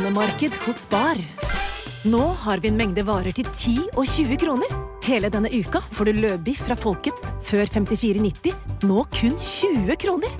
[0.00, 1.18] Kronemarked hos Spar.
[2.08, 4.70] Nå har vi en mengde varer til 10 og 20 kroner.
[5.04, 8.54] Hele denne uka får du løbiff fra Folkets før 54,90,
[8.88, 10.32] nå kun 20 kroner.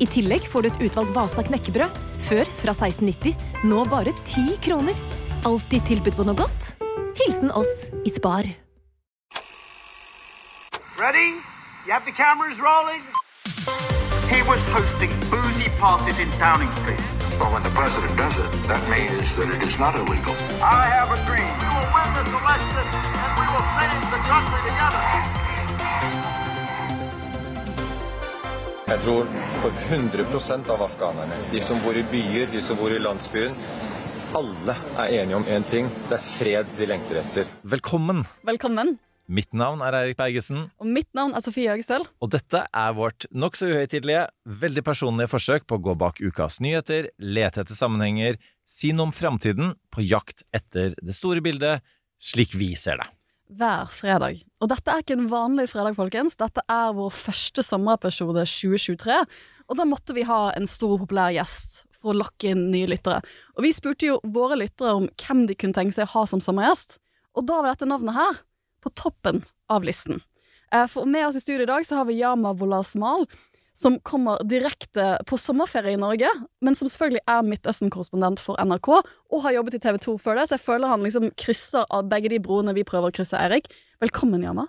[0.00, 1.98] I tillegg får du et utvalgt Vasa knekkebrød,
[2.30, 3.36] før fra 16,90,
[3.68, 4.96] nå bare 10 kroner.
[5.44, 6.70] Alltid tilbud på noe godt.
[7.20, 8.48] Hilsen oss i Spar.
[10.96, 11.28] Ready?
[11.84, 13.04] You have the cameras rolling?
[14.32, 17.23] He was hosting boozy parties in Downing Street.
[17.38, 20.34] But when the president does it, that means that it is not illegal.
[20.62, 21.50] I have a dream.
[21.62, 22.84] We will win this election
[23.22, 25.02] and we will change the country together.
[28.86, 29.26] Jeg tror
[29.62, 33.56] for 100 av afghanerne, de som bor i byer, de som bor i landsbyen,
[34.34, 35.90] alle er enige om én ting.
[36.10, 37.50] Det er fred de lengter etter.
[37.62, 38.26] Velkommen!
[38.46, 38.98] Velkommen.
[39.24, 42.04] Mitt navn er Eirik Bergesen, Og mitt navn er Sofie Høgestøl.
[42.20, 47.08] og dette er vårt nokså uhøytidelige, veldig personlige forsøk på å gå bak ukas nyheter,
[47.18, 48.36] lete etter sammenhenger,
[48.68, 51.80] si noe om framtiden, på jakt etter det store bildet,
[52.20, 53.08] slik vi ser det.
[53.54, 54.44] Hver fredag.
[54.60, 56.36] Og dette er ikke en vanlig fredag, folkens.
[56.36, 59.18] Dette er vår første sommerepisode 2023.
[59.68, 63.22] Og da måtte vi ha en stor, populær gjest for å lokke inn nye lyttere.
[63.56, 66.40] Og vi spurte jo våre lyttere om hvem de kunne tenke seg å ha som
[66.44, 66.98] sommergjest.
[67.36, 68.40] Og da var dette navnet her
[68.84, 69.42] på toppen
[69.72, 70.20] av listen.
[70.74, 73.26] Eh, For med oss i studio i dag så har vi Yama Wolasmal,
[73.74, 76.28] som kommer direkte på sommerferie i Norge,
[76.62, 78.90] men som selvfølgelig er Midtøsten-korrespondent for NRK,
[79.34, 82.06] og har jobbet i TV 2 før det, så jeg føler han liksom krysser av
[82.12, 83.66] begge de broene vi prøver å krysse, Erik.
[84.04, 84.68] Velkommen, Yama.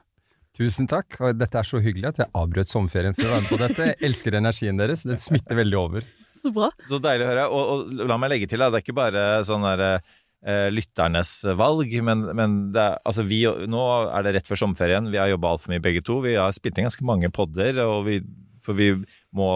[0.58, 3.52] Tusen takk, og dette er så hyggelig at jeg avbrøt sommerferien for å være med
[3.52, 3.88] på dette.
[3.92, 6.06] Jeg elsker energien deres, den smitter veldig over.
[6.36, 6.70] Så bra.
[6.88, 7.44] Så deilig å høre.
[7.52, 10.14] Og, og la meg legge til, da, det er ikke bare sånn der eh,
[10.46, 13.84] lytternes valg, men, men er, altså vi, nå
[14.14, 15.10] er det rett før sommerferien.
[15.10, 16.20] Vi har jobba altfor mye begge to.
[16.26, 18.20] Vi har spilt inn ganske mange podder, og vi,
[18.66, 18.92] for vi
[19.36, 19.50] må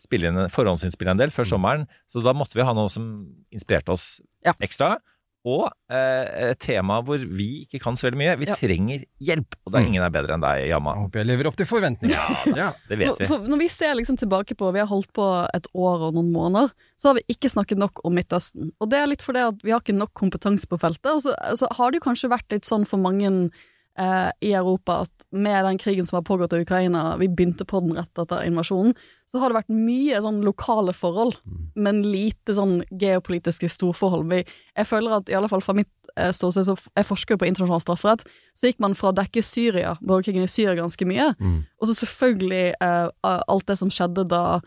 [0.00, 1.88] spille inn, forhåndsinnspille en del før sommeren.
[2.12, 3.08] Så da måtte vi ha noe som
[3.54, 4.52] inspirerte oss Ja.
[4.60, 4.98] ekstra.
[5.44, 8.36] Og eh, et tema hvor vi ikke kan så veldig mye.
[8.40, 8.54] Vi Ja.
[8.56, 9.88] trenger hjelp, og da er Mm.
[9.92, 10.94] ingen er bedre enn deg, Jamma.
[10.94, 12.56] Jeg håper jeg lever opp til forventningene.
[12.56, 12.70] Ja.
[12.88, 13.26] Det vet For, vi.
[13.26, 16.32] for når vi ser liksom tilbake på Vi har holdt på et år og noen
[16.32, 18.72] måneder, så har vi ikke snakket nok om Midtøsten.
[18.80, 21.12] Og det er litt fordi at vi har ikke nok kompetanse på feltet.
[21.12, 23.50] Og så, så har det jo kanskje vært litt sånn for mange
[23.98, 27.80] eh, i Europa at med den krigen som har pågått i Ukraina, vi begynte på
[27.80, 28.94] den rett etter invasjonen,
[29.26, 31.36] så har det vært mye sånn lokale forhold,
[31.74, 34.28] men lite sånn geopolitiske storforhold.
[34.30, 34.44] Vi,
[34.76, 37.48] jeg føler at i alle fall fra mitt eh, ståsted, så jeg forsker jo på
[37.50, 38.22] internasjonal strafferett,
[38.54, 41.64] så gikk man fra å dekke Syria, borgerkrigen i Syria ganske mye, Mm.
[41.80, 44.60] og så selvfølgelig eh, alt det som skjedde da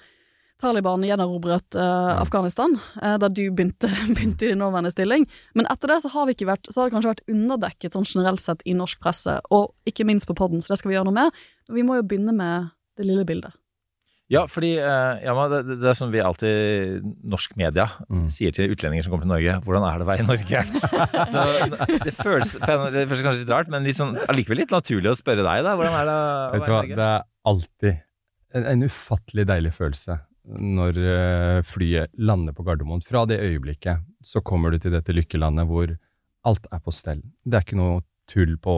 [0.61, 5.27] Taliban gjenerobret uh, Afghanistan, uh, da du begynte, begynte i din nåværende stilling.
[5.57, 8.07] Men etter det så har, vi ikke vært, så har det kanskje vært underdekket sånn
[8.09, 11.09] generelt sett i norsk presse, og ikke minst på podden, så det skal vi gjøre
[11.11, 11.45] noe med.
[11.77, 13.53] Vi må jo begynne med det lille bildet.
[14.27, 18.25] Ja, fordi eh, Yama, det, det det er som vi alltid, norsk media, Mm.
[18.27, 19.53] sier til utlendinger som kommer til Norge.
[19.63, 20.63] Hvordan er det å være i Norge?
[21.31, 21.45] Så
[22.03, 25.45] det føles, det føles kanskje litt rart, men litt sånn, allikevel litt naturlig å spørre
[25.47, 25.77] deg, da.
[25.79, 26.97] Hvordan er det å Vet du hva, være i Norge?
[26.99, 27.93] det er alltid
[28.57, 33.01] en, en ufattelig deilig følelse når eh, flyet lander på Gardermoen.
[33.05, 35.91] Fra det øyeblikket så kommer du til dette lykkelandet hvor
[36.47, 37.21] alt er på stell.
[37.43, 38.73] Det er ikke noe tull på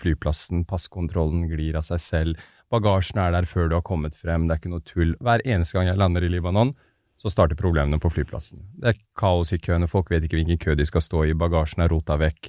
[0.00, 4.54] flyplassen, passkontrollen glir av seg selv, bagasjen er der før du har kommet frem, det
[4.54, 5.14] er ikke noe tull.
[5.24, 6.74] Hver eneste gang jeg lander i Libanon,
[7.20, 8.62] så starter problemene på flyplassen.
[8.80, 11.82] Det er kaos i køene, folk vet ikke hvilken kø de skal stå i, bagasjen
[11.84, 12.48] er rota vekk.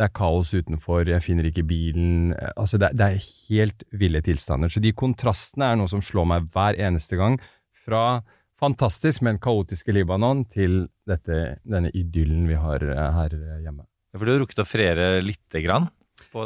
[0.00, 2.34] Det er kaos utenfor, jeg finner ikke bilen.
[2.56, 4.72] Altså, det, er- det er helt ville tilstander.
[4.72, 7.36] Så de kontrastene er noe som slår meg hver eneste gang.
[7.90, 8.22] Fra
[8.60, 13.34] fantastisk, men kaotiske Libanon til dette, denne idyllen vi har eh, her
[13.64, 13.86] hjemme.
[14.14, 15.88] For du har rukket å feriere lite grann?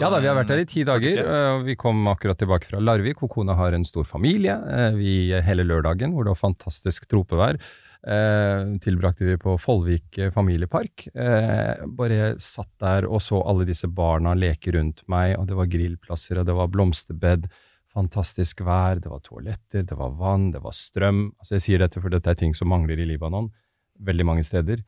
[0.00, 1.18] Ja da, vi har vært der i ti dager.
[1.20, 4.54] eh, Vi kom akkurat tilbake fra Larvik, hvor kona har en stor familie.
[4.54, 5.14] Eh, Vi
[5.44, 7.58] hele lørdagen, hvor det var fantastisk tropevær,
[8.06, 11.08] eh, tilbrakte vi på Follvik familiepark.
[11.12, 15.66] Eh, bare satt der og så alle disse barna leke rundt meg, og det var
[15.66, 17.50] grillplasser, og det var blomsterbed.
[17.94, 21.28] Fantastisk vær, det var toaletter, det var vann, det var strøm.
[21.38, 23.52] Altså Jeg sier dette for dette er ting som mangler i Libanon,
[24.02, 24.82] veldig mange steder.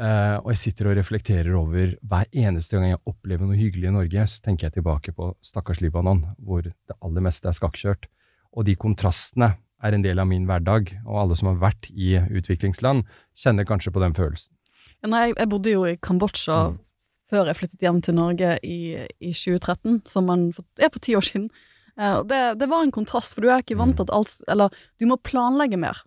[0.00, 3.94] Uh, og jeg sitter og reflekterer over hver eneste gang jeg opplever noe hyggelig i
[3.96, 8.06] Norge, så tenker jeg tilbake på stakkars Libanon, hvor det aller meste er skakkjørt.
[8.56, 12.14] Og de kontrastene er en del av min hverdag, og alle som har vært i
[12.20, 13.04] utviklingsland,
[13.36, 14.52] kjenner kanskje på den følelsen.
[15.00, 16.60] Jeg, jeg bodde jo i Kambodsja
[17.30, 18.80] før jeg flyttet hjem til Norge i,
[19.22, 21.48] i 2013, som man for, ja, for ti år siden.
[22.00, 24.38] Eh, og det, det var en kontrast, for du er ikke vant til at alt
[24.48, 26.00] Eller du må planlegge mer.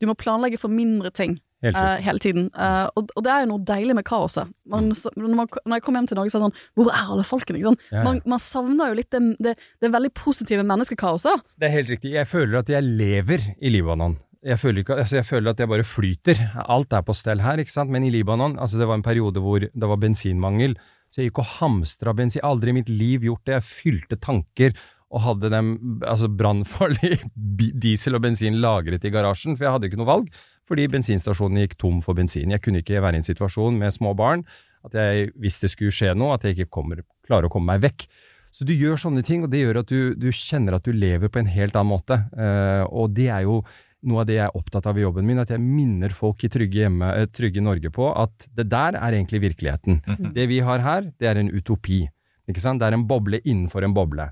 [0.00, 2.48] Du må planlegge for mindre ting Helt eh, hele tiden.
[2.58, 4.50] Uh, og, og det er jo noe deilig med kaoset.
[4.66, 7.12] Man, når, man, når jeg kom hjem til Norge, så var det sånn Hvor er
[7.14, 7.60] alle folkene?
[7.60, 7.84] Ikke sant?
[7.86, 8.02] Ja, ja.
[8.08, 11.44] Man, man savner jo litt det, det, det veldig positive menneskekaoset.
[11.62, 12.16] Det er helt riktig.
[12.16, 14.18] Jeg føler at jeg lever i Libanon.
[14.42, 16.40] Jeg føler, ikke, altså jeg føler at jeg bare flyter.
[16.66, 17.94] Alt er på stell her, ikke sant.
[17.94, 20.74] Men i Libanon, altså det var en periode hvor det var bensinmangel.
[21.14, 22.42] Så jeg gikk og hamstra bensin.
[22.48, 23.60] Aldri i mitt liv gjort det.
[23.60, 24.74] Jeg fylte tanker
[25.12, 25.74] og hadde dem
[26.08, 27.18] altså brannfarlig
[27.84, 30.42] diesel og bensin lagret i garasjen, for jeg hadde ikke noe valg.
[30.70, 32.52] Fordi bensinstasjonen gikk tom for bensin.
[32.54, 34.46] Jeg kunne ikke være i en situasjon med små barn
[34.86, 37.84] at jeg, hvis det skulle skje noe, at jeg ikke kommer, klarer å komme meg
[37.84, 38.06] vekk.
[38.52, 41.30] Så du gjør sånne ting, og det gjør at du, du kjenner at du lever
[41.32, 42.18] på en helt annen måte.
[42.36, 43.62] Eh, og det er jo
[44.10, 46.50] noe av det jeg er opptatt av i jobben min, at jeg minner folk i
[46.52, 50.02] Trygge, hjemme, eh, trygge Norge på at det der er egentlig virkeligheten.
[50.34, 52.04] Det vi har her, det er en utopi.
[52.50, 54.26] Det er en boble innenfor en boble.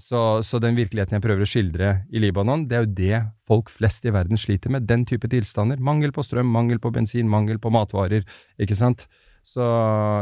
[0.00, 3.18] Så, så den virkeligheten jeg prøver å skildre i Libanon, det er jo det
[3.48, 4.86] folk flest i verden sliter med.
[4.88, 5.82] Den type tilstander.
[5.84, 8.24] Mangel på strøm, mangel på bensin, mangel på matvarer.
[8.62, 9.04] Ikke sant?
[9.44, 9.64] Så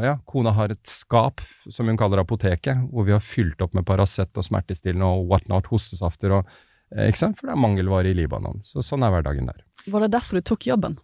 [0.03, 3.87] ja, kona har et skap, som hun kaller apoteket, hvor vi har fylt opp med
[3.87, 6.49] Paracet og smertestillende og whatnot, hostesafter og
[6.97, 7.39] eh, Ikke sant?
[7.39, 8.65] For det er mangelvare i Libanon.
[8.67, 9.63] Så sånn er hverdagen der.
[9.87, 10.99] Var det derfor du tok jobben?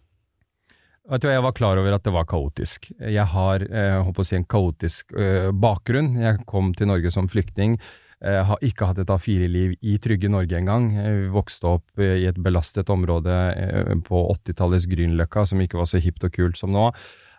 [1.07, 2.89] Vet du, Jeg var klar over at det var kaotisk.
[2.99, 6.17] Jeg har jeg håper å si en kaotisk øh, bakgrunn.
[6.19, 7.77] Jeg kom til Norge som flyktning.
[8.25, 10.89] Eh, har ikke hatt et A4-liv i trygge Norge engang.
[10.95, 15.89] Jeg vokste opp eh, i et belastet område eh, på 80-tallets Grünerløkka, som ikke var
[15.91, 16.87] så hipt og kult som nå.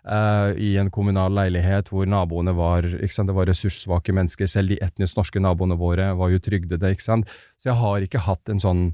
[0.07, 4.47] Eh, I en kommunal leilighet hvor naboene var ikke sant, det var ressurssvake mennesker.
[4.47, 6.95] Selv de etnisk norske naboene våre var jo trygdede.
[7.03, 7.19] Så
[7.67, 8.87] jeg har ikke hatt en sånn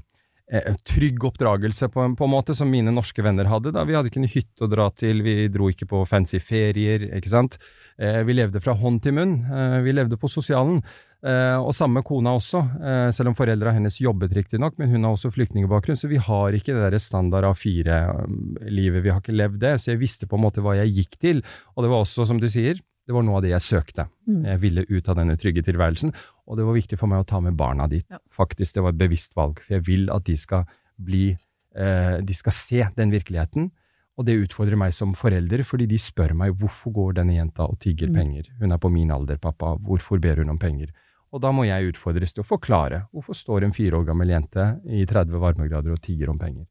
[0.50, 3.72] eh, trygg oppdragelse på på en måte som mine norske venner hadde.
[3.72, 7.12] da Vi hadde ikke en hytte å dra til, vi dro ikke på fancy ferier,
[7.14, 7.58] ikke sant.
[7.98, 10.82] Eh, vi levde fra hånd til munn, eh, vi levde på sosialen.
[11.24, 15.14] Eh, og samme kona også, eh, selv om foreldra hennes jobbet riktignok, men hun har
[15.16, 19.72] også flyktningbakgrunn, så vi har ikke det der standard A4-livet, vi har ikke levd det.
[19.80, 21.42] Så jeg visste på en måte hva jeg gikk til,
[21.74, 24.08] og det var også, som du sier, det var noe av det jeg søkte.
[24.50, 26.12] Jeg ville ut av denne trygge tilværelsen,
[26.46, 28.06] og det var viktig for meg å ta med barna dit.
[28.34, 30.66] Faktisk, det var et bevisst valg, for jeg vil at de skal
[30.96, 31.36] bli
[31.76, 33.70] eh, De skal se den virkeligheten,
[34.16, 37.78] og det utfordrer meg som forelder, fordi de spør meg hvorfor går denne jenta og
[37.78, 38.48] tigger penger?
[38.60, 40.90] Hun er på min alder, pappa, hvorfor ber hun om penger?
[41.36, 44.70] Og da må jeg utfordres til å forklare hvorfor står en fire år gammel jente
[44.88, 46.64] i 30 varmegrader og tigger om penger.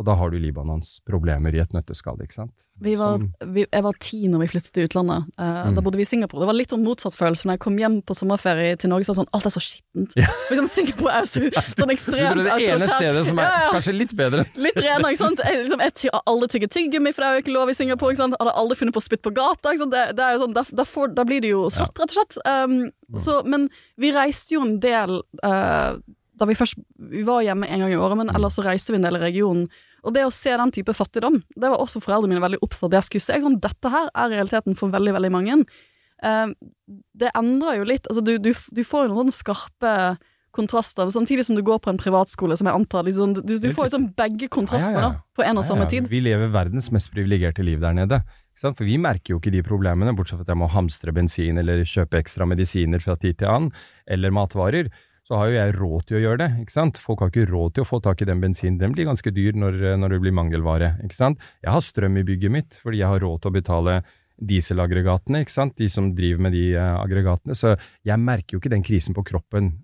[0.00, 2.52] Og da har du Libanons problemer i et nøtteskall, ikke sant?
[2.82, 3.20] Vi var,
[3.52, 5.26] vi, jeg var ti når vi flyttet til utlandet.
[5.36, 6.40] Eh, Da bodde vi i Singapore.
[6.42, 9.04] Det var litt sånn motsatt følelse når jeg kom hjem på sommerferie til Norge.
[9.04, 10.16] Så var det sånn, alt er så skittent.
[10.48, 11.42] Liksom, Singapore er så,
[11.82, 12.64] sånn ekstremt autoritært.
[12.64, 13.68] det ene stedet som er Ja, ja.
[13.76, 15.44] kanskje litt bedre Litt renere, ikke sant.
[15.44, 18.16] Jeg, liksom, jeg har aldri tygget tyggegummi, for det er jo ikke lov i Singapore.
[18.16, 18.38] Ikke sant?
[18.40, 19.76] Hadde aldri funnet på å spytte på gata.
[19.76, 19.92] Ikke sant?
[19.94, 22.18] Det, det er jo sånn, da, da, får, da blir det jo slått, rett og
[22.18, 22.40] slett.
[22.48, 22.78] Um,
[23.20, 23.68] så, men
[24.00, 26.00] vi reiste jo en del eh,
[26.38, 26.78] da vi først
[27.12, 29.22] Vi var hjemme en gang i året, men ellers så reiste vi en del i
[29.22, 29.66] regionen.
[30.02, 32.98] Og det å se den type fattigdom, det var også foreldrene mine veldig opptatt av
[33.00, 33.40] jeg skulle se.
[33.44, 33.60] sånn.
[33.62, 35.58] Dette her er realiteten for veldig, veldig mange.
[36.24, 36.54] Eh,
[37.20, 38.08] det endrer jo litt.
[38.08, 39.94] Altså, du, du, du får jo noen sånne skarpe
[40.52, 43.88] kontraster, samtidig som du går på en privatskole, som jeg antar liksom, Du, du får
[43.88, 45.36] jo sånn begge kontraster Ja, ja, ja.
[45.36, 46.10] på en og samme tid.
[46.12, 48.20] Vi lever verdens mest privilegerte liv der nede.
[48.60, 51.86] For vi merker jo ikke de problemene, bortsett fra at jeg må hamstre bensin eller
[51.88, 53.72] kjøpe ekstra medisiner fra tid til annen,
[54.04, 54.92] eller matvarer.
[55.22, 56.98] Så har jo jeg råd til å gjøre det, ikke sant.
[56.98, 58.80] Folk har ikke råd til å få tak i den bensinen.
[58.80, 61.44] Den blir ganske dyr når, når det blir mangelvare, ikke sant.
[61.62, 64.00] Jeg har strøm i bygget mitt fordi jeg har råd til å betale
[64.42, 65.76] dieselaggregatene, ikke sant.
[65.78, 67.54] De som driver med de eh, aggregatene.
[67.58, 67.76] Så
[68.08, 69.76] jeg merker jo ikke den krisen på kroppen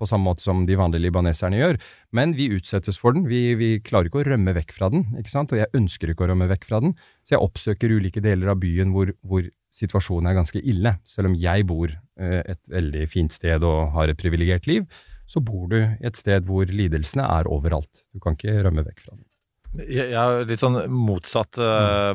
[0.00, 1.78] på samme måte som de vanlige libaneserne gjør.
[2.16, 3.26] Men vi utsettes for den.
[3.28, 5.52] Vi, vi klarer ikke å rømme vekk fra den, ikke sant?
[5.52, 6.96] og jeg ønsker ikke å rømme vekk fra den.
[7.22, 10.96] Så jeg oppsøker ulike deler av byen hvor, hvor situasjonen er ganske ille.
[11.08, 14.86] Selv om jeg bor eh, et veldig fint sted og har et privilegert liv,
[15.30, 18.04] så bor du et sted hvor lidelsene er overalt.
[18.12, 19.26] Du kan ikke rømme vekk fra dem.
[19.86, 22.10] Jeg har litt sånn motsatt uh,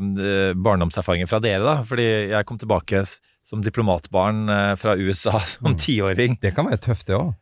[0.59, 1.77] barndomserfaringer fra dere, da.
[1.88, 3.05] Fordi jeg kom tilbake
[3.45, 6.39] som diplomatbarn eh, fra USA som tiåring.
[6.41, 7.33] Det kan være tøft, det òg.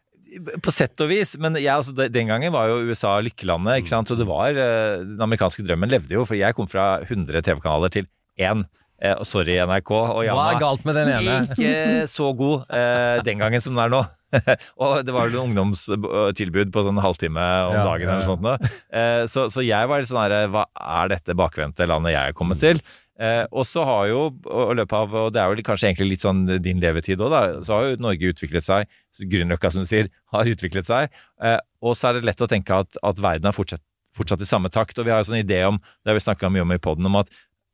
[0.65, 4.09] På sett og vis, men jeg, altså, den gangen var jo USA lykkelandet, ikke sant.
[4.09, 7.93] Så det var eh, Den amerikanske drømmen levde jo, for jeg kom fra 100 TV-kanaler
[7.93, 8.09] til
[8.41, 8.65] én.
[9.03, 11.35] Eh, sorry, NRK og Hva er galt med den ene?
[11.51, 13.99] Ikke så god eh, den gangen som den er nå.
[14.81, 18.71] og det var vel ungdomstilbud på sånn halvtime om Ja, dagen eller noe sånt.
[18.95, 22.37] Eh, så, så jeg var litt sånn herre Hva er dette bakvendte landet jeg er
[22.37, 22.79] kommet til?
[23.19, 26.25] Eh, og så har jo, og løpet av, og det er vel kanskje egentlig litt
[26.25, 28.99] sånn din levetid òg, da, så har jo Norge utviklet seg.
[29.19, 31.13] Grünerløkka, som du sier, har utviklet seg.
[31.43, 33.83] Eh, og så er det lett å tenke at, at verden har fortsatt,
[34.17, 34.97] fortsatt i samme takt.
[34.97, 37.11] Og vi har jo sånn idé om, det har vi snakka mye om i poden,
[37.11, 37.29] om at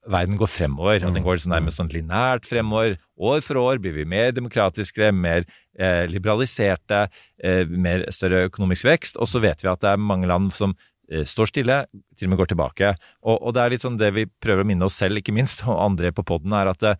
[0.07, 1.03] verden går fremover.
[1.05, 2.97] og den går liksom nærmest sånn linært fremover.
[3.19, 5.43] År for år blir vi mer demokratiske, mer
[5.77, 7.07] eh, liberaliserte,
[7.43, 9.19] eh, mer større økonomisk vekst.
[9.19, 10.75] Og så vet vi at det er mange land som
[11.11, 11.81] eh, står stille,
[12.15, 12.93] til og med går tilbake.
[13.23, 15.65] Og, og, det er litt sånn det vi prøver å minne oss selv, ikke minst,
[15.69, 16.95] og andre på poden, er at det,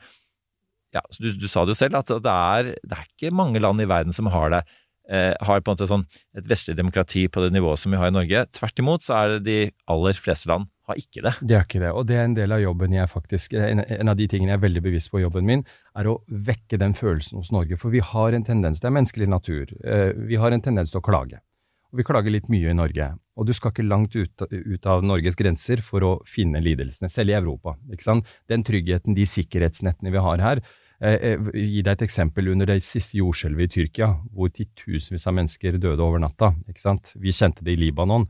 [0.96, 3.82] ja, du, du, sa det jo selv, at det er, det er ikke mange land
[3.82, 4.64] i verden som har det
[5.10, 6.06] eh, har på en måte sånn
[6.38, 8.46] et vestlig demokrati på det nivået som vi har i Norge.
[8.58, 11.34] Tvert imot så er det de aller fleste land har ikke det.
[11.42, 14.12] Det er ikke det, og det er en del av jobben jeg faktisk en, en,
[14.12, 15.64] av de tingene jeg er veldig bevisst på i jobben min,
[16.00, 16.18] er å
[16.50, 17.78] vekke den følelsen hos Norge.
[17.82, 21.02] For vi har en tendens, det er menneskelig natur, eh, vi har en tendens til
[21.02, 21.42] å klage.
[21.90, 23.08] Og vi klager litt mye i Norge.
[23.40, 27.34] Og du skal ikke langt ut, ut, av Norges grenser for å finne lidelsene, selv
[27.34, 27.78] i Europa.
[27.90, 28.38] ikke sant?
[28.52, 30.62] Den tryggheten, de sikkerhetsnettene vi har her,
[31.00, 35.38] Eh, eh, gi deg et eksempel under det siste jordskjelvet i Tyrkia, hvor titusenvis av
[35.38, 36.52] mennesker døde over natta.
[36.68, 37.14] ikke sant?
[37.16, 38.28] Vi kjente det i Libanon.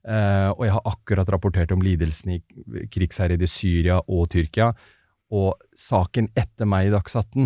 [0.00, 4.70] Eh, og jeg har akkurat rapportert om lidelsene i krigsherjede Syria og Tyrkia.
[5.30, 7.36] Og saken etter meg i Dagsnytt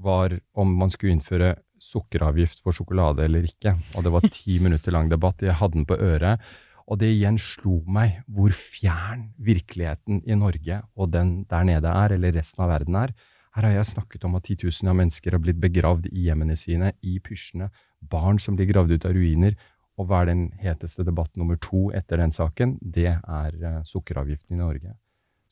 [0.00, 3.74] var om man skulle innføre sukkeravgift på sjokolade eller ikke.
[3.96, 5.42] Og det var ti minutter lang debatt.
[5.42, 6.44] Jeg hadde den på øret.
[6.90, 12.16] Og det igjen slo meg hvor fjern virkeligheten i Norge og den der nede er,
[12.16, 13.12] eller resten av verden er.
[13.54, 16.92] Her har jeg snakket om at titusener av mennesker har blitt begravd i hjemmene sine,
[17.02, 17.70] i pysjene,
[18.10, 19.56] barn som blir gravd ut av ruiner.
[19.98, 22.78] Og hva er den heteste debatt nummer to etter den saken?
[22.80, 24.94] Det er uh, sukkeravgiften i Norge,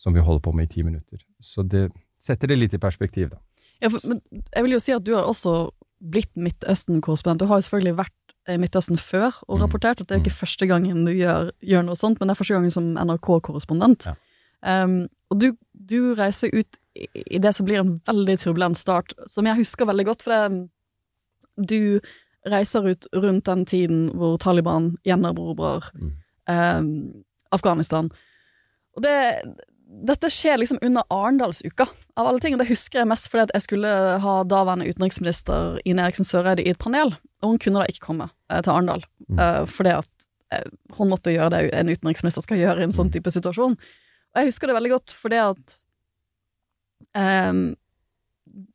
[0.01, 1.21] som vi holder på med i ti minutter.
[1.41, 1.89] Så det
[2.23, 3.43] setter det litt i perspektiv, da.
[3.83, 4.23] Ja, for, men
[4.55, 7.43] jeg vil jo si at du har også blitt Midtøsten-korrespondent.
[7.43, 8.15] Du har jo selvfølgelig vært
[8.49, 9.63] i Midtøsten før og mm.
[9.65, 10.41] rapportert, at det er ikke mm.
[10.41, 14.09] første gangen du gjør, gjør, noe sånt, men det er første gangen som NRK-korrespondent.
[14.09, 14.17] Ja.
[14.65, 19.47] Um, og du, du reiser ut i det som blir en veldig turbulent start, som
[19.47, 20.65] jeg husker veldig godt, for det,
[21.69, 22.01] du
[22.47, 26.13] reiser ut rundt den tiden hvor Taliban gjenerobrer mm.
[26.51, 26.83] eh,
[27.55, 28.11] Afghanistan.
[28.97, 29.17] Og det,
[30.09, 32.55] dette skjer liksom under Arendalsuka, av alle ting.
[32.55, 36.65] Og det husker jeg mest fordi at jeg skulle ha daværende utenriksminister Ine Eriksen Søreide
[36.65, 39.05] i et panel, og hun kunne da ikke komme eh, til Arendal.
[39.29, 39.43] Mm.
[39.43, 43.13] Eh, fordi at eh, hun måtte gjøre det en utenriksminister skal gjøre i en sånn
[43.13, 43.17] mm.
[43.19, 43.77] type situasjon.
[43.79, 45.79] Og jeg husker det veldig godt fordi at
[47.17, 47.77] Um,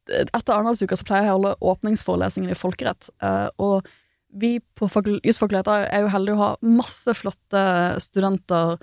[0.10, 3.88] etter Arendalsuka så pleier jeg å holde åpningsforelesningen i folkerett, uh, og
[4.34, 4.90] vi på
[5.24, 7.64] jusfakultetet er jo heldige å ha masse flotte
[8.02, 8.80] studenter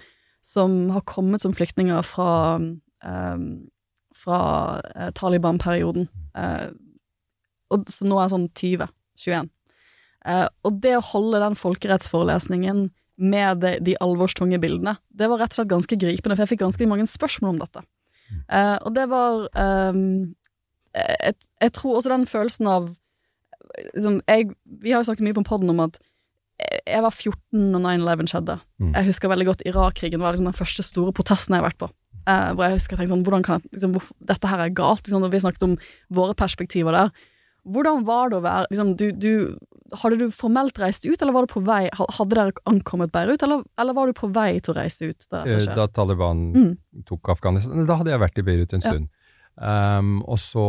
[0.46, 2.60] som har kommet som flyktninger fra,
[3.04, 3.48] um,
[4.16, 4.40] fra
[4.94, 6.08] uh, Taliban-perioden,
[6.38, 6.70] uh,
[7.90, 9.50] som nå er sånn 20-21.
[10.20, 12.88] Uh, og det å holde den folkerettsforelesningen
[13.20, 16.64] med de, de alvorstunge bildene, det var rett og slett ganske gripende, for jeg fikk
[16.64, 17.84] ganske mange spørsmål om dette.
[18.46, 19.48] Uh, og det var
[19.90, 20.30] um,
[20.96, 22.88] jeg, jeg, tror også den følelsen av
[23.94, 24.50] liksom, jeg,
[24.82, 26.00] Vi har jo snakket mye på poden om at
[26.60, 28.56] jeg var 14 når 9-11 skjedde.
[28.82, 28.92] Mm.
[28.92, 31.88] Jeg husker veldig godt Irak-krigen var liksom den første store protesten jeg har vært på.
[32.28, 34.74] Uh, hvor jeg husker jeg tenkte sånn, hvordan kan jeg, liksom, hvorfor, Dette her er
[34.76, 35.04] galt.
[35.06, 35.76] Liksom, når vi snakket om
[36.20, 37.14] våre perspektiver der.
[37.70, 39.32] Hvordan var det å være liksom, du, du,
[40.00, 43.64] Hadde du formelt reist ut, eller var du på vei Hadde dere ankommet Beirut, eller,
[43.80, 45.26] eller var du på vei til å reise ut?
[45.28, 46.70] Da, eh, da Taliban mm.
[47.08, 49.08] tok Afghanistan Da hadde jeg vært i Beirut en stund.
[49.08, 49.19] Ja.
[49.60, 50.64] Um, og så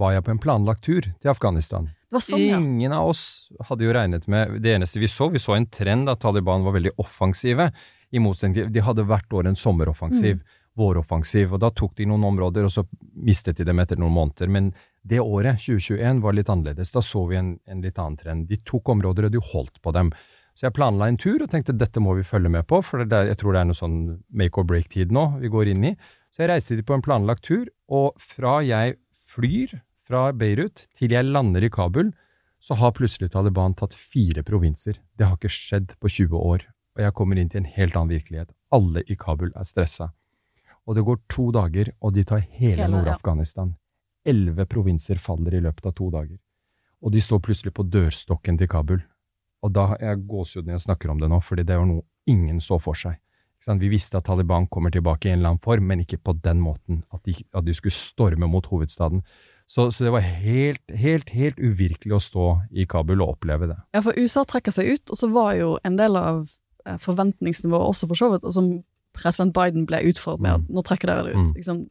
[0.00, 1.86] var jeg på en planlagt tur til Afghanistan.
[2.08, 2.56] Sånn, ja.
[2.56, 3.22] Ingen av oss
[3.68, 6.72] hadde jo regnet med Det eneste vi så, vi så en trend at Taliban var
[6.78, 7.68] veldig offensive.
[8.10, 10.56] I motsetning De hadde hvert år en sommeroffensiv, mm.
[10.80, 14.48] våroffensiv, og da tok de noen områder, og så mistet de dem etter noen måneder.
[14.48, 14.72] Men
[15.04, 16.94] det året, 2021, var litt annerledes.
[16.96, 18.48] Da så vi en, en litt annen trend.
[18.48, 20.14] De tok områder, og de holdt på dem.
[20.58, 23.28] Så jeg planla en tur og tenkte dette må vi følge med på, for er,
[23.28, 23.98] jeg tror det er noe sånn
[24.34, 25.92] make or break-tid nå vi går inn i.
[26.34, 31.12] Så jeg reiste dit på en planlagt tur, og fra jeg flyr fra Beirut til
[31.12, 32.12] jeg lander i Kabul,
[32.60, 34.98] så har plutselig Taliban tatt fire provinser.
[35.16, 36.64] Det har ikke skjedd på 20 år,
[36.96, 38.50] og jeg kommer inn til en helt annen virkelighet.
[38.74, 40.10] Alle i Kabul er stressa.
[40.88, 43.74] Og det går to dager, og de tar hele, hele Nord-Afghanistan.
[44.28, 46.38] Elleve provinser faller i løpet av to dager.
[47.04, 49.04] Og de står plutselig på dørstokken til Kabul.
[49.62, 52.06] Og da er jeg gåsehud når jeg snakker om det nå, fordi det var noe
[52.28, 53.20] ingen så for seg.
[53.66, 56.60] Vi visste at Taliban kommer tilbake i en eller annen form, men ikke på den
[56.62, 59.24] måten, at de, at de skulle storme mot hovedstaden.
[59.68, 63.76] Så, så, det var helt, helt, helt uvirkelig å stå i Kabul og oppleve det.
[63.92, 66.46] Ja, for USA trekker seg ut, og så var jo en del av
[66.86, 68.70] eh, forventningsnivået også for så vidt, og som
[69.18, 70.72] president Biden ble utfordret med, at mm.
[70.72, 71.50] nå trekker dere det ut.
[71.50, 71.52] Mm.
[71.58, 71.82] Liksom,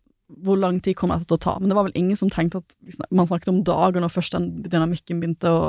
[0.47, 1.53] hvor lang tid kommer dette til å ta?
[1.59, 4.49] Men det var vel ingen som tenkte at man snakket om dager når først den
[4.65, 5.61] dynamikken begynte å,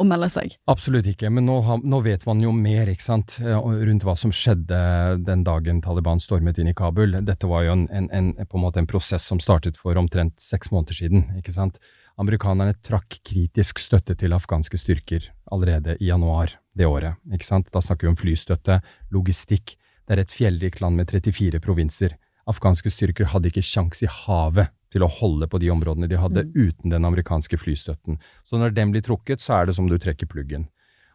[0.00, 0.54] å melde seg?
[0.70, 4.32] Absolutt ikke, men nå, nå, vet man jo mer ikke sant, eh, rundt hva som
[4.34, 4.78] skjedde
[5.26, 7.18] den dagen Taliban stormet inn i Kabul.
[7.26, 10.40] Dette var jo en, en, en, på en måte en prosess som startet for omtrent
[10.42, 11.28] seks måneder siden.
[11.38, 11.78] ikke sant?
[12.20, 17.20] Amerikanerne trakk kritisk støtte til afghanske styrker allerede i januar det året.
[17.32, 17.72] ikke sant?
[17.72, 18.80] Da snakker vi om flystøtte,
[19.12, 19.76] logistikk.
[20.06, 22.16] Det er et fjellrikt land med 34 provinser
[22.50, 26.44] Afghanske styrker hadde ikke sjanse i havet til å holde på de områdene de hadde,
[26.52, 28.18] uten den amerikanske flystøtten.
[28.44, 30.68] Så når den blir trukket, så er det som du trekker pluggen.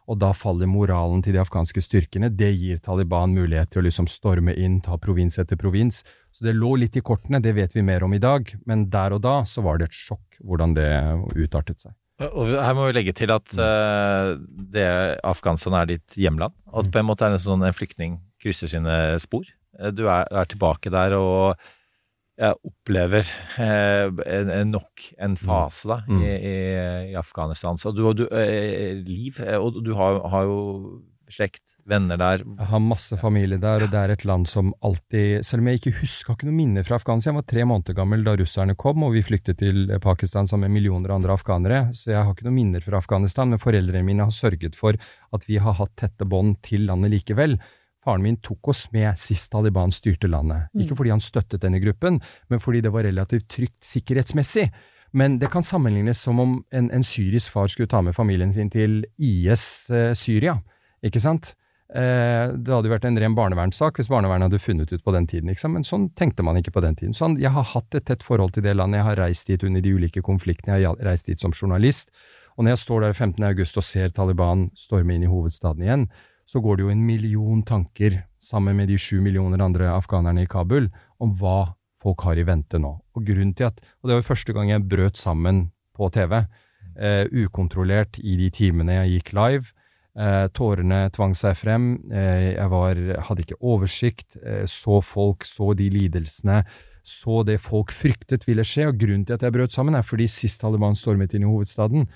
[0.08, 2.30] Og da faller moralen til de afghanske styrkene.
[2.32, 6.00] Det gir Taliban mulighet til å liksom storme inn, ta provins etter provins.
[6.32, 9.18] Så det lå litt i kortene, det vet vi mer om i dag, men der
[9.18, 10.88] og da så var det et sjokk hvordan det
[11.36, 11.92] utartet seg.
[12.24, 14.88] Og her må vi legge til at uh, det
[15.22, 16.56] Afghanistan er ditt hjemland.
[16.72, 19.44] Og at på en måte er det sånn en flyktning krysser sine spor.
[19.78, 21.58] Eh, Du er, er tilbake der og
[22.38, 23.26] jeg opplever
[23.58, 26.20] eh, en, en nok en fase da, Mm.
[26.22, 26.34] i,
[27.10, 27.74] i, Afghanistan.
[27.76, 30.60] Så du, du eh, Liv, og du har, har jo
[31.28, 32.42] slekt, venner der.
[32.44, 35.80] Jeg har masse familie der, og det er et land som alltid Selv om jeg
[35.80, 37.32] ikke husker, har ikke noe minner fra Afghanistan.
[37.32, 40.78] Jeg var tre måneder gammel da russerne kom, og vi flyktet til Pakistan sammen med
[40.78, 41.80] millioner andre afghanere.
[41.96, 45.00] Så jeg har ikke noe minner fra Afghanistan, men foreldrene mine har sørget for
[45.32, 47.56] at vi har hatt tette bånd til landet likevel.
[48.08, 50.70] Faren min tok oss med sist Taliban styrte landet.
[50.80, 54.70] Ikke fordi han støttet denne gruppen, men fordi det var relativt trygt sikkerhetsmessig.
[55.12, 58.70] Men det kan sammenlignes som om en, en syrisk far skulle ta med familien sin
[58.72, 60.56] til IS eh, Syria,
[61.04, 61.52] ikke sant?
[61.88, 65.28] Eh, det hadde jo vært en ren barnevernssak hvis barnevernet hadde funnet ut på den
[65.28, 65.76] tiden, sant?
[65.76, 67.16] men sånn tenkte man ikke på den tiden.
[67.16, 69.84] Sånn, jeg har hatt et tett forhold til det landet, jeg har reist dit under
[69.84, 72.12] de ulike konfliktene, jeg har reist dit som journalist,
[72.56, 73.44] og når jeg står der 15.
[73.52, 76.08] august og ser Taliban storme inn i hovedstaden igjen,
[76.48, 80.48] så går det jo en million tanker sammen med de sju millioner andre afghanerne i
[80.48, 80.88] Kabul
[81.20, 82.94] om hva folk har i vente nå.
[83.16, 85.66] Og grunnen til at, og det var jo første gang jeg brøt sammen
[85.98, 86.38] på TV,
[86.96, 89.74] eh, ukontrollert i de timene jeg gikk live,
[90.18, 95.74] eh, tårene tvang seg frem, eh, jeg var, hadde ikke oversikt, eh, så folk, så
[95.76, 96.62] de lidelsene,
[97.08, 100.28] så det folk fryktet ville skje, og grunnen til at jeg brøt sammen er fordi
[100.28, 102.08] sist Taliban stormet inn i hovedstaden,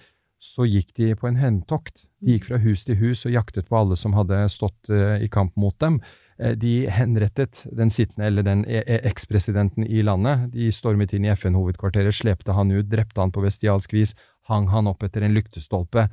[0.42, 2.08] så gikk de på en hevntokt.
[2.18, 5.28] De gikk fra hus til hus og jaktet på alle som hadde stått eh, i
[5.30, 6.00] kamp mot dem.
[6.42, 10.48] Eh, de henrettet den sittende, eller den e- e- ekspresidenten i landet.
[10.56, 14.16] De stormet inn i FN-hovedkvarteret, slepte han ut, drepte han på bestialsk vis,
[14.50, 16.08] hang han opp etter en lyktestolpe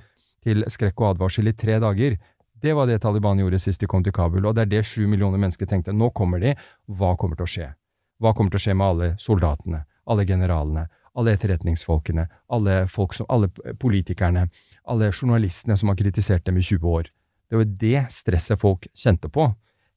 [0.45, 2.19] til skrekk og advarsel i tre dager.
[2.61, 5.07] Det var det Taliban gjorde sist de kom til Kabul, og det er det sju
[5.07, 5.95] millioner mennesker tenkte.
[5.95, 6.53] Nå kommer de,
[6.85, 7.73] hva kommer til å skje?
[8.19, 10.85] Hva kommer til å skje med alle soldatene, alle generalene,
[11.19, 13.49] alle etterretningsfolkene, alle, som, alle
[13.81, 14.47] politikerne,
[14.89, 17.11] alle journalistene som har kritisert dem i 20 år.
[17.49, 19.49] Det var det stresset folk kjente på.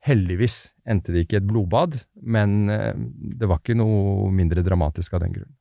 [0.03, 2.95] Heldigvis endte det ikke i et blodbad, men eh,
[3.39, 5.53] det var ikke noe mindre dramatisk av den grunn.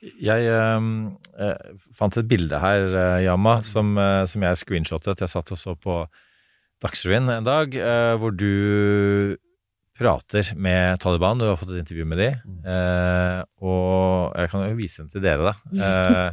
[0.00, 1.56] Jeg eh,
[1.96, 2.86] fant et bilde her,
[3.26, 3.98] Yama, som,
[4.30, 5.24] som jeg screenshottet.
[5.24, 6.04] Jeg satt og så på
[6.80, 7.74] Dagsrevyen en dag,
[8.16, 9.36] hvor du
[10.00, 11.38] prater med Taliban.
[11.40, 12.28] Du har fått et intervju med de,
[12.64, 15.54] eh, og jeg kan jo vise den til dere, da.
[15.90, 16.30] Eh,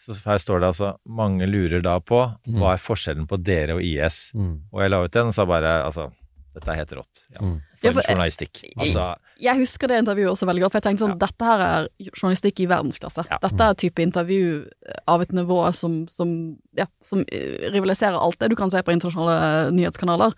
[0.00, 2.22] så her står det altså Mange lurer da på
[2.56, 4.30] hva er forskjellen på dere og IS.
[4.32, 4.54] Mm.
[4.72, 6.06] Og jeg la ut den og sa bare altså
[6.54, 7.20] dette er helt rått.
[7.34, 7.58] Ja, Mm.
[7.78, 8.62] for Ja, en for- journalistikk.
[8.80, 9.04] Altså,
[9.38, 12.60] Jeg husker det intervjuet også veldig godt, for jeg tenkte sånn, dette her er journalistikk
[12.64, 13.26] i verdensklasse.
[13.30, 13.38] Ja.
[13.44, 14.64] Dette er type intervju
[15.06, 18.90] av et nivå som, som, ja, som eh, rivaliserer alt det du kan se på
[18.96, 20.32] internasjonale nyhetskanaler.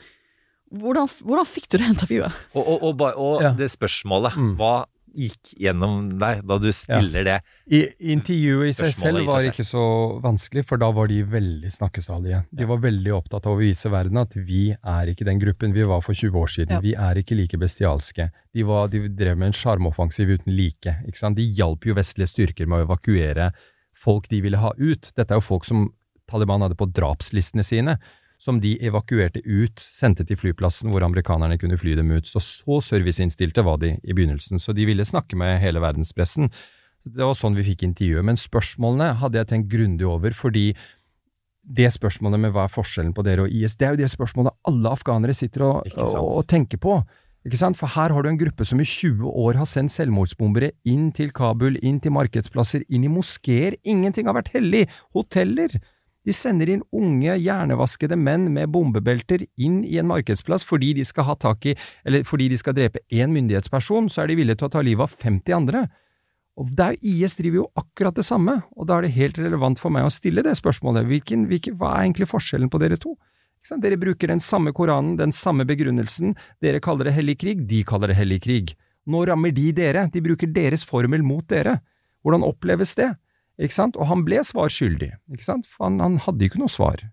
[0.73, 2.33] Hvordan, hvordan fikk du det intervjuet?
[2.57, 3.53] Og, og, og, og Ja.
[3.53, 4.57] det spørsmålet, Mm.
[4.57, 7.35] hva gikk gjennom deg da du stiller det?
[7.69, 7.83] I,
[8.15, 9.53] intervjuet i seg selv var seg selv.
[9.53, 9.83] ikke så
[10.25, 12.39] vanskelig, for da var de veldig snakkesalige.
[12.51, 15.85] De var veldig opptatt av å vise verden at vi er ikke den gruppen vi
[15.85, 16.73] var for 20 år siden.
[16.79, 16.81] Ja.
[16.81, 18.31] Vi er ikke like bestialske.
[18.55, 20.97] De, var, de drev med en sjarmoffensiv uten like.
[21.07, 21.37] Ikke sant?
[21.37, 23.51] De hjalp jo vestlige styrker med å evakuere
[23.95, 25.13] folk de ville ha ut.
[25.15, 25.91] Dette er jo folk som
[26.27, 27.99] Taliban hadde på drapslistene sine,
[28.43, 32.27] som de evakuerte ut, sendte til flyplassen hvor amerikanerne kunne fly dem ut.
[32.27, 36.51] Så så serviceinnstilte var de i begynnelsen, så de ville snakke med hele verdenspressen.
[37.07, 38.27] Det var sånn vi fikk intervjuet.
[38.27, 40.73] Men spørsmålene hadde jeg tenkt grundig over, fordi
[41.63, 44.57] det spørsmålet med hva er forskjellen på dere og IS, det er jo det spørsmålet
[44.67, 46.99] alle afghanere sitter og, og, tenker på.
[47.47, 47.79] Ikke sant?
[47.79, 51.31] For her har du en gruppe som i 20 år har sendt selvmordsbombere inn til
[51.35, 53.79] Kabul, inn til markedsplasser, inn i moskeer.
[53.87, 54.89] Ingenting har vært hellig.
[55.15, 55.79] Hoteller.
[56.23, 61.27] De sender inn unge, hjernevaskede menn med bombebelter inn i en markedsplass fordi de skal
[61.27, 61.75] ha tak i,
[62.07, 65.09] eller fordi de skal drepe én myndighetsperson, så er de villige til å ta livet
[65.09, 65.83] av 50 andre.
[66.61, 69.95] Og der IS driver jo akkurat det samme, og da er det helt relevant for
[69.95, 71.09] meg å stille det spørsmålet.
[71.09, 73.17] Hvilken, hvilken, hva er egentlig forskjellen på dere to?
[73.83, 76.35] Dere bruker den samme Koranen, den samme begrunnelsen.
[76.61, 78.75] Dere kaller det hellig krig, de kaller det hellig krig.
[79.07, 81.79] Nå rammer de dere, de bruker deres formel mot dere.
[82.23, 83.09] Hvordan oppleves det?
[83.63, 83.99] Ikke sant?
[83.99, 85.69] Og han ble svar skyldig, ikke sant?
[85.71, 87.05] For han, han hadde ikke noe svar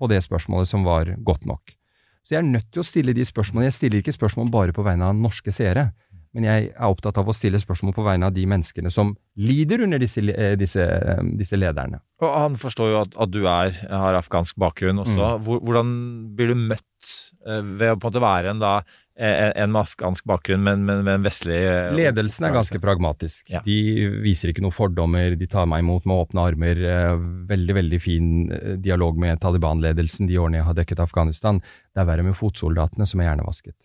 [0.00, 1.76] på det spørsmålet som var godt nok.
[2.22, 3.68] Så jeg er nødt til å stille de spørsmålene.
[3.70, 5.90] Jeg stiller ikke spørsmål bare på vegne av norske seere,
[6.32, 9.82] men jeg er opptatt av å stille spørsmål på vegne av de menneskene som lider
[9.84, 12.00] under disse, eh, disse, eh, disse lederne.
[12.24, 15.34] Og han forstår jo at, at du er, har afghansk bakgrunn også.
[15.42, 15.50] Mm.
[15.66, 15.92] Hvordan
[16.38, 17.12] blir du møtt
[17.44, 18.78] eh, ved å på en måte være en, da,
[19.22, 23.46] en, en med afghansk bakgrunn, men, med en vestlig eh, Ledelsen er ganske pragmatisk.
[23.52, 23.60] Ja.
[23.66, 23.76] De
[24.24, 26.82] viser ikke noen fordommer, de tar meg imot med åpne armer.
[26.82, 27.14] eh,
[27.52, 31.62] Veldig, veldig fin eh, dialog med Taliban-ledelsen de årene jeg har dekket Afghanistan.
[31.94, 33.76] Det er verre med fotsoldatene, som er hjernevasket.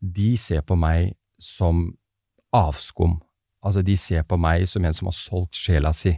[0.00, 1.90] De ser på meg som
[2.56, 3.18] avskum.
[3.62, 6.14] Altså, de ser på meg som en som har solgt sjela si.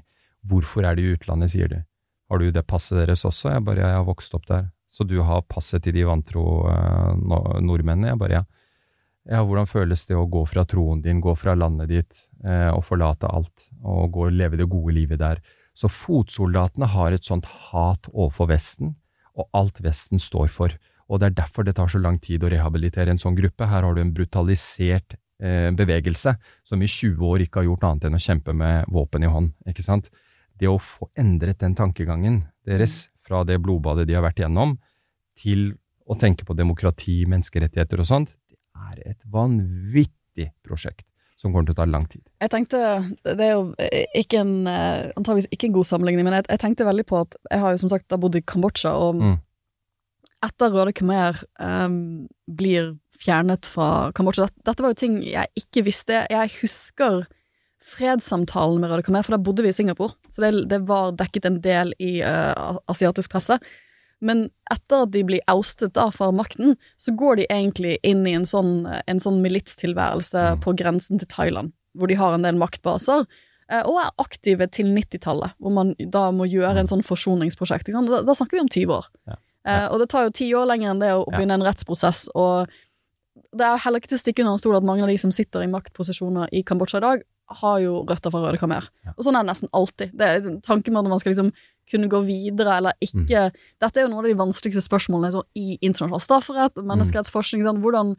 [0.46, 1.82] Hvorfor er du i utlandet, sier de.
[2.30, 3.50] Har du det passet deres også?
[3.52, 4.70] Jeg bare, jeg har vokst opp der.
[4.92, 7.12] Så du har passet til de vantro eh,
[7.64, 8.12] nordmennene?
[8.12, 8.61] Jeg bare, ja.
[9.30, 12.82] Ja, hvordan føles det å gå fra troen din, gå fra landet ditt eh, og
[12.88, 15.42] forlate alt, og gå og leve det gode livet der?
[15.78, 18.96] Så fotsoldatene har et sånt hat overfor Vesten,
[19.38, 20.74] og alt Vesten står for.
[21.06, 23.68] Og det er derfor det tar så lang tid å rehabilitere en sånn gruppe.
[23.70, 26.34] Her har du en brutalisert eh, bevegelse
[26.66, 29.54] som i 20 år ikke har gjort annet enn å kjempe med våpen i hånd,
[29.70, 30.10] ikke sant?
[30.58, 34.76] Det å få endret den tankegangen deres fra det blodbadet de har vært igjennom,
[35.38, 35.70] til
[36.10, 38.34] å tenke på demokrati, menneskerettigheter og sånt,
[39.00, 41.06] er et vanvittig prosjekt
[41.42, 42.22] som kommer til å ta lang tid.
[42.40, 42.78] Jeg tenkte,
[43.24, 43.74] Det er jo
[44.14, 47.34] ikke en, eh, antageligvis ikke en god sammenligning, men jeg, jeg tenkte veldig på at
[47.50, 49.40] jeg har jo som sagt bodd i Kambodsja, og Mm.
[50.42, 55.84] etter Røde Khmer um, blir fjernet fra Kambodsja dette, dette var jo ting jeg ikke
[55.84, 56.26] visste.
[56.30, 57.26] Jeg husker
[57.82, 61.46] fredssamtalen med Røde Khmer, for da bodde vi i Singapore, så det, det var dekket
[61.46, 63.58] en del i uh, asiatisk presse.
[64.22, 68.36] Men etter at de blir oustet da fra makten, så går de egentlig inn i
[68.38, 73.26] en sånn, en sånn militstilværelse på grensen til Thailand, hvor de har en del maktbaser,
[73.68, 77.90] eh, og er aktive til 90-tallet, hvor man da må gjøre en sånn forsoningsprosjekt.
[77.90, 79.10] Da, da snakker vi om 20 år.
[79.66, 82.70] Eh, og det tar jo ti år lenger enn det å begynne en rettsprosess, og
[83.52, 85.32] det er heller ikke til å stikke under en stol at mange av de som
[85.34, 87.26] sitter i maktposisjoner i Kambodsja i dag,
[87.60, 88.88] har jo røtter fra Røde Khmer.
[89.16, 90.12] Og sånn er det nesten alltid.
[90.16, 91.52] Det er tanken med at man skal liksom
[91.90, 93.48] kunne gå videre eller ikke
[93.82, 98.14] Dette er jo noen av de vanskeligste spørsmålene så, i internasjonal strafferett, menneskerettsforskning, sånn, hvordan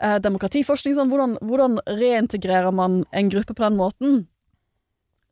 [0.00, 4.22] eh, demokratiforskning, sånn, hvordan, hvordan reintegrerer man en gruppe på den måten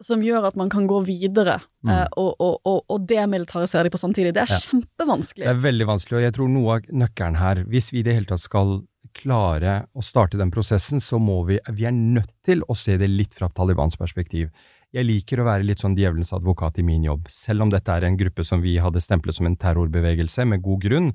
[0.03, 4.01] som gjør at man kan gå videre eh, og, og, og, og demilitarisere de på
[4.01, 4.33] samtidig.
[4.35, 4.59] Det er Ja.
[4.65, 5.45] kjempevanskelig.
[5.47, 8.17] Det er veldig vanskelig, og jeg tror noe av nøkkelen her, hvis vi i det
[8.17, 8.81] hele tatt skal
[9.16, 13.11] klare å starte den prosessen, så må vi, vi er nødt til å se det
[13.11, 14.51] litt fra Talibans perspektiv.
[14.92, 17.31] Jeg liker å være litt sånn djevelens advokat i min jobb.
[17.33, 20.83] Selv om dette er en gruppe som vi hadde stemplet som en terrorbevegelse, med god
[20.85, 21.12] grunn,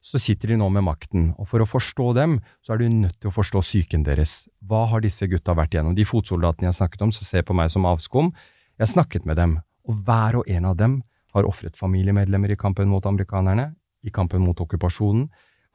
[0.00, 3.18] så sitter de nå med makten, og for å forstå dem, så er du nødt
[3.20, 4.48] til å forstå psyken deres.
[4.64, 5.94] Hva har disse gutta vært igjennom?
[5.94, 8.32] De fotsoldatene jeg snakket om, som ser på meg som avskum,
[8.80, 11.02] jeg har snakket med dem, og hver og en av dem
[11.36, 15.28] har ofret familiemedlemmer i kampen mot amerikanerne, i kampen mot okkupasjonen.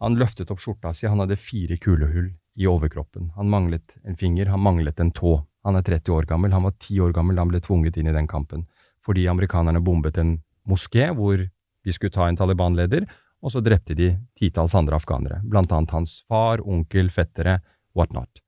[0.03, 3.31] Han løftet opp skjorta si, han hadde fire kulehull i overkroppen.
[3.35, 5.37] Han manglet en finger, han manglet en tå.
[5.65, 8.11] Han er 30 år gammel, han var 10 år gammel da han ble tvunget inn
[8.11, 8.67] i den kampen,
[9.05, 10.37] fordi amerikanerne bombet en
[10.69, 13.05] moské hvor de skulle ta en Taliban-leder,
[13.45, 17.59] og så drepte de titalls andre afghanere, blant annet hans far, onkel, fettere,
[17.97, 18.41] whatnot.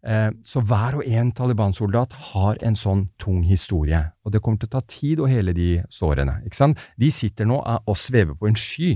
[0.00, 4.70] Eh, så hver og en Taliban-soldat har en sånn tung historie, og det kommer til
[4.70, 6.40] å ta tid å hele de sårene.
[6.46, 6.80] ikke sant?
[6.96, 8.94] De sitter nå og svever på en sky.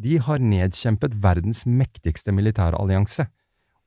[0.00, 3.28] De har nedkjempet verdens mektigste militærallianse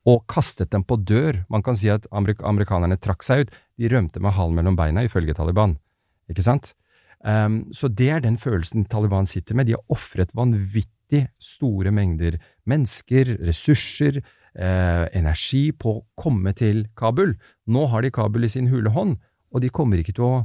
[0.06, 1.42] og kastet dem på dør.
[1.50, 3.54] Man kan si at amerik amerikanerne trakk seg ut.
[3.76, 5.76] De rømte med halen mellom beina, ifølge Taliban.
[6.30, 6.74] Ikke sant?
[7.26, 9.66] Um, så det er den følelsen Taliban sitter med.
[9.66, 12.38] De har ofret vanvittig store mengder
[12.70, 14.20] mennesker, ressurser,
[14.56, 17.36] eh, energi på å komme til Kabul.
[17.66, 19.16] Nå har de Kabul i sin hule hånd,
[19.52, 20.36] og de kommer ikke til å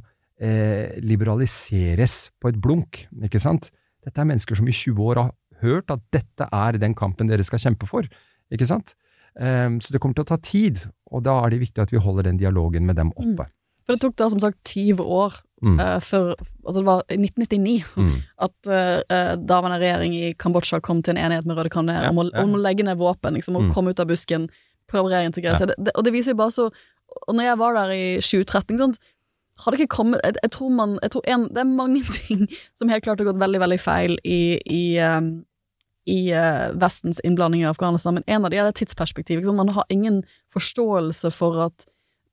[0.42, 3.72] eh, liberaliseres på et blunk, ikke sant?
[4.02, 7.44] Dette er mennesker som i 20 år har hørt at dette er den kampen dere
[7.48, 8.08] skal kjempe for,
[8.52, 8.96] ikke sant?
[9.40, 12.02] Um, så det kommer til å ta tid, og da er det viktig at vi
[12.04, 13.46] holder den dialogen med dem oppe.
[13.88, 15.76] For det tok da som sagt 20 år Mm.
[15.78, 16.32] uh, før
[16.66, 18.16] Altså det var i 1999 Mm.
[18.42, 22.18] at uh, daværende regjering i Kambodsja kom til en enighet med Røde Kanne Ja, om,
[22.34, 22.42] ja.
[22.42, 23.72] om å legge ned våpen, liksom, og Mm.
[23.76, 24.50] komme ut av busken,
[24.90, 25.70] prøve å reintegrere seg.
[25.70, 25.76] Ja.
[25.78, 26.72] det, og det viser jo bare så
[27.28, 28.98] Og når jeg var der i 2013, sant,
[29.66, 32.90] hadde ikke kommet Jeg, jeg tror man jeg tror en, Det er mange ting som
[32.90, 35.44] helt klart har gått veldig, veldig feil i, i um,
[36.10, 39.44] i uh, Vestens innblanding i Afghanistan, men en av de er det tidsperspektivet.
[39.44, 39.60] Liksom.
[39.62, 40.22] Man har ingen
[40.54, 41.86] forståelse for at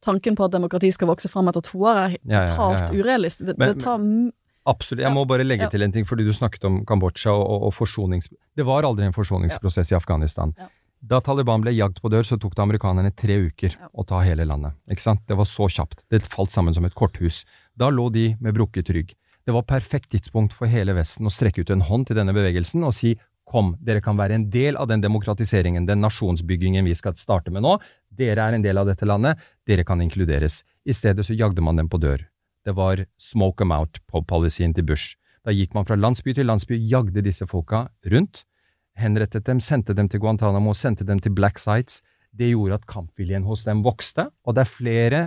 [0.05, 2.93] tanken på at demokrati skal vokse fram etter to år, er Ja, ja, ja, totalt
[2.93, 2.97] ja.
[2.97, 3.47] urealistisk.
[3.51, 3.99] Det, Men- det tar
[4.69, 5.01] Absolutt.
[5.01, 7.73] Jeg må bare legge til en ting, fordi du snakket om Kambodsja og, og, og
[7.73, 8.29] forsonings...
[8.53, 10.53] Det var aldri en forsoningsprosess i Afghanistan.
[11.01, 14.45] Da Taliban ble jagd på dør, så tok det amerikanerne tre uker å ta hele
[14.45, 14.77] landet.
[14.91, 15.23] Ikke sant?
[15.31, 16.05] Det var så kjapt.
[16.11, 17.45] Det falt sammen som et korthus.
[17.79, 19.15] Da lå de med brukket rygg.
[19.47, 22.83] Det var perfekt tidspunkt for hele Vesten å strekke ut en hånd til denne bevegelsen
[22.85, 23.15] og si
[23.49, 27.65] kom, dere kan være en del av den demokratiseringen, den nasjonsbyggingen vi skal starte med
[27.65, 27.77] nå.
[28.09, 30.63] Dere er en del av dette landet, dere kan inkluderes.
[30.85, 32.27] I stedet så jagde man dem på dør.
[32.65, 35.17] Det var smoke them out på policyen til Bush.
[35.45, 38.45] Da gikk man fra landsby til landsby, jagde disse folka rundt,
[38.99, 42.03] henrettet dem, sendte dem til Guantánamo, sendte dem til black sites.
[42.35, 45.23] Det gjorde at kampviljen hos dem vokste, og det er flere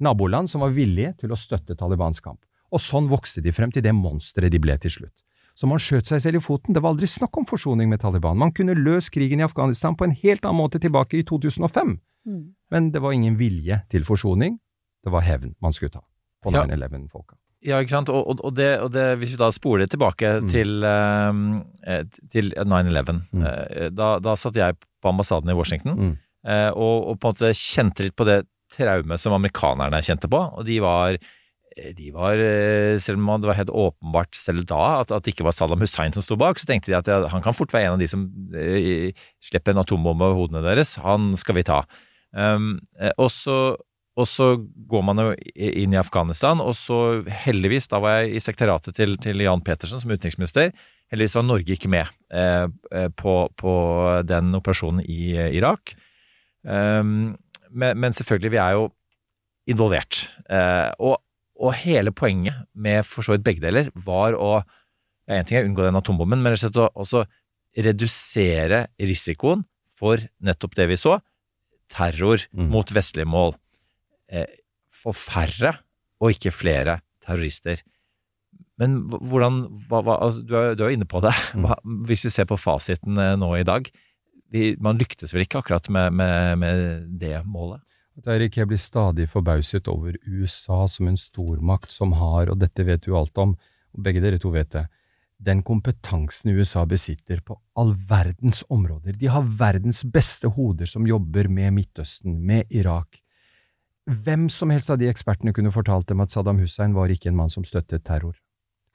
[0.00, 2.40] naboland som var villige til å støtte Talibans kamp.
[2.72, 5.25] Og sånn vokste de frem til det monsteret de ble til slutt.
[5.56, 6.74] Så man skjøt seg selv i foten.
[6.76, 8.36] Det var aldri snakk om forsoning med Taliban.
[8.36, 11.96] Man kunne løst krigen i Afghanistan på en helt annen måte tilbake i 2005.
[12.28, 12.42] Mm.
[12.70, 14.58] Men det var ingen vilje til forsoning.
[15.04, 16.02] Det var hevn man skulle ta
[16.44, 17.36] på 9-11-folka.
[17.64, 18.10] Ja, ikke sant.
[18.12, 20.48] Og, og, det, og det, hvis vi da spoler tilbake Mm.
[20.52, 23.42] til, eh, til 9-11 Mm.
[23.46, 26.12] eh, da, da satt jeg på ambassaden i Washington Mm.
[26.46, 28.42] eh, og, og på en måte kjente litt på det
[28.76, 30.40] traumet som amerikanerne kjente på.
[30.58, 31.16] Og de var
[31.76, 35.44] de var, eh, selv om det var helt åpenbart selv da at, at det ikke
[35.44, 37.96] var Saddam Hussein som sto bak, så tenkte de at han kan fort være en
[37.98, 38.24] av de som
[38.56, 39.12] eh,
[39.44, 40.96] slipper en atombombe over hodene deres.
[41.04, 41.82] Han skal vi ta.
[42.32, 43.76] Um, eh, og, så,
[44.16, 44.54] og så
[44.88, 49.16] går man jo inn i Afghanistan, og så heldigvis, da var jeg i sekretariatet til,
[49.20, 50.72] til Jan Petersen som utenriksminister,
[51.12, 53.74] heldigvis var Norge ikke med eh, eh, på, på
[54.26, 55.92] den operasjonen i eh, Irak.
[56.64, 57.36] Um,
[57.70, 58.88] men, men selvfølgelig, vi er jo
[59.70, 60.24] involvert.
[60.50, 61.20] Eh, og,
[61.56, 64.58] og hele poenget med for så vidt begge deler var å
[65.26, 67.24] ja, En ting er å unngå den atombomben, men rett og også
[67.82, 69.64] redusere risikoen
[69.98, 71.16] for nettopp det vi så,
[71.90, 72.68] terror Mm.
[72.70, 73.56] mot vestlige mål.
[74.28, 74.46] Eh,
[74.94, 75.78] få færre
[76.20, 77.82] og ikke flere terrorister.
[78.78, 81.32] Men hvordan hva, hva, altså, du, er, du er inne på det.
[81.56, 83.88] Hva, hvis vi ser på fasiten eh, nå i dag
[84.52, 87.82] vi, Man lyktes vel ikke akkurat med, med, med det målet?
[88.24, 93.02] Erik, jeg blir stadig forbauset over USA som en stormakt som har, og dette vet
[93.04, 93.52] du alt om,
[93.92, 94.86] og begge dere to vet det,
[95.36, 99.18] den kompetansen USA besitter på all verdens områder.
[99.20, 103.20] De har verdens beste hoder som jobber med Midtøsten, med Irak.
[104.06, 107.36] Hvem som helst av de ekspertene kunne fortalt dem at Saddam Hussein var ikke en
[107.36, 108.38] mann som støttet terror.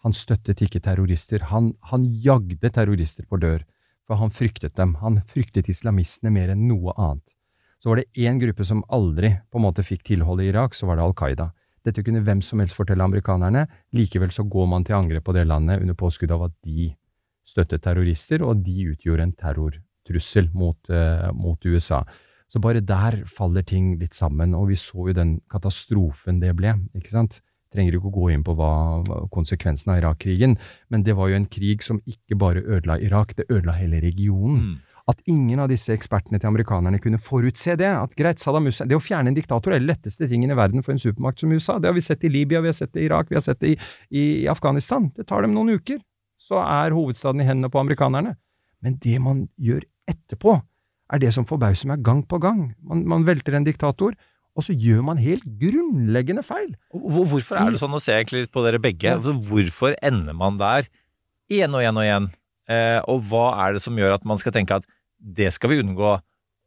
[0.02, 3.62] Han støttet ikke terrorister, han, han jagde terrorister på dør,
[4.08, 7.36] for han fryktet dem, han fryktet islamistene mer enn noe annet.
[7.82, 10.86] Så var det én gruppe som aldri på en måte fikk tilhold i Irak, så
[10.86, 11.50] var det Al Qaida.
[11.82, 13.66] Dette kunne hvem som helst fortelle amerikanerne,
[13.98, 16.92] likevel så går man til angrep på det landet under påskudd av at de
[17.48, 22.04] støttet terrorister, og de utgjorde en terrortrussel mot, uh, mot USA.
[22.52, 26.76] Så bare der faller ting litt sammen, og vi så jo den katastrofen det ble,
[26.94, 27.40] ikke sant?
[27.72, 28.72] Trenger ikke å gå inn på hva,
[29.32, 30.58] konsekvensen av Irak-krigen,
[30.92, 34.82] men det var jo en krig som ikke bare ødela Irak, det ødela hele regionen.
[35.10, 37.90] At ingen av disse ekspertene til amerikanerne kunne forutse det.
[37.90, 40.86] At greit, Saddam Hussein Det å fjerne en diktator er den letteste tingen i verden
[40.86, 41.80] for en supermakt som USA.
[41.80, 43.62] Det har vi sett i Libya, vi har sett det i Irak, vi har sett
[43.64, 43.78] det i,
[44.10, 45.10] i, i Afghanistan.
[45.18, 46.02] Det tar dem noen uker,
[46.42, 48.36] så er hovedstaden i hendene på amerikanerne.
[48.82, 50.60] Men det man gjør etterpå,
[51.12, 52.70] er det som forbauser meg gang på gang.
[52.88, 54.16] Man, man velter en diktator,
[54.56, 56.74] og så gjør man helt grunnleggende feil.
[56.92, 59.16] Hvorfor er det sånn å se egentlig litt på dere begge?
[59.16, 60.88] Altså, Hvorfor ender man der
[61.52, 62.30] igjen og igjen og igjen?
[62.72, 64.88] Eh, og hva er det som gjør at man skal tenke at
[65.22, 66.16] det skal vi unngå,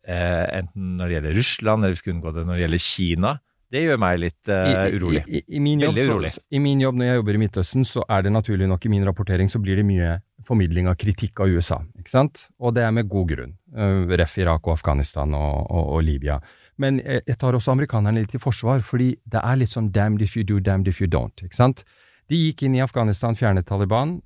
[0.06, 3.34] eh, enten når det gjelder Russland, eller vi skal unngå det når det gjelder Kina?
[3.74, 5.24] Det gjør meg litt uh, urolig.
[5.26, 7.86] I, i, i, min jobb, Veldig så- I min jobb når jeg jobber i Midtøsten,
[7.88, 10.12] så er det naturlig nok i min rapportering så blir det mye
[10.46, 12.44] formidling av kritikk av USA, ikke sant?
[12.60, 13.56] Og det er med god grunn.
[13.74, 16.36] Uh, ref Irak og Afghanistan og, og, og Libya.
[16.78, 20.22] Men jeg, jeg tar også amerikanerne litt i forsvar, fordi det er litt sånn damned
[20.22, 21.82] if you do, damned if you don't, ikke sant?
[22.30, 24.20] De gikk inn i Afghanistan, fjernet Taliban.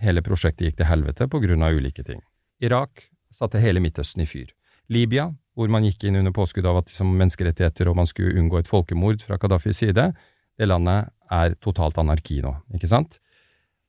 [0.00, 2.20] Hele prosjektet gikk til helvete på grunn av ulike ting.
[2.62, 4.50] Irak satte hele Midtøsten i fyr.
[4.88, 8.60] Libya, hvor man gikk inn under påskudd av at som menneskerettigheter og man skulle unngå
[8.62, 10.12] et folkemord fra Gaddafis side,
[10.58, 13.18] det landet er totalt anarki nå, ikke sant?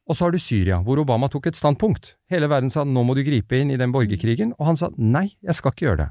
[0.09, 2.15] Og så har du Syria, hvor Obama tok et standpunkt.
[2.33, 5.27] Hele verden sa nå må du gripe inn i den borgerkrigen, og han sa nei,
[5.45, 6.09] jeg skal ikke gjøre det.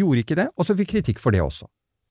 [0.00, 1.68] Gjorde ikke det, og så fikk kritikk for det også.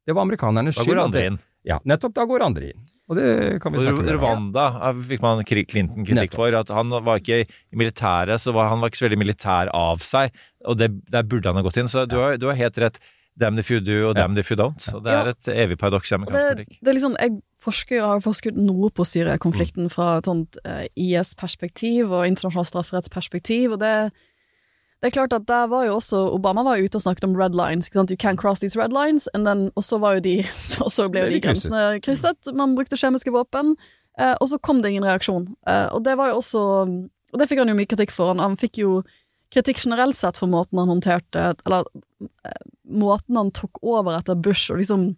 [0.08, 0.94] Det var amerikanernes Da skyld.
[0.94, 1.40] går andre inn.
[1.68, 2.86] Ja, nettopp, da går andre inn.
[3.08, 3.28] Og det
[3.64, 4.10] kan vi snakke om.
[4.18, 6.40] Rwanda eh, fikk man Clinton kritikk Nettopp.
[6.40, 6.56] for.
[6.60, 10.04] At han var ikke i militæret, så var han var ikke så veldig militær av
[10.04, 10.36] seg.
[10.68, 11.92] Og det, der burde han ha gått inn.
[11.92, 13.00] Så du, har, du har helt rett.
[13.38, 14.82] Damn if you do, og damn if you don't.
[14.98, 16.80] Og det er et evig paradoks i amerikansk Det, politikk.
[16.82, 22.10] det er liksom, jeg forsker, har forsket noe på Syria-konflikten fra et sånt eh, IS-perspektiv
[22.18, 23.94] og internasjonalt strafferettsperspektiv, og det,
[24.98, 27.54] det er klart at der var jo også Obama var ute og snakket om red
[27.54, 27.86] lines.
[27.88, 28.10] Ikke sant?
[28.10, 29.28] You can't cross these red lines.
[29.34, 30.40] And then, og så var jo de
[30.84, 32.50] og så ble jo de grensene krysset.
[32.58, 33.76] Man brukte kjemiske våpen.
[34.18, 35.52] Eh, og så kom det ingen reaksjon.
[35.70, 36.64] Eh, og det var jo også
[37.34, 38.32] Og det fikk han jo mye kritikk for.
[38.34, 39.02] Han, han fikk jo
[39.54, 41.86] kritikk generelt sett for måten han håndterte Eller
[42.24, 45.12] eh, måten han tok over etter Bush, og liksom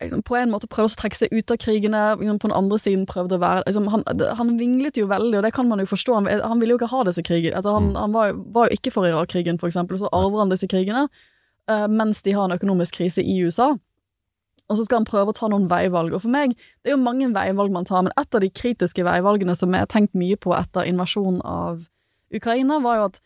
[0.00, 2.78] liksom, på en måte prøvde å trekke seg ut av krigene, liksom, på den andre
[2.80, 4.06] siden prøvde å være liksom, han,
[4.38, 6.16] han vinglet jo veldig, og det kan man jo forstå.
[6.20, 7.56] Han, han ville jo ikke ha disse krigene.
[7.60, 10.44] Altså, han han var, jo- var jo ikke for Irak-krigen, for eksempel, og så arver
[10.44, 11.06] han disse krigene
[11.70, 13.72] uh, mens de har en økonomisk krise i USA.
[14.70, 16.14] Og så skal han prøve å ta noen veivalg.
[16.14, 19.02] Og for meg, det er jo mange veivalg man tar, men et av de kritiske
[19.06, 21.88] veivalgene som jeg har tenkt mye på etter invasjonen av
[22.34, 23.20] Ukraina, var jo at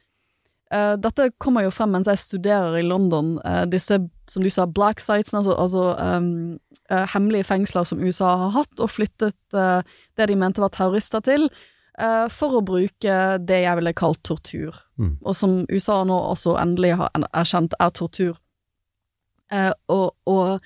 [0.72, 3.37] uh, dette kommer jo frem mens jeg studerer i London.
[3.44, 6.56] uh, disse, som du sa, black sites, altså, altså ehm,
[6.90, 9.81] eh, hemmelige fengsler som USA har hatt, og flyttet eh,
[10.16, 11.49] det de mente var terrorister til,
[11.99, 14.79] eh, for å bruke det jeg ville kalt tortur.
[15.01, 15.16] Mm.
[15.25, 18.38] Og som USA nå også endelig har erkjent er tortur.
[19.53, 20.61] Eh, og og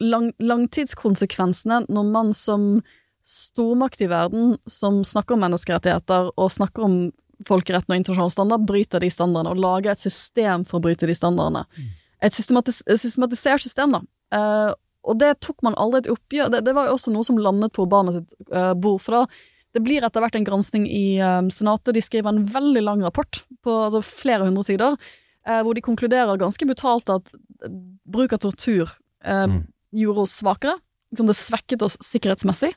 [0.00, 2.80] lang langtidskonsekvensene når man som
[3.26, 6.98] stormakt i verden, som snakker om menneskerettigheter og snakker om
[7.44, 11.16] folkeretten og internasjonal standard, bryter de standardene og lager et system for å bryte de
[11.16, 11.66] standardene.
[12.32, 14.72] Systematis et systematisert system, da.
[15.06, 17.74] Og det tok man aldri et oppgjør det, det var jo også noe som landet
[17.76, 19.26] på Obama sitt uh, bord, for da
[19.76, 21.92] det blir etter hvert en gransking i eh, Senatet.
[21.92, 26.40] De skriver en veldig lang rapport på altså, flere hundre sider, uh, hvor de konkluderer
[26.40, 27.28] ganske brutalt at
[28.08, 29.58] bruk av tortur eh,
[29.92, 30.78] gjorde oss svakere.
[31.12, 32.72] Liksom det svekket oss sikkerhetsmessig.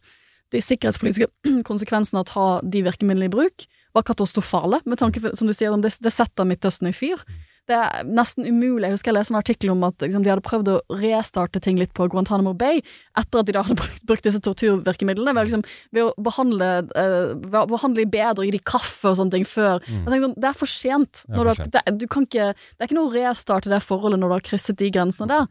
[0.52, 1.30] De sikkerhetspolitiske
[1.70, 5.56] konsekvensene av å ta de virkemidlene i bruk var katastrofale, med tanke på, som du
[5.56, 7.22] sier, det, det setter Midtøsten i fyr.
[7.70, 8.88] Det er nesten umulig.
[8.88, 11.78] Jeg husker jeg leste en artikkel om at liksom, de hadde prøvd å restarte ting
[11.80, 12.82] litt på Guantánamo Bay
[13.20, 15.64] etter at de da hadde brukt, brukt disse torturvirkemidlene, ved, liksom,
[15.96, 19.84] ved å behandle, uh, behandle bedre og gi de kaffe og sånne ting før.
[19.86, 21.24] Jeg tenker sånn, Det er for sent.
[21.28, 21.70] Det er for sent.
[21.70, 24.38] du, det, du kan ikke, det er ikke noe å restarte det forholdet når du
[24.40, 25.48] har krysset de grensene der.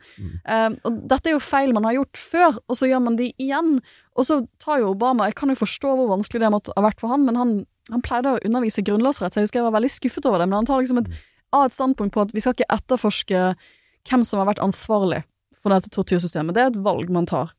[0.49, 3.31] Eh, og dette er jo feil man har gjort før, og så gjør man de
[3.39, 3.77] igjen.
[4.19, 7.03] Og så tar jo Obama Jeg kan jo forstå hvor vanskelig det måtte ha vært
[7.03, 7.57] for han, men han,
[7.93, 10.49] han pleide å undervise grunnlovsrett, så jeg husker jeg var veldig skuffet over det.
[10.51, 11.13] Men han tar liksom et,
[11.55, 13.45] av et standpunkt på at vi skal ikke etterforske
[14.09, 15.23] hvem som har vært ansvarlig
[15.59, 16.55] for dette tortursystemet.
[16.55, 17.55] Det er et valg man tar.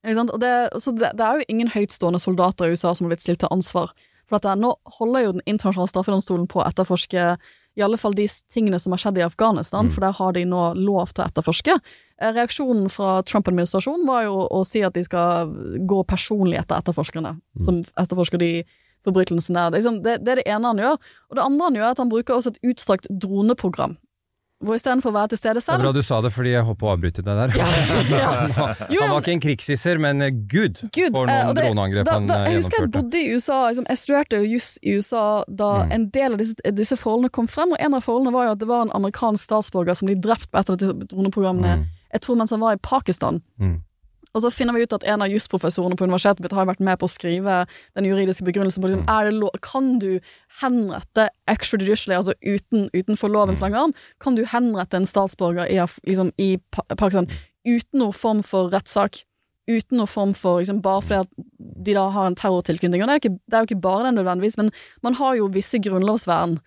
[0.00, 0.32] Ikke sant?
[0.34, 3.24] Og det, så det, det er jo ingen høytstående soldater i USA som har blitt
[3.26, 3.92] stilt til ansvar.
[4.30, 4.54] For dette.
[4.62, 7.34] nå holder jo Den internasjonale straffedomstolen på å etterforske
[7.78, 10.62] i alle fall de tingene som har skjedd i Afghanistan, for der har de nå
[10.74, 11.76] lov til å etterforske.
[12.20, 15.52] Eh, Reaksjonen fra Trump-administrasjonen var jo å si at de skal
[15.86, 18.50] gå personlig etter etterforskerne, som etterforsker de
[19.04, 19.70] forbrytelsene der.
[19.70, 20.96] Det, liksom, det, det er det ene han gjør.
[21.30, 23.96] Og det andre han gjør, er at han bruker også et utstrakt droneprogram.
[24.60, 26.64] Hvor istedenfor å være til stede selv Det er bra du sa det, fordi jeg
[26.68, 27.54] håper å avbryte deg der.
[28.12, 28.32] Ja.
[28.92, 32.10] Jo, han var ikke en krigshisser, men eh, gud, Gud, for eh, noen det- droneangrep
[32.12, 35.22] han da, eh, Jeg husker jeg bodde i USA, liksom, jeg studerte juss i USA
[35.48, 35.92] da Mm.
[35.96, 38.58] en del av disse, disse forholdene kom frem, og en av forholdene var jo at
[38.60, 41.86] det var en amerikansk statsborger som ble drept på et av disse droneprogrammene, Mm.
[42.12, 43.40] jeg tror mens han var i Pakistan.
[43.58, 43.78] Mm.
[44.34, 46.98] Og så finner vi ut at en av jusprofessorene på universitetet mitt har vært med
[47.00, 47.66] på å skrive
[47.98, 49.40] den juridiske begrunnelsen på liksom, Mm.
[49.40, 50.20] lov, Kan du
[50.60, 53.32] henrette extrajudicially, altså uten, utenfor Mm.
[53.32, 56.58] lovens lange arm, kan du henrette en statsborger i, liksom, i
[56.96, 57.26] Pakistan
[57.66, 59.24] uten noen form for rettssak?
[59.68, 61.28] Uten noen form for liksom, Bare fordi at
[61.84, 63.02] de da har en terrortilknytning.
[63.02, 65.34] Og det er, jo ikke, det er jo ikke bare det nødvendigvis, men man har
[65.36, 66.58] jo visse grunnlovsvern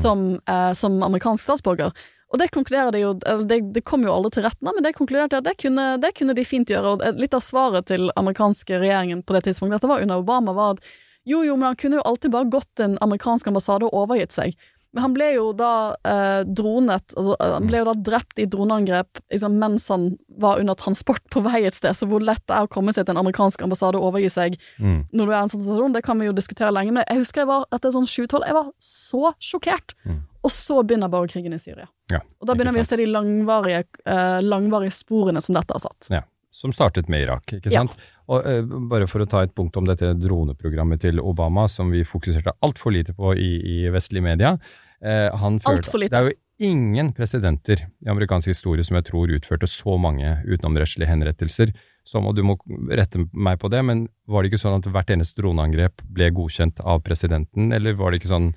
[0.00, 1.92] som, eh, som amerikansk statsborger.
[2.30, 5.40] Og det konkluderer de jo Det, det kom jo aldri til retten, men det konkluderte
[5.40, 6.96] at det kunne, det kunne de fint gjøre.
[6.96, 10.76] Og litt av svaret til amerikanske regjeringen på det tidspunktet, dette var under Obama, var
[10.76, 10.84] at
[11.28, 14.32] jo, jo, men han kunne jo alltid bare gått til en amerikansk ambassade og overgitt
[14.32, 14.54] seg.
[14.92, 18.46] Men han ble jo da eh, dronet altså, eh, Han ble jo da drept i
[18.50, 20.08] droneangrep liksom, mens han
[20.42, 23.06] var under transport på vei et sted, så hvor lett det er å komme seg
[23.06, 25.04] til en amerikansk ambassade og overgi seg Mm.
[25.12, 27.20] når du er i en sånn situasjon, det kan vi jo diskutere lenge, men jeg
[27.20, 29.94] husker jeg var etter sånn 7-12, jeg var så sjokkert.
[30.08, 30.20] Mm.
[30.42, 31.86] Og så begynner borgerkrigen i Syria.
[32.10, 35.80] Ja, Og da begynner vi å se de langvarige, eh, langvarige sporene som dette har
[35.84, 36.08] satt.
[36.10, 37.80] Ja, som startet med Irak, ikke Ja.
[37.84, 37.96] sant?
[38.28, 42.02] Og eh, bare for å ta et punkt om dette droneprogrammet til Obama, som vi
[42.04, 43.50] fokuserte altfor lite på i,
[43.84, 44.58] i vestlige media.
[45.02, 46.10] Eh, han førte- Alt for lite.
[46.10, 46.36] Det er jo
[46.72, 51.72] ingen presidenter i amerikansk historie som jeg tror utførte så mange utenomrettslige henrettelser.
[52.04, 52.56] Som, og du må
[52.90, 56.80] rette meg på det, men var det ikke sånn at hvert eneste droneangrep ble godkjent
[56.84, 58.54] av presidenten, eller var det ikke sånn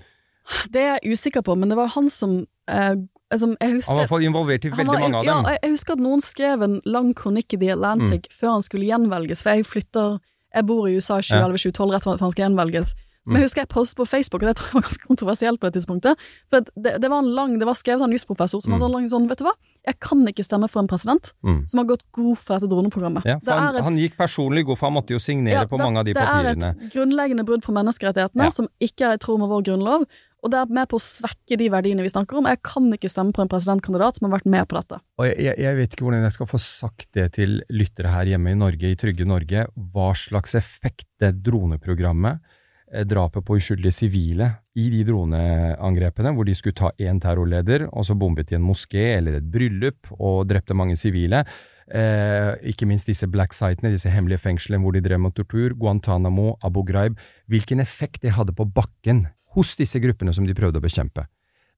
[0.71, 2.95] Det er jeg usikker på, men det var han som, eh,
[3.36, 5.34] som jeg husker, Han var iallfall involvert i veldig var- mange av dem.
[5.45, 8.62] Ja, jeg- jeg husker at noen skrev en lang kronikk i The Atlantic før han
[8.62, 10.19] skulle gjenvelges, for jeg flytter
[10.56, 12.93] Jeg bor i USA i 2011-2012 rett før han skal gjenvelges.
[13.25, 15.71] Som jeg husker jeg postet på Facebook, og det tror jeg var ganske kontroversielt på
[15.71, 16.15] det tidspunktet.
[16.51, 18.91] For det, det var en lang, det var skrevet av en jusprofessor som var sånn
[18.91, 19.53] lang sånn, vet du hva,
[19.88, 21.67] jeg kan ikke stemme for en president Mm.
[21.67, 23.23] som har gått god for dette droneprogrammet.
[23.25, 25.77] Ja, for han, et- han gikk personlig god, for han måtte jo signere ja, på
[25.79, 26.60] det- mange av de papirene.
[26.60, 28.49] Det er et grunnleggende brudd på menneskerettighetene Ja.
[28.49, 30.06] som ikke er i tråd med vår grunnlov,
[30.43, 32.47] og det er med på å svekke de verdiene vi snakker om.
[32.51, 34.99] Jeg kan ikke stemme på en presidentkandidat som har vært med på dette.
[35.22, 38.51] Og jeg, jeg- vet ikke hvordan jeg skal få sagt det til lyttere her hjemme
[38.51, 42.41] i Norge, i trygge Norge, hva slags effekt det droneprogrammet,
[42.91, 48.03] eh, drapet på uskyldige sivile, i de droneangrepene, hvor de skulle ta én terrorleder, og
[48.03, 51.45] så bombet de en moské eller et bryllup og drepte mange sivile.
[51.91, 56.53] Eh, ikke minst disse black sitene, disse hemmelige fengslene hvor de drev med tortur, Guantánamo,
[56.63, 57.17] Abu Ghraib,
[57.51, 59.25] hvilken effekt det hadde på bakken
[59.57, 61.27] hos disse gruppene som de prøvde å bekjempe.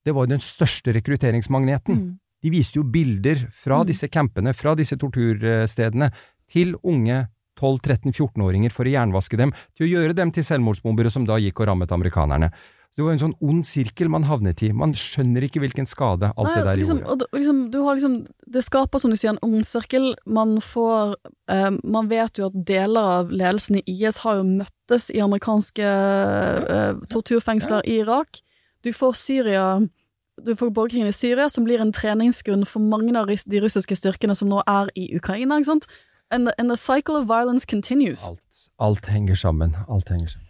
[0.06, 2.03] Det var jo den største rekrutteringsmagneten.
[2.45, 6.12] De viste jo bilder fra disse campene, fra disse torturstedene,
[6.45, 7.24] til unge
[7.58, 11.72] 12-13-14-åringer for å jernvaske dem, til å gjøre dem til selvmordsbombere som da gikk og
[11.72, 12.51] rammet amerikanerne.
[12.96, 14.70] Så det var en sånn ond sirkel man havnet i.
[14.72, 17.26] Man skjønner ikke hvilken skade alt Nei, det der liksom, gjorde.
[17.28, 18.14] og, liksom, du har liksom,
[18.56, 20.06] det skaper, som du sier, en ond sirkel.
[20.24, 21.18] Man får
[21.52, 25.89] eh, Man vet jo at deler av ledelsen i IS har jo møttes i amerikanske
[25.89, 28.39] eh, torturfengsler i Irak.
[28.80, 29.68] Du får Syria
[30.39, 34.36] Du får borgerkrigen i Syria, som blir en treningsgrunn for mange av de russiske styrkene
[34.36, 35.60] som nå er i Ukraina.
[35.60, 35.91] ikke sant?
[36.32, 38.28] And the, and the cycle of violence continues.
[38.28, 39.76] Alt, alt henger sammen.
[39.88, 40.45] Alt henger sammen.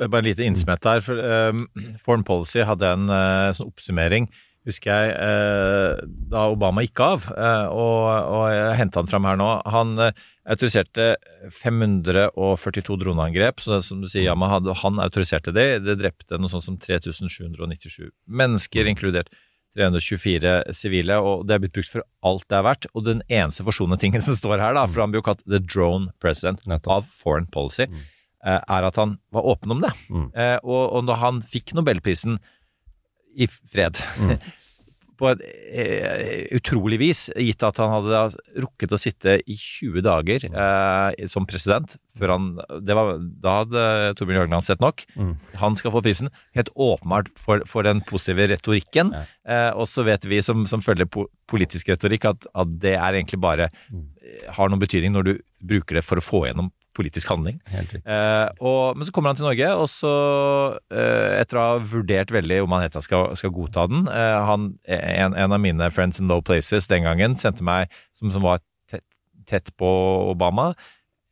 [0.00, 1.02] Bare en lite innsmett der.
[1.04, 1.66] For, um,
[2.00, 4.30] Foreign Policy hadde en uh, sånn oppsummering,
[4.68, 6.00] husker jeg, uh,
[6.32, 7.28] da Obama gikk av.
[7.34, 9.50] Uh, og, og jeg henta han fram her nå.
[9.74, 9.94] Han
[10.50, 11.12] autoriserte
[11.60, 13.60] 542 droneangrep.
[13.60, 15.68] Så det, som du sier, Yama, hadde, han autoriserte det.
[15.84, 19.32] Det drepte noe sånt som 3797 mennesker, inkludert
[19.78, 22.88] 324 sivile, og det er blitt brukt for alt det er verdt.
[22.94, 25.60] Og den eneste forsonende tingen som står her, da, for han blir jo kalt the
[25.62, 28.08] drone president av foreign policy, eh,
[28.46, 29.92] er at han var åpen om det.
[30.34, 32.38] Eh, og, og da han fikk nobelprisen
[33.36, 34.00] i fred
[35.20, 38.20] på et eh, utrolig vis, gitt at han hadde
[38.64, 42.46] rukket å sitte i 20 dager eh, som president før han
[42.84, 43.12] det var,
[43.44, 43.82] Da hadde
[44.16, 45.04] Torbjørn Jørgenland sett nok.
[45.60, 46.32] Han skal få prisen.
[46.56, 49.12] Helt åpenbart for, for den positive retorikken.
[49.44, 53.16] Eh, og så vet vi som, som følger po politisk retorikk, at, at det er
[53.18, 55.32] egentlig bare eh, har noen betydning når du
[55.72, 57.60] bruker det for å få gjennom politisk handling.
[57.70, 60.12] Eh, og, men så kommer han til Norge, og så,
[60.90, 64.72] eh, etter å ha vurdert veldig om han helt skal, skal godta den eh, han,
[64.90, 68.62] en, en av mine friends in low places den gangen sendte meg, som, som var
[68.90, 69.06] tett,
[69.50, 69.90] tett på
[70.30, 70.72] Obama,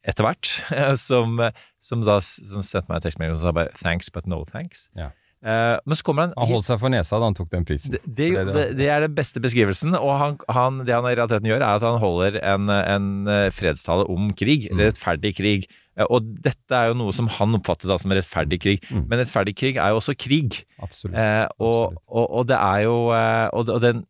[0.09, 0.53] etter hvert,
[1.09, 1.41] som,
[1.85, 4.89] som da som sendte meg en tekstmelding som sa bare 'thanks, but no thanks'.
[4.97, 5.11] Ja.
[5.39, 7.93] Eh, men så kommer han Han holdt seg for nesa da han tok den prisen.
[7.95, 11.47] det, det, det, det er den beste beskrivelsen, og han, han, det han i realiteten
[11.47, 14.82] gjør, er at han holder en, en eh, fredstale om krig, Mm.
[14.89, 15.68] rettferdig krig.
[15.97, 19.55] Eh, Og dette er jo noe som han oppfattet da som rettferdig krig, men rettferdig
[19.59, 20.64] krig er jo også krig.
[20.82, 21.14] Absolutt.
[21.16, 24.05] Eh, og, og, og det er jo og, og den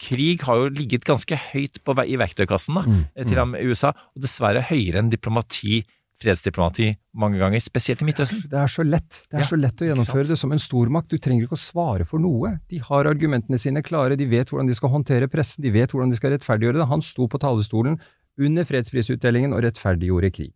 [0.00, 3.00] Krig har jo ligget ganske høyt på, i verktøykassen da, mm.
[3.28, 5.82] til ham i USA, og dessverre høyere enn diplomati,
[6.24, 6.88] fredsdiplomati,
[7.20, 8.42] mange ganger, spesielt i Midtøsten.
[8.50, 9.20] Det er så lett.
[9.28, 11.12] Det er Ja, så lett å gjennomføre det som en stormakt.
[11.12, 12.56] Du trenger ikke å svare for noe.
[12.72, 16.10] De har argumentene sine klare, de vet hvordan de skal håndtere pressen, de vet hvordan
[16.10, 16.90] de skal rettferdiggjøre det.
[16.90, 18.00] Han sto på talerstolen
[18.40, 20.54] under fredsprisutdelingen og rettferdiggjorde krig.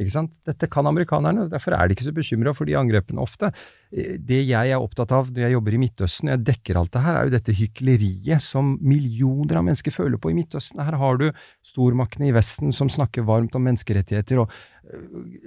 [0.00, 0.30] Ikke sant?
[0.48, 3.50] Dette kan amerikanerne, og derfor er de ikke så bekymra for de angrepene ofte.
[3.92, 6.92] Eh, Det jeg er opptatt av når jeg jobber i Midtøsten, og jeg dekker alt
[6.94, 10.80] det her, er jo dette hykleriet som millioner av mennesker føler på i Midtøsten.
[10.80, 11.26] Her har du
[11.66, 14.50] stormaktene i Vesten som snakker varmt om menneskerettigheter og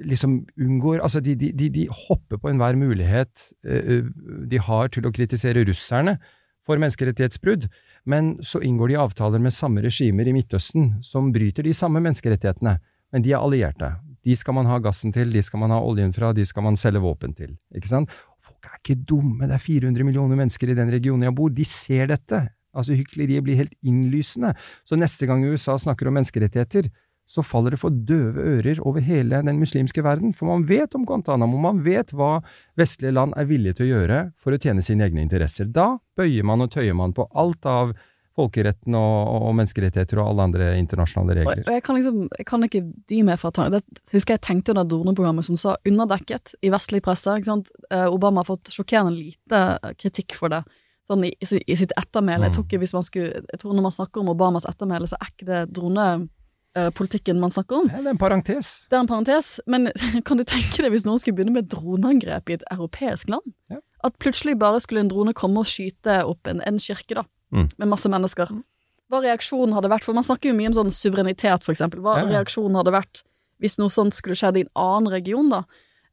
[0.05, 4.07] liksom unngår Altså, de, de, de, de hopper på enhver mulighet øh,
[4.49, 6.17] de har til å kritisere russerne
[6.63, 7.67] for menneskerettighetsbrudd,
[8.07, 12.77] men så inngår de avtaler med samme regimer i Midtøsten som bryter de samme menneskerettighetene.
[13.13, 13.91] Men de er allierte.
[14.23, 16.79] De skal man ha gassen til, de skal man ha oljen fra, de skal man
[16.79, 17.51] selge våpen til.
[17.75, 18.11] Ikke sant?
[18.41, 21.67] Folk er ikke dumme, det er 400 millioner mennesker i den regionen jeg bor, de
[21.67, 22.45] ser dette.
[22.73, 24.55] Altså, hykleriet blir helt innlysende.
[24.87, 26.89] Så neste gang USA snakker om menneskerettigheter,
[27.33, 31.05] så faller det for døve ører over hele den muslimske verden, for man vet om
[31.09, 32.37] Guantánamo, man vet hva
[32.77, 35.69] vestlige land er villige til å gjøre for å tjene sine egne interesser.
[35.73, 37.95] Da bøyer man og tøyer man på alt av
[38.37, 41.63] folkeretten og, og menneskerettigheter og alle andre internasjonale regler.
[41.67, 43.81] og jeg kan liksom, jeg kan ikke dy meg fra tanken.
[43.81, 47.29] Det husker jeg tenkte under droneprogrammet som sa underdekket i vestlig presse.
[47.37, 47.69] ikke sant?
[47.93, 50.63] Eh, Obama har fått sjokkerende lite kritikk for det.
[51.05, 52.49] Sånn i, i, sitt ettermæle.
[52.49, 55.63] Jeg man skulle, jeg tror når man snakker om Obamas ettermæle, så er ikke det
[56.75, 57.89] dronepolitikken man snakker om.
[57.89, 58.85] Ja, det er en parentes.
[58.89, 59.89] Det er en parentes, men
[60.25, 63.53] kan du tenke deg hvis noen skulle begynne med droneangrep i et europeisk land?
[63.69, 63.77] Ja.
[64.03, 67.67] At plutselig bare skulle en drone komme og skyte opp en, en kirke, da, Mm.
[67.77, 68.49] med masse mennesker.
[69.13, 71.99] Hva reaksjonen hadde vært, for man snakker jo mye om sånn suverenitet, for eksempel.
[72.01, 72.39] Hva Ja, ja.
[72.39, 73.21] reaksjonen hadde vært
[73.61, 75.59] hvis noe sånt skulle skjedd i en annen region, da.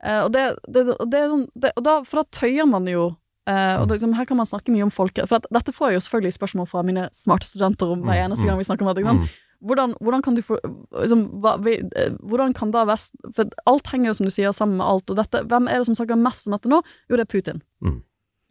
[0.04, 3.06] Eh, og, det, det, det, sånn- det, og da, for da tøyer man jo
[3.48, 5.30] eh, og det, liksom, Her kan man snakke mye om folkerett.
[5.32, 8.24] For at, dette får jeg jo selvfølgelig spørsmål fra mine smarte studenter om hver Mm,
[8.28, 8.48] eneste mm.
[8.52, 9.30] gang vi snakker om dette.
[9.60, 14.08] Hvordan, hvordan kan du få liksom, hva, eh, Hvordan kan da vest For alt henger
[14.08, 15.12] jo, som du sier, sammen med alt.
[15.12, 16.80] Og dette, hvem er det som snakker mest om dette nå?
[17.10, 17.60] Jo, det er Putin.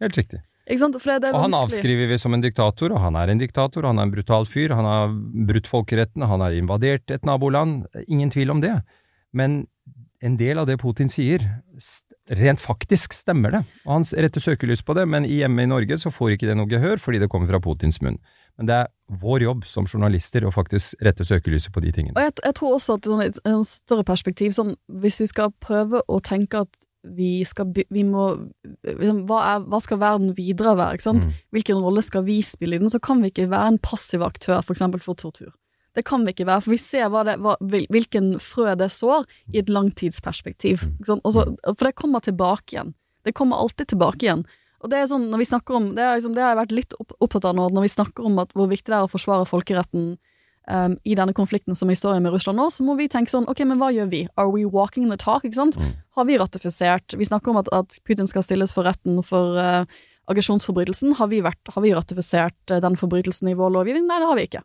[0.00, 0.42] Helt riktig.
[0.70, 0.98] Ikke sant?
[1.02, 4.06] For Og han avskriver vi som en diktator, og han er en diktator, han er
[4.06, 5.10] en brutal fyr, han har
[5.48, 8.76] brutt folkeretten, han har invadert et naboland, ingen tvil om det.
[9.34, 9.64] Men
[10.22, 11.42] en del av det Putin sier,
[12.38, 16.12] rent faktisk stemmer det, og han retter søkelys på det, men hjemme i Norge så
[16.14, 18.20] får ikke det noe gehør fordi det kommer fra Putins munn.
[18.58, 18.90] Men det er
[19.20, 22.14] vår jobb som journalister å faktisk rette søkelyset på de tingene.
[22.16, 25.52] Og jeg, jeg tror også at i et et større perspektiv, sånn, hvis vi skal
[25.62, 26.86] prøve å tenke at
[27.16, 28.26] vi skal vi må,
[28.84, 30.98] liksom, hva, er, hva skal verden videre være?
[30.98, 31.24] Ikke sant?
[31.24, 31.38] Mm.
[31.56, 32.92] Hvilken rolle skal vi spille i den?
[32.92, 35.52] Så kan vi ikke være en passiv aktør, for eksempel for tortur.
[35.96, 39.24] Det kan vi ikke være, for vi ser hva det, hva, hvilken frø det sår
[39.50, 40.84] i et langtidsperspektiv.
[40.84, 40.98] Mm.
[41.00, 41.26] Ikke sant?
[41.26, 42.94] Og for det kommer tilbake igjen.
[43.26, 44.44] Det kommer alltid tilbake igjen.
[44.80, 46.76] Og det er sånn, når vi snakker om, det, er liksom, det har jeg vært
[46.78, 49.48] litt opptatt av nå, når vi snakker om at, hvor viktig det er å forsvare
[49.48, 50.14] folkeretten
[50.70, 53.48] um, i denne konflikten som er historien med Russland nå, så må vi tenke sånn,
[53.50, 54.22] ok, men hva gjør vi?
[54.40, 55.76] Are we walking the talk, ikke sant?
[56.16, 57.16] Har vi ratifisert?
[57.18, 59.84] Vi snakker om at, at Putin skal stilles for retten for uh,
[60.32, 61.18] aggresjonsforbrytelsen.
[61.20, 64.08] Har vi, vært, har vi ratifisert uh, den forbrytelsen i vår lovgivning?
[64.08, 64.64] Nei, det har vi ikke.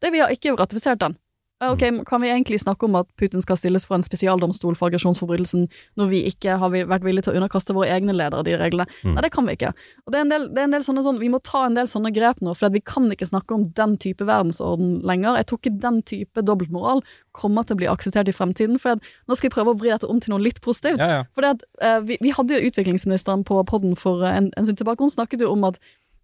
[0.00, 1.16] Det Vi har ikke ratifisert den.
[1.60, 4.88] Eh, Ok, Kan vi egentlig snakke om at Putin skal stilles for en spesialdomstol for
[4.88, 5.66] aggresjonsforbrytelsen,
[6.00, 8.86] når vi ikke har vært villige til å underkaste våre egne ledere de reglene?
[9.04, 9.14] Mm.
[9.14, 9.74] Nei, det kan vi ikke.
[10.06, 11.76] Og det er en del, det er en del sånne, sånn, Vi må ta en
[11.76, 15.36] del sånne grep nå, for vi kan ikke snakke om den type verdensorden lenger.
[15.36, 17.04] Jeg tror ikke den type dobbeltmoral
[17.36, 18.80] kommer til å bli akseptert i fremtiden.
[18.80, 20.98] For nå skal vi prøve å vri dette om til noe litt positivt.
[20.98, 21.22] Ja, ja.
[21.36, 25.04] For eh, vi, vi hadde jo utviklingsministeren på podden for eh, en, en stund tilbake.
[25.04, 25.76] Hun snakket jo om at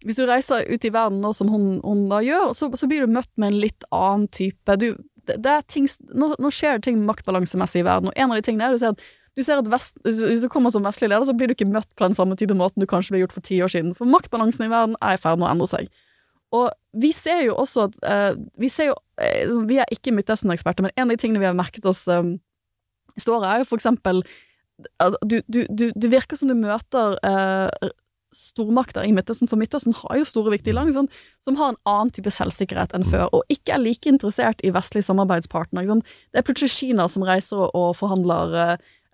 [0.05, 3.05] hvis du reiser ut i verden nå som hun, hun da gjør, så, så blir
[3.05, 4.91] du møtt med en litt annen type du,
[5.27, 8.45] det, det ting, nå, nå skjer det ting maktbalansemessig i verden, og en av de
[8.47, 9.07] tingene er du ser at
[9.37, 11.89] du ser at vest, hvis du- kommer som vestlig leder, så blir du ikke møtt
[11.95, 13.93] på den samme type måten du kanskje ble gjort for ti år siden.
[13.93, 15.91] For maktbalansen i verden er i ferd med å endre seg.
[16.57, 20.85] Og vi ser jo også at uh, Vi ser jo sånn, Vi er ikke Midtøsten-eksperter,
[20.85, 22.23] men en av de tingene vi har merket oss eh,
[23.17, 24.23] siste året, er jo for eksempel
[25.03, 27.91] at du, du, du, Det virker som du møter eh,
[28.37, 31.15] stormakter i Midtøsten, for Midtøsten har jo store, viktige land sant?
[31.43, 35.07] som har en annen type selvsikkerhet enn før, og ikke er like interessert i vestlige
[35.09, 35.99] samarbeidspartnere.
[36.31, 38.55] Det er plutselig Kina som reiser og, forhandler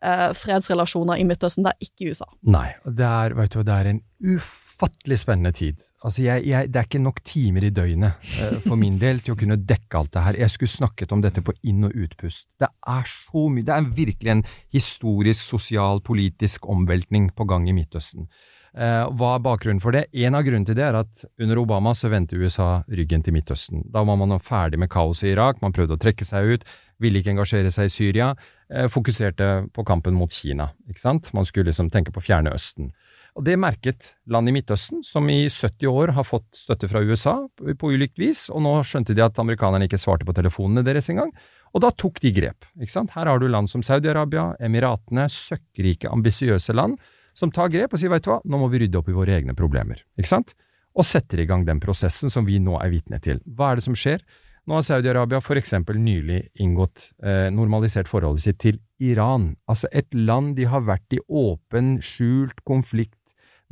[0.03, 2.27] eh, fredsrelasjoner i Midtøsten, det er ikke USA.
[2.43, 4.03] Nei, det er, vet du, det er en
[4.33, 5.83] ufattelig spennende tid.
[6.03, 9.35] Altså, jeg, jeg, det er ikke nok timer i døgnet eh, for min del til
[9.35, 10.39] å kunne dekke alt det her.
[10.43, 12.49] Jeg skulle snakket om dette på inn- og utpust.
[12.59, 17.77] Det er så mye, det er virkelig en historisk, sosial, politisk omveltning på gang i
[17.77, 18.27] Midtøsten.
[18.73, 20.07] Eh, hva er bakgrunnen for det?
[20.17, 23.83] En av grunnene til det er at under Obama så vendte USA ryggen til Midtøsten.
[23.93, 26.65] Da var man ferdig med kaoset i Irak, man prøvde å trekke seg ut,
[27.01, 28.33] ville ikke engasjere seg i Syria,
[28.69, 30.71] eh, fokuserte på kampen mot Kina.
[30.89, 31.33] ikke sant?
[31.33, 32.91] Man skulle liksom tenke på Fjerne Østen.
[33.35, 37.47] Og Det merket land i Midtøsten, som i 70 år har fått støtte fra USA
[37.57, 41.31] på ulikt vis, og nå skjønte de at amerikanerne ikke svarte på telefonene deres engang.
[41.73, 42.65] Og da tok de grep.
[42.79, 43.09] ikke sant?
[43.09, 46.99] Her har du land som Saudi-Arabia, Emiratene, søkkrike, ambisiøse land,
[47.37, 49.35] som tar grep og sier vet du hva, nå må vi rydde opp i våre
[49.39, 50.03] egne problemer.
[50.19, 50.55] ikke sant?
[50.93, 53.41] Og setter i gang den prosessen som vi nå er vitne til.
[53.45, 54.21] Hva er det som skjer?
[54.69, 60.07] Nå har Saudi-Arabia for eksempel nylig inngått eh, normalisert forholdet sitt til Iran, altså et
[60.15, 63.19] land de har vært i åpen, skjult konflikt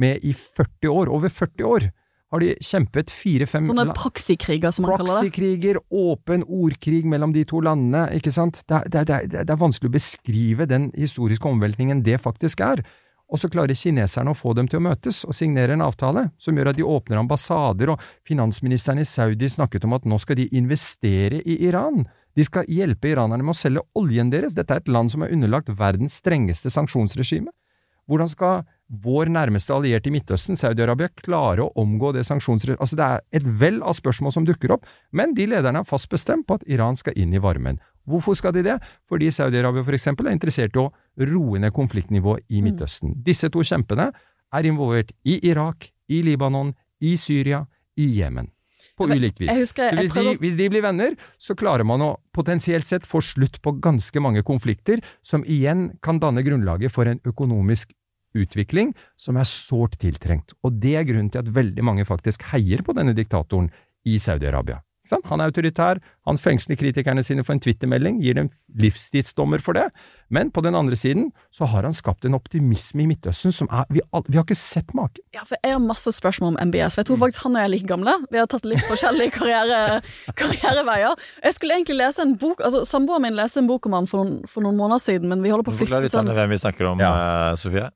[0.02, 1.12] med i 40 år.
[1.14, 1.88] Over 40 år
[2.32, 5.32] har de kjempet fire-fem Sånne praksikriger, som man kaller det.
[5.32, 8.62] Praksikriger, åpen ordkrig mellom de to landene, ikke sant?
[8.68, 12.84] Det er, det, det, det er vanskelig å beskrive den historiske omveltningen det faktisk er.
[13.32, 16.58] Og så klarer kineserne å få dem til å møtes og signere en avtale som
[16.58, 20.50] gjør at de åpner ambassader, og finansministeren i Saudi snakket om at nå skal de
[20.60, 22.04] investere i Iran.
[22.36, 24.56] De skal hjelpe iranerne med å selge oljen deres.
[24.56, 27.52] Dette er et land som er underlagt verdens strengeste sanksjonsregime.
[28.12, 32.82] Hvordan skal vår nærmeste allierte i Midtøsten, Saudi-Arabia, klare å omgå det sanksjonsregimet?
[32.84, 36.12] Altså, det er et vell av spørsmål som dukker opp, men de lederne er fast
[36.12, 37.80] bestemt på at Iran skal inn i varmen.
[38.10, 38.78] Hvorfor skal de det?
[39.10, 40.90] Fordi Saudi-Arabia for eksempel er interessert i å
[41.32, 43.16] roe ned konfliktnivået i Midtøsten.
[43.26, 44.10] Disse to kjempene
[44.52, 47.64] er involvert i Irak, i Libanon, i Syria,
[47.98, 48.50] i Jemen.
[48.98, 49.52] På ulikt vis.
[49.62, 53.62] husker hvis, de, hvis de blir venner, så klarer man å potensielt sett få slutt
[53.62, 57.94] på ganske mange konflikter, som igjen kan danne grunnlaget for en økonomisk
[58.38, 60.56] utvikling som er sårt tiltrengt.
[60.66, 63.70] Og det er grunnen til at veldig mange faktisk heier på denne diktatoren
[64.08, 64.82] i Saudi-Arabia.
[65.02, 65.26] Ikke sant?
[65.32, 65.98] Han er autoritær,
[66.30, 69.88] han fengsler kritikerne sine for en twittermelding, gir dem livstidsdommer for det,
[70.30, 73.90] men på den andre siden så har han skapt en optimisme i Midtøsten som er
[73.90, 75.24] Vi, vi har ikke sett maken.
[75.34, 77.70] Ja, for jeg har masse spørsmål om MBS, for jeg tror faktisk han og jeg
[77.70, 78.14] er like gamle.
[78.30, 80.02] Vi har tatt litt forskjellige karriere,
[80.38, 81.18] karriereveier.
[81.44, 84.22] Jeg skulle egentlig lese en bok altså Samboeren min leste en bok om han for
[84.22, 86.54] noen, for noen måneder siden, men vi holder på å flytte litt Forklar litt hvem
[86.54, 87.12] vi snakker om, ja.
[87.58, 87.90] Sofie.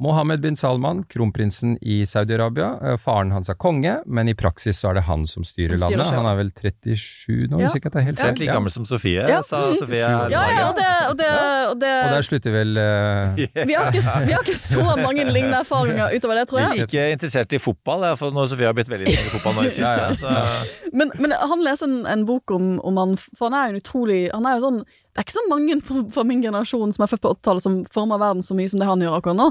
[0.00, 2.68] Mohammed bin Salman, kronprinsen i Saudi-Arabia.
[2.86, 5.88] Eh, Faren hans er konge, men i praksis så er det han som styrer Som
[5.88, 6.06] styrer landet.
[6.06, 6.20] selv.
[6.22, 7.64] Han er vel 37 nå, Ja.
[7.66, 8.38] hvis ikke jeg tar helt feil.
[8.38, 9.40] like gammel som Sofie, Ja.
[9.42, 9.74] sa Mm.
[9.80, 9.98] Sofie.
[9.98, 11.26] Ja, Ja, ja, og det, og det,
[11.72, 13.34] og det Og der slutter vel eh,
[13.66, 16.86] vi, har ikke, vi har ikke så mange lignende erfaringer utover det, tror jeg.
[16.86, 19.62] Ikke interessert i fotball, ja, for nå Sofie har blitt veldig interessert i fotball nå
[19.66, 20.14] i Ja, ja.
[20.14, 20.92] siste.
[20.94, 23.82] Men, men han leser en, en bok om, om han, for han er jo en
[23.82, 27.02] utrolig Han er jo sånn Det er ikke så mange på, på min generasjon som
[27.02, 29.50] er født på 80-tallet som former verden så mye som det han gjør akkurat nå.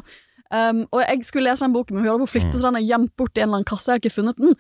[0.54, 2.82] Um, og jeg skulle lese den boken, men vi holder på å flytte, så den
[2.82, 3.90] er gjemt bort i en eller annen kasse.
[3.92, 4.56] Jeg har ikke funnet den.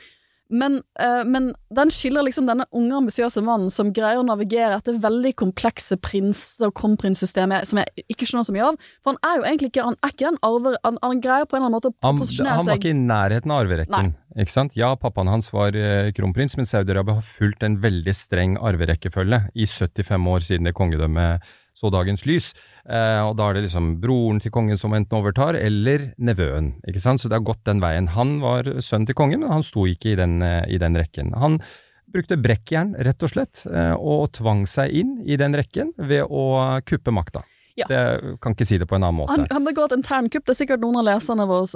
[0.47, 4.95] Men, uh, men den skiller liksom denne unge, ambisiøse mannen som greier å navigere etter
[5.03, 8.79] veldig komplekse prins- og kronprinssystemet som jeg ikke skjønner så mye av.
[9.03, 10.79] For han er jo egentlig ikke Han er ikke den arver...
[10.87, 13.01] Han, han greier på en eller annen måte å han, posisjonere han var ikke i
[13.01, 14.15] nærheten av arverekken.
[14.37, 14.79] Ikke sant?
[14.79, 19.67] Ja, pappaen hans var eh, kronprins, men Saudi-Arabia har fulgt en veldig streng arverekkefølge i
[19.67, 22.51] 75 år siden det kongedømmet så dagens lys.
[22.87, 26.73] Eh, og da er det liksom broren til kongen som enten overtar, eller nevøen.
[26.87, 27.19] ikke sant?
[27.19, 28.07] Så det har gått den veien.
[28.15, 31.33] Han var sønn til kongen, men han sto ikke i den, eh, i den rekken.
[31.35, 31.59] Han
[32.07, 36.79] brukte brekkjern, rett og slett, eh, og tvang seg inn i den rekken ved å
[36.87, 37.43] kuppe makta.
[37.77, 37.85] Ja.
[37.85, 39.35] Det kan ikke si det på en annen måte.
[39.35, 40.47] Han, han begår et internkupp.
[40.47, 41.67] Det er sikkert noen av leserne våre,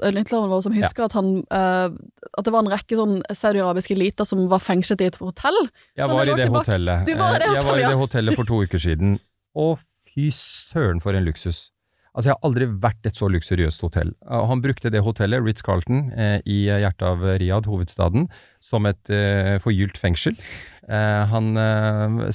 [0.50, 4.48] våre som husker at, han, uh, at det var en rekke sånn saudiarabiske eliter som
[4.50, 5.60] var fengslet i et hotell.
[6.00, 7.06] Jeg var i det hotellet.
[7.06, 9.20] Du var i det Eh, Jeg var i det hotellet for to uker siden,
[9.54, 9.78] og
[10.12, 11.70] fy søren for en luksus.
[12.12, 14.12] Altså, jeg har aldri vært et så luksuriøst hotell.
[14.28, 18.28] Han brukte det hotellet, Ritz-Carlton, eh, i hjertet av Riyadh, hovedstaden,
[18.60, 20.36] som et eh, forgylt fengsel.
[20.92, 21.56] Eh, han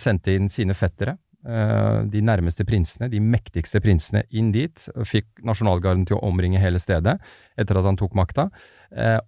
[0.01, 6.03] sendte inn sine fettere, de nærmeste prinsene, de mektigste prinsene, inn dit, og fikk nasjonalgarden
[6.09, 7.21] til å omringe hele stedet
[7.55, 8.49] etter at han tok makta,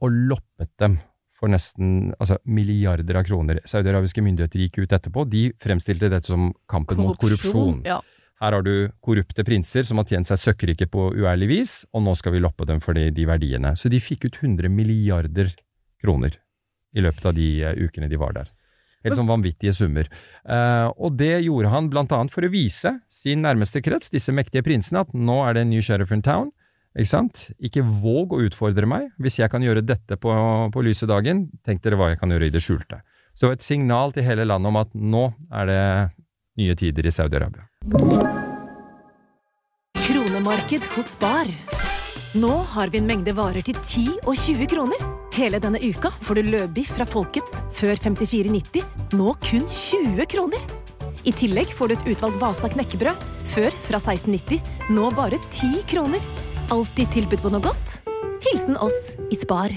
[0.02, 0.96] og loppet dem
[1.38, 3.60] for nesten altså, milliarder av kroner.
[3.70, 5.28] Saudi-arabiske myndigheter gikk ut etterpå.
[5.30, 7.84] De fremstilte dette som kampen mot korrupsjon.
[7.86, 8.00] Ja.
[8.38, 12.14] Her har du korrupte prinser som har tjent seg søkkrike på uærlig vis, og nå
[12.18, 13.74] skal vi loppe dem for de, de verdiene.
[13.74, 15.50] Så de fikk ut 100 milliarder
[16.02, 16.38] kroner
[16.94, 18.52] i løpet av de eh, ukene de var der.
[19.06, 20.08] Helt sånn vanvittige summer.
[20.42, 24.64] Uh, og det gjorde han blant annet for å vise sin nærmeste krets, disse mektige
[24.66, 26.50] prinsene, at nå er det en ny sheriff in town.
[26.98, 27.44] Ikke sant?
[27.62, 29.12] Ikke våg å utfordre meg.
[29.22, 30.34] Hvis jeg kan gjøre dette på,
[30.74, 32.98] på lyse dagen, tenk dere hva jeg kan gjøre i det skjulte.
[33.38, 35.82] Så et signal til hele landet om at nå er det
[36.58, 37.64] nye tider i Saudi-Arabia.
[39.98, 41.46] Kronemarked hos Bar.
[42.34, 45.06] Nå har vi en mengde varer til 10 og 20 kroner.
[45.38, 48.84] Hele denne uka får du løbiff fra Folkets før 54,90,
[49.16, 50.68] nå kun 20 kroner.
[51.24, 54.60] I tillegg får du et utvalgt Vasa knekkebrød, før fra 16,90,
[54.94, 56.24] nå bare 10 kroner.
[56.74, 57.98] Alltid tilbud på noe godt.
[58.44, 59.72] Hilsen oss i Spar.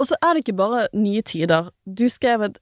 [0.00, 1.70] Og så er det ikke bare nye tider.
[1.86, 2.58] Du skrev et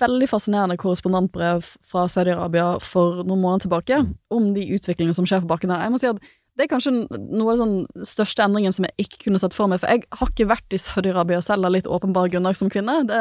[0.00, 3.98] veldig fascinerende korrespondentbrev fra Saudi-Arabia for noen måneder tilbake
[4.32, 5.84] om de utviklingene som skjer på bakken her.
[5.84, 6.22] Jeg må si at
[6.56, 9.70] det er kanskje noe av den sånn største endringen som jeg ikke kunne sett for
[9.72, 12.98] meg, for jeg har ikke vært i Saudi-Arabia selv av litt åpenbare grunner som kvinne.
[13.08, 13.20] Det,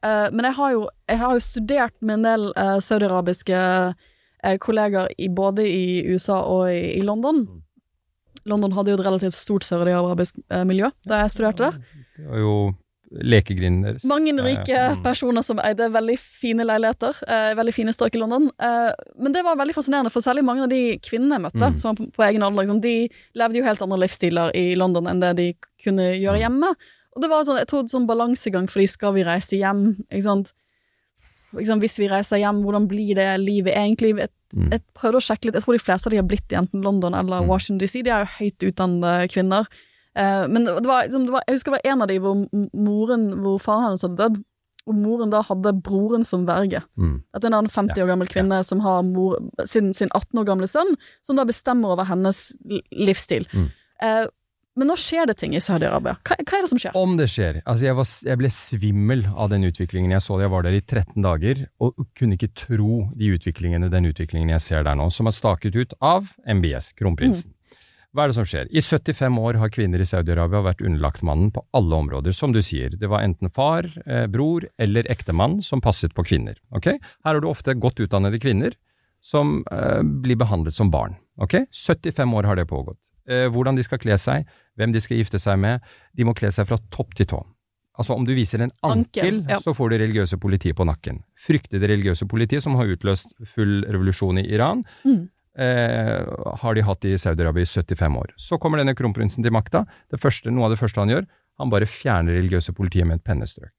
[0.00, 3.60] eh, men jeg har, jo, jeg har jo studert med en del eh, saudiarabiske
[3.92, 7.44] uh, kollegaer i, både i USA og i, i London.
[8.48, 11.80] London hadde jo et relativt stort saudiarabisk eh, miljø da jeg studerte der.
[12.16, 12.56] Det var jo
[13.22, 13.98] lekegrinder.
[14.04, 18.50] Mange rike Eh, personer som eide veldig fine leiligheter, eh, veldig fine strøk i London.
[18.58, 21.78] Eh, men det var veldig fascinerende, for særlig mange av de kvinnene jeg møtte, Mm.
[21.78, 25.06] som var på, på egen alder, liksom, de levde jo helt andre livsstiler i London
[25.06, 25.54] enn det de
[25.84, 26.20] kunne Mm.
[26.22, 26.74] gjøre hjemme.
[27.16, 30.52] Og det var sånn, jeg tror sånn balansegang fordi skal vi reise hjem, ikke sant.
[31.54, 34.16] Liksom, hvis vi reiser hjem, hvordan blir det livet egentlig?
[34.18, 34.70] Jeg, Mm.
[34.70, 36.82] jeg prøvde å sjekke litt, jeg tror de fleste av de har blitt i enten
[36.82, 37.46] London eller Mm.
[37.48, 38.02] Washington DC.
[38.02, 39.66] De er jo høyt utdannede kvinner.
[40.16, 42.44] Eh, men det var, liksom, det var, jeg husker det var en av de hvor
[42.72, 44.44] moren, hvor faren hennes hadde dødd,
[44.86, 46.80] og moren da hadde broren som verge.
[46.94, 47.18] Mm.
[47.34, 50.40] At det er en annen 50 år gammel kvinne som har mor, sin, sin 18
[50.40, 50.94] år gamle sønn,
[51.26, 52.52] som da bestemmer over hennes
[52.94, 53.48] livsstil.
[53.50, 53.70] Mm.
[54.06, 54.26] Eh,
[54.76, 56.18] men nå skjer det ting i Saudi-Arabia.
[56.20, 56.96] Hva, hva er det som skjer?
[57.00, 57.62] Om det skjer.
[57.64, 60.36] Altså jeg, var, jeg ble svimmel av den utviklingen jeg så.
[60.42, 64.64] Jeg var der i 13 dager og kunne ikke tro de utviklingene, den utviklingen jeg
[64.66, 67.55] ser der nå, som er staket ut av MBS, kronprinsen.
[68.16, 68.68] Hva er det som skjer?
[68.72, 72.62] I 75 år har kvinner i Saudi-Arabia vært underlagt mannen på alle områder, som du
[72.64, 72.94] sier.
[72.96, 76.56] Det var enten far, eh, bror eller ektemann som passet på kvinner.
[76.72, 76.86] ok?
[76.96, 78.72] Her har du ofte godt utdannede kvinner
[79.20, 81.16] som eh, blir behandlet som barn.
[81.38, 81.66] ok?
[81.72, 82.98] 75 år har det pågått.
[83.28, 84.46] Eh, hvordan de skal kle seg,
[84.78, 85.80] hvem de skal gifte seg med,
[86.16, 87.42] de må kle seg fra topp til tå.
[87.98, 89.58] Altså Om du viser en ankel, Ankel, ja.
[89.58, 91.22] så får du religiøse politiet på nakken.
[91.46, 95.28] Fryktede religiøse politiet, som har utløst full revolusjon i Iran, Mm.
[95.58, 96.22] Eh,
[96.62, 98.34] har de hatt i Saudi-Arabia i 75 år.
[98.36, 99.84] Så kommer denne kronprinsen til makta.
[100.20, 101.26] Første, noe av det første han gjør,
[101.60, 103.74] han bare fjerner religiøse politiet med et pennestrøk.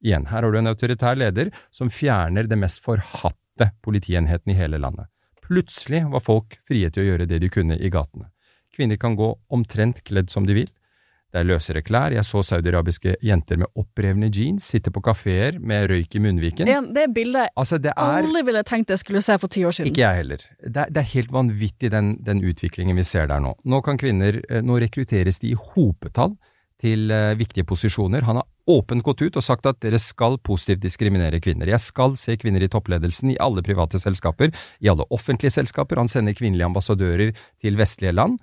[0.00, 4.80] Igjen, her har du en autoritær leder som fjerner det mest forhatte politienheten i hele
[4.80, 5.10] landet.
[5.44, 8.30] Plutselig var folk frie til å gjøre det de kunne i gatene.
[8.72, 10.70] Kvinner kan gå omtrent kledd som de vil.
[11.30, 12.10] Det er løsere klær.
[12.10, 16.66] Jeg så saudiarabiske jenter med opprevne jeans sitte på kafeer med røyk i munnviken.
[16.66, 19.76] Det, det bildet Altså, det er aldri ville tenkt jeg skulle se for ti år
[19.76, 19.92] siden.
[19.92, 20.46] ikke jeg heller.
[20.66, 23.54] Det det er helt vanvittig den, den utviklingen vi ser der nå.
[23.64, 26.34] Nå kan kvinner, eh, nå rekrutteres de i hopetall
[26.80, 28.24] til eh, viktige posisjoner.
[28.26, 31.70] Han har åpent gått ut og sagt at dere skal positivt diskriminere kvinner.
[31.70, 34.50] Jeg skal se kvinner i toppledelsen i alle private selskaper,
[34.80, 36.00] i alle offentlige selskaper.
[36.00, 38.40] Han sender kvinnelige ambassadører til vestlige land.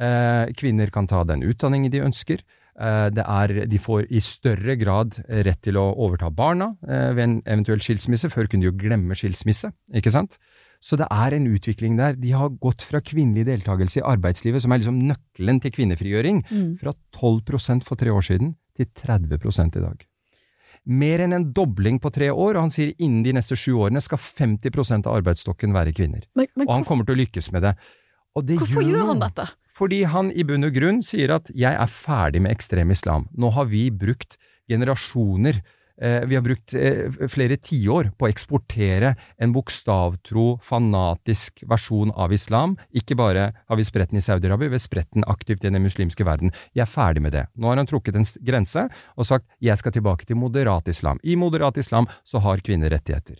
[0.00, 2.40] Eh, kvinner kan ta den utdanningen de ønsker.
[2.80, 7.22] Eh, Det er, de får i større grad rett til å overta barna eh, ved
[7.26, 8.30] en eventuell skilsmisse.
[8.32, 10.38] Før kunne de jo glemme skilsmisse, ikke sant?
[10.80, 12.14] Så det er en utvikling der.
[12.16, 16.78] De har gått fra kvinnelig deltakelse i arbeidslivet, som er liksom nøkkelen til kvinnefrigjøring, Mm.
[16.80, 20.06] fra 12% for tre år siden til 30 i dag.
[20.86, 24.00] Mer enn en dobling på tre år, og han sier innen de neste sju årene
[24.00, 26.24] skal 50% av arbeidsstokken være kvinner.
[26.34, 27.74] Men, men Og han kommer til å lykkes med det.
[28.34, 29.44] Hvorfor gjør han dette?
[29.80, 33.28] Fordi han i bunn og grunn sier at 'jeg er ferdig med ekstrem islam'.
[33.32, 34.36] Nå har vi brukt
[34.68, 35.62] generasjoner
[36.02, 42.32] eh, Vi har brukt eh, flere tiår på å eksportere en bokstavtro, fanatisk versjon av
[42.32, 42.76] islam.
[42.92, 45.82] Ikke bare har vi spredt den i Saudi-Arabia, vi har spredt den aktivt i den
[45.82, 46.52] muslimske verden.
[46.74, 47.46] Jeg er ferdig med det.
[47.56, 51.20] Nå har han trukket en grense og sagt 'jeg skal tilbake til moderat islam'.
[51.24, 53.36] I moderat islam så har kvinner rettigheter.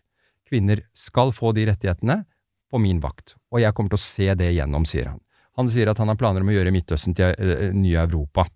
[0.48, 2.24] Kvinner skal få de rettighetene
[2.70, 5.20] på min vakt, og jeg kommer til å se det igjennom, sier han.
[5.58, 8.46] Han sier at han har planer om å gjøre Midtøsten til eh, nye Europa.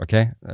[0.00, 0.12] Ok,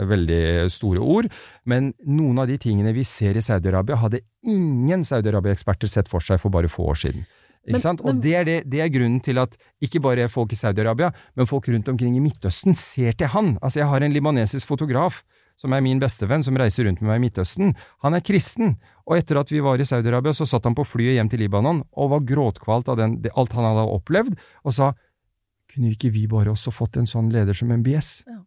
[0.08, 1.26] Veldig store ord,
[1.68, 6.40] men noen av de tingene vi ser i Saudi-Arabia, hadde ingen Saudi-Arabia-eksperter sett for seg
[6.40, 7.26] for bare få år siden.
[7.64, 8.00] Ikke Men- sant?
[8.04, 11.12] men- Og det er, det, det er grunnen til at ikke bare folk i Saudi-Arabia,
[11.36, 13.58] men folk rundt omkring i Midtøsten ser til han.
[13.62, 15.22] Altså, jeg har en libanesisk fotograf
[15.56, 17.74] som er min bestevenn, som reiser rundt med meg i Midtøsten.
[18.02, 18.76] Han er kristen,
[19.06, 21.84] og etter at vi var i Saudi-Arabia, så satt han på flyet hjem til Libanon
[21.96, 24.94] og var gråtkvalt av den, alt han hadde opplevd, og sa
[25.74, 28.22] kunne ikke vi bare også fått en sånn leder som MBS?
[28.30, 28.40] Ja.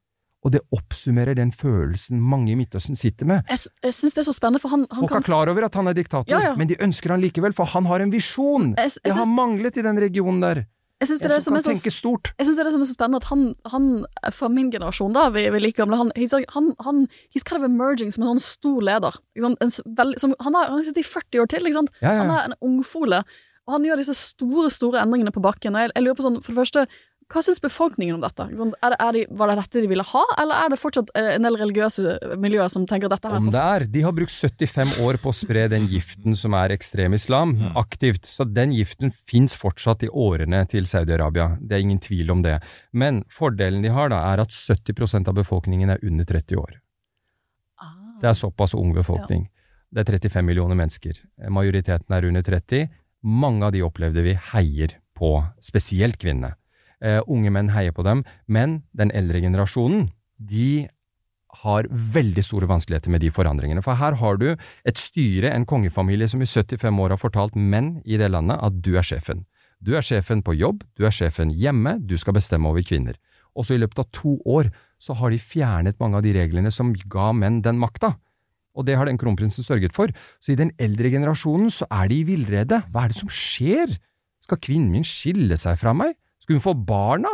[0.46, 3.44] Og det oppsummerer den følelsen mange i Midtøsten sitter med.
[3.50, 5.66] Jeg, jeg syns det er så spennende, for han, han Folk kan er klar over
[5.66, 6.56] at han er diktator, Ja, ja.
[6.56, 8.70] men de ønsker han likevel, for han har en visjon!
[8.78, 10.62] Jeg, s- Det har manglet i den regionen der.
[11.02, 12.32] jeg syns det, det som kan er så tenke stort.
[12.38, 15.12] Jeg synes det er det som er så spennende, at han, han fra min generasjon,
[15.18, 16.14] da, vi, vi like gamle, han,
[16.54, 17.04] han, han
[17.34, 19.20] he's kind of emerging som en sånn stor leder.
[19.42, 21.92] En, veldig- som, han har han sittet i 40 år til, ikke sant?
[22.06, 23.24] Ja, Han er en ungfole,
[23.68, 25.76] og han gjør disse store, store endringene på bakken.
[25.76, 26.86] Jeg, jeg lurer på sånn, for det første,
[27.28, 28.46] hva syns befolkningen om dette?
[28.48, 31.34] Er det, er de, var det dette de ville ha, eller er det fortsatt eh,
[31.36, 33.86] en del religiøse miljøer som tenker at dette her Om er det er.
[33.98, 38.30] De har brukt 75 år på å spre den giften som er ekstrem islam, aktivt.
[38.30, 41.50] Så den giften fins fortsatt i årene til Saudi-Arabia.
[41.60, 42.62] Det er ingen tvil om det.
[42.96, 46.78] Men fordelen de har, da, er at 70% av befolkningen er under 30 år.
[47.84, 47.98] Ah.
[48.24, 49.50] Det er såpass ung befolkning.
[49.92, 51.20] Det er 35 millioner mennesker.
[51.52, 52.88] Majoriteten er under 30.
[53.28, 56.54] Mange av de opplevde vi heier på, spesielt kvinnene.
[56.98, 60.88] Eh, unge menn heier på dem, men den eldre generasjonen, de
[61.64, 63.84] har veldig store vanskeligheter med de forandringene.
[63.86, 68.00] For her har du et styre, en kongefamilie som i 75 år har fortalt menn
[68.06, 69.46] i det landet at du er sjefen.
[69.78, 73.18] Du er sjefen på jobb, du er sjefen hjemme, du skal bestemme over kvinner.
[73.58, 74.72] Og så i løpet av to år
[75.02, 78.16] så har de fjernet mange av de reglene som ga menn den makta.
[78.78, 80.10] Og det har den kronprinsen sørget for.
[80.42, 82.84] Så i den eldre generasjonen så er de i villrede.
[82.94, 83.98] Hva er det som skjer?
[84.46, 86.14] Skal kvinnen min skille seg fra meg?
[86.48, 87.34] Skal hun få barna?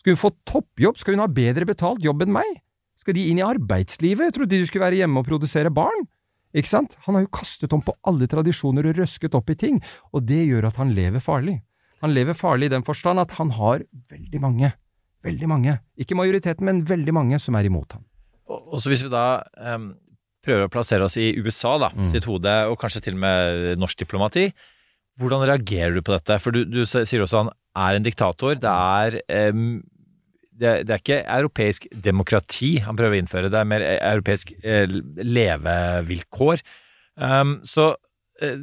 [0.00, 0.96] Skal hun få toppjobb?
[0.96, 2.48] Skal hun ha bedre betalt jobb enn meg?
[2.96, 4.30] Skal de inn i arbeidslivet?
[4.30, 6.06] Jeg trodde de skulle være hjemme og produsere barn.
[6.56, 6.94] Ikke sant?
[7.04, 9.80] Han har jo kastet om på alle tradisjoner og røsket opp i ting,
[10.14, 11.58] og det gjør at han lever farlig.
[12.00, 14.70] Han lever farlig i den forstand at han har veldig mange,
[15.26, 18.04] veldig mange, ikke majoriteten, men veldig mange som er imot ham.
[18.48, 19.42] Og og så hvis vi da
[19.74, 19.90] um,
[20.44, 22.08] prøver å plassere oss i USA da, Mm.
[22.12, 24.46] sitt hode, og kanskje til og med norsk diplomati,
[25.18, 26.38] hvordan reagerer du på dette?
[26.40, 28.56] For du, du sier også han er en diktator.
[28.60, 29.18] Det er,
[29.50, 29.82] um,
[30.54, 34.86] det, det er ikke europeisk demokrati han prøver å innføre, det er mer europeisk eh,
[35.18, 36.62] levevilkår.
[37.18, 37.92] Um, så
[38.42, 38.62] eh,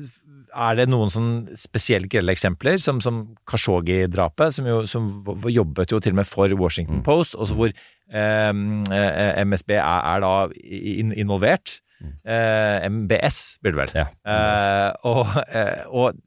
[0.52, 5.08] er det noen sånn spesielt grelle eksempler, som, som Khashoggi-drapet, som, jo, som
[5.48, 7.06] jobbet jo til og med for Washington Mm.
[7.08, 9.84] Post, også hvor eh, eh, MSB er,
[10.16, 11.80] er da in, involvert.
[12.02, 13.96] Eh, MBS, blir det vel.
[13.96, 16.20] Ja, Eh, og, eh, og,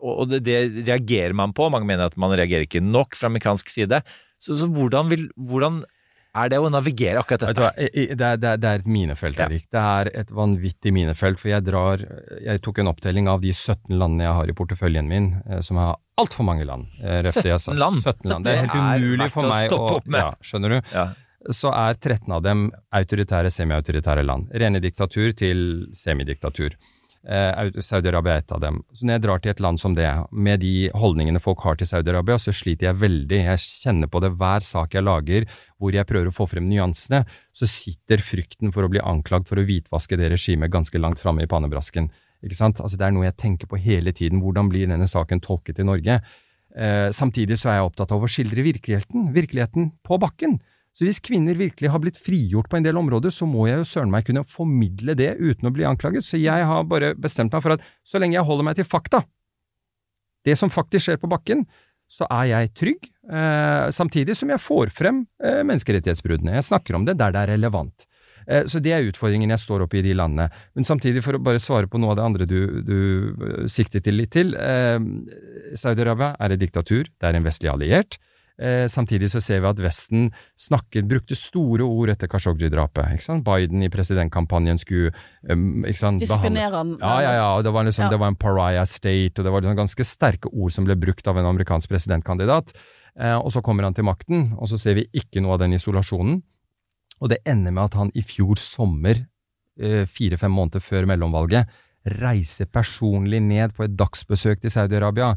[0.00, 1.68] og det, det reagerer man på.
[1.72, 4.02] Mange mener at man reagerer ikke nok fra amerikansk side.
[4.40, 5.82] Så, så hvordan, vil, hvordan
[6.30, 7.62] er det å navigere akkurat dette?
[7.64, 9.48] hva, det er, det er, et minefelt, Ja.
[9.50, 12.04] Det er et vanvittig minefelt, for jeg drar
[12.38, 15.80] Jeg tok en opptelling av de 17 landene jeg har i porteføljen min, eh, som
[15.82, 16.86] har altfor mange land.
[17.02, 17.74] eh, røfte jeg sa.
[17.74, 18.04] 17 land?
[18.04, 18.46] 17 land.
[18.46, 20.20] Det er helt umulig er for å meg å med.
[20.22, 20.80] ja, Skjønner du?
[20.94, 21.08] Ja.
[21.56, 24.50] Så er 13 av dem autoritære, semiautoritære land.
[24.52, 26.76] Rene diktatur til semidiktatur.
[27.28, 28.78] Eh, Au- Saudi-Arabia er et av dem.
[28.96, 31.86] Så når jeg drar til et land som det, med de holdningene folk har til
[31.90, 33.40] Saudi-Arabia, så sliter jeg veldig.
[33.44, 35.44] Jeg kjenner på det hver sak jeg lager,
[35.76, 39.60] hvor jeg prøver å få frem nyansene, så sitter frykten for å bli anklagd for
[39.60, 42.08] å hvitvaske det regimet ganske langt framme i pannebrasken.
[42.40, 42.80] Ikke sant?
[42.80, 44.40] Altså, det er noe jeg tenker på hele tiden.
[44.40, 46.22] Hvordan blir denne saken tolket i Norge?
[46.72, 50.56] Eh, samtidig så er jeg opptatt av å skildre virkeligheten, virkeligheten på bakken.
[50.96, 53.88] Så hvis kvinner virkelig har blitt frigjort på en del områder, så må jeg jo
[53.88, 56.26] søren meg kunne formidle det uten å bli anklaget.
[56.26, 59.22] Så jeg har bare bestemt meg for at så lenge jeg holder meg til fakta,
[60.46, 61.66] det som faktisk skjer på bakken,
[62.10, 66.56] så er jeg trygg, eh, samtidig som jeg får frem eh, menneskerettighetsbruddene.
[66.58, 68.06] Jeg snakker om det der det er relevant.
[68.50, 70.48] Eh, så det er utfordringen jeg står oppe i de landene.
[70.74, 72.98] Men samtidig, for å bare svare på noe av det andre du, du
[73.30, 74.98] eh, siktet litt til, eh,
[75.78, 78.18] Saudi-Arabia er et diktatur, det er en vestlig alliert.
[78.60, 80.26] Eh, samtidig så ser vi at Vesten
[80.60, 83.24] snakket, brukte store ord etter Khashoggi-drapet.
[83.46, 85.14] Biden i presidentkampanjen skulle
[85.48, 87.62] um, Disiplinere han, Ja, ja, ja.
[87.62, 88.10] Det var, liksom, Ja.
[88.10, 91.26] det var en pariah state, og det var liksom ganske sterke ord som ble brukt
[91.26, 92.74] av en amerikansk presidentkandidat.
[93.18, 95.72] Eh, og så kommer han til makten, og så ser vi ikke noe av den
[95.72, 96.42] isolasjonen.
[97.20, 99.26] Og det ender med at han i fjor sommer,
[99.80, 101.66] eh, fire-fem måneder før mellomvalget,
[102.04, 105.34] reiser personlig ned på et dagsbesøk til Saudi-Arabia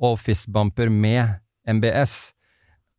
[0.00, 2.32] og fistbumper med MBS.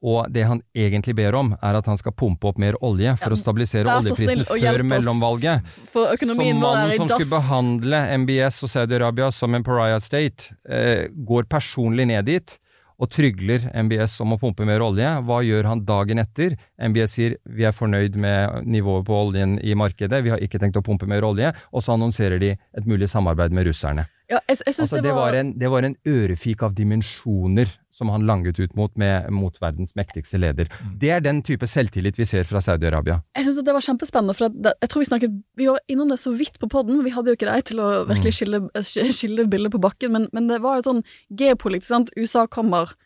[0.05, 3.33] Og det han egentlig ber om, er at han skal pumpe opp mer olje for
[3.33, 5.71] Ja, å stabilisere oljeprisen før mellomvalget.
[5.93, 10.53] For økonomien vår er mannen som skulle behandle MBS og Saudi-Arabia som en pariah state,
[10.69, 12.59] eh, går personlig ned dit
[13.01, 15.09] og trygler MBS om å pumpe mer olje.
[15.27, 16.55] Hva gjør han dagen etter?
[16.79, 20.79] MBS sier vi er fornøyd med nivået på oljen i markedet, vi har ikke tenkt
[20.79, 24.07] å pumpe mer olje, og så annonserer de et mulig samarbeid med russerne.
[24.29, 28.25] Ja, jeg, jeg Altså, det, var en, det var en ørefik av dimensjoner som han
[28.27, 30.71] langet ut mot, med, mot verdens mektigste leder.
[30.99, 33.21] Det er den type selvtillit vi ser fra Saudi-Arabia.
[33.37, 36.19] Jeg synes det var kjempespennende, for det, jeg tror vi snakket Vi var innom det
[36.19, 39.75] så vidt på poden, vi hadde jo ikke deg til å virkelig skille, skille bildet
[39.75, 42.13] på bakken, men, men det var jo sånn geopolitisk, sant.
[42.17, 42.97] USA kommer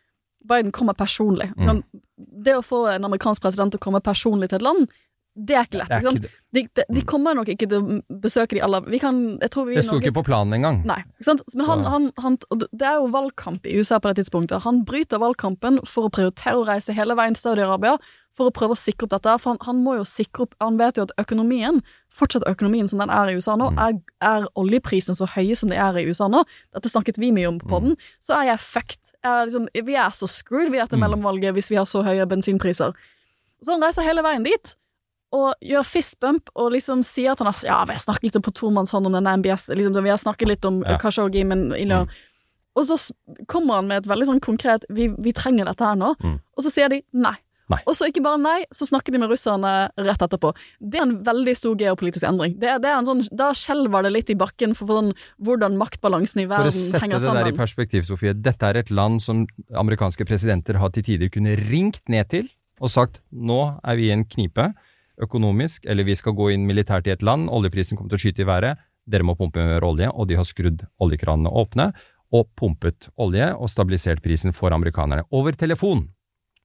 [0.49, 1.49] Biden kommer personlig.
[1.59, 1.84] Mm.
[2.15, 4.88] Det å få en amerikansk president til å komme personlig til et land,
[5.47, 5.91] det er ikke lett.
[5.95, 6.25] Ikke sant?
[6.51, 9.67] De, de, de kommer nok ikke til å besøke de alle Vi kan Jeg tror
[9.67, 10.79] vi Det sto ikke på planen engang.
[10.89, 11.43] Nei, ikke sant?
[11.55, 12.37] Men han, han, han,
[12.73, 14.63] det er jo valgkamp i USA på det tidspunktet.
[14.65, 17.97] Han bryter valgkampen for å prioritere å reise hele veien til Saudi-Arabia
[18.39, 19.35] for å prøve å sikre opp dette.
[19.43, 21.81] For han, han må jo sikre opp Han vet jo at økonomien,
[22.15, 23.79] fortsatt økonomien som den er i USA nå, Mm.
[23.85, 26.41] er, er oljeprisen så høye som de er i USA nå.
[26.73, 27.95] Dette snakket vi mye om på den.
[28.23, 29.13] Så er jeg fucked.
[29.23, 31.05] Jeg er liksom, vi er så screwed vi etter Mm.
[31.05, 32.95] mellomvalget hvis vi har så høye bensinpriser.
[33.61, 34.75] Så han reiser hele veien dit.
[35.36, 38.55] Og gjør fistbump og liksom sier at han har Ja, vi har snakket litt på
[38.61, 40.97] tomannshånd om denne MBS, liksom, vi har snakket litt om Ja.
[41.01, 42.09] Khashoggi, men mm.
[42.77, 42.95] Og så
[43.47, 46.13] kommer han med et veldig sånn konkret vi, vi trenger dette her nå.
[46.23, 46.39] Mm.
[46.55, 47.36] Og så sier de nei.
[47.69, 47.77] Nei.
[47.86, 49.71] Og så ikke bare nei, så snakker de med russerne
[50.01, 50.49] rett etterpå.
[50.82, 52.55] Det er en veldig stor geopolitisk endring.
[52.57, 55.11] Det, det er en sånn, Da skjelver det litt i bakken for, for sånn,
[55.45, 56.97] hvordan maktbalansen i verden henger sammen.
[56.97, 58.34] For å sette det der i perspektiv, Sofie.
[58.34, 59.43] Dette er et land som
[59.77, 62.49] amerikanske presidenter har til tider kunne ringt ned til
[62.80, 64.71] og sagt nå er vi i en knipe
[65.24, 68.45] økonomisk, eller vi skal gå inn militært i et land, oljeprisen kommer til å skyte
[68.45, 71.89] i været, dere må pumpe mer olje, og de har skrudd oljekranene åpne
[72.36, 75.26] og pumpet olje og stabilisert prisen for amerikanerne.
[75.34, 76.07] Over telefon!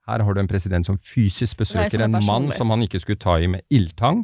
[0.04, 3.38] Her har du en president som fysisk besøker en mann som han ikke skulle ta
[3.40, 4.20] i med ildtang,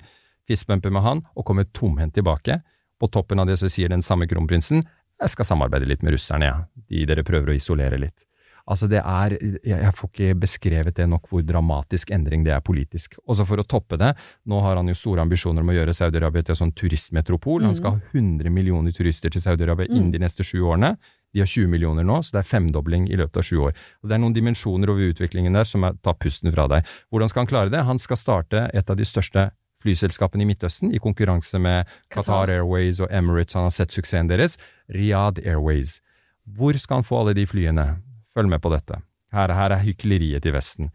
[0.49, 2.59] fistbumper med han, og kommer tomhendt tilbake.
[3.01, 4.85] På toppen av det så sier den samme kronprinsen
[5.21, 6.61] jeg skal samarbeide litt med russerne, ja.
[6.89, 8.25] de dere prøver å isolere litt.
[8.67, 13.17] Altså det er, jeg, får ikke beskrevet det nok hvor dramatisk endring det er politisk.
[13.25, 14.13] Også for å toppe det,
[14.51, 17.65] nå har han jo store ambisjoner om å gjøre Saudi-Arabia til en sånn turistmetropol.
[17.67, 20.97] Han skal ha 100 millioner turister til Saudi-Arabia innen de neste sju årene.
[21.33, 23.77] De har 20 millioner nå, så det er femdobling i løpet av sju år.
[24.03, 26.89] Og det er noen dimensjoner over utviklingen der som er, tar pusten fra deg.
[27.15, 27.87] Hvordan skal han klare det?
[27.87, 29.51] Han skal starte et av de største
[29.81, 33.57] flyselskapene i Midtøsten, i konkurranse med Qatar Airways og Emirates.
[33.57, 34.59] Han har sett suksessen deres.
[34.93, 36.01] Riyadh Airways.
[36.45, 37.87] Hvor skal han få alle de flyene?
[38.35, 39.01] Følg med på dette.
[39.35, 40.91] Her, her er hykleriet til Vesten.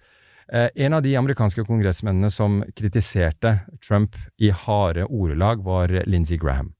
[0.52, 6.74] Eh, en av de amerikanske kongressmennene som kritiserte Trump i harde ordelag, var Lindsey Graham.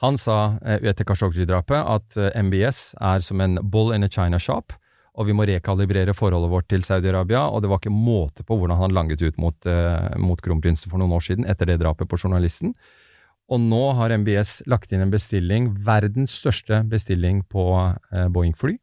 [0.00, 4.38] Han sa eh, etter Khashoggi-drapet at eh, MBS er som en bull in a china
[4.40, 4.72] shop,
[5.20, 8.80] og vi må rekalibrere forholdet vårt til Saudi-Arabia, og det var ikke måte på hvordan
[8.80, 12.20] han langet ut mot, eh, mot kronprinsen for noen år siden, etter det drapet på
[12.20, 12.72] journalisten.
[13.50, 18.78] Og nå har MBS lagt inn en bestilling, verdens største bestilling på eh, Boeing-fly.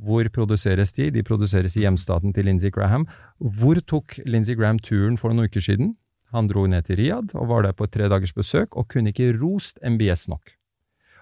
[0.00, 1.10] Hvor produseres de?
[1.12, 3.06] De produseres i hjemstaten til Lindsey Graham.
[3.38, 5.94] Hvor tok Lindsey Graham turen for noen uker siden?
[6.32, 9.10] Han dro ned til Riyadh og var der på et tre dagers besøk, og kunne
[9.12, 10.54] ikke rost MBS nok.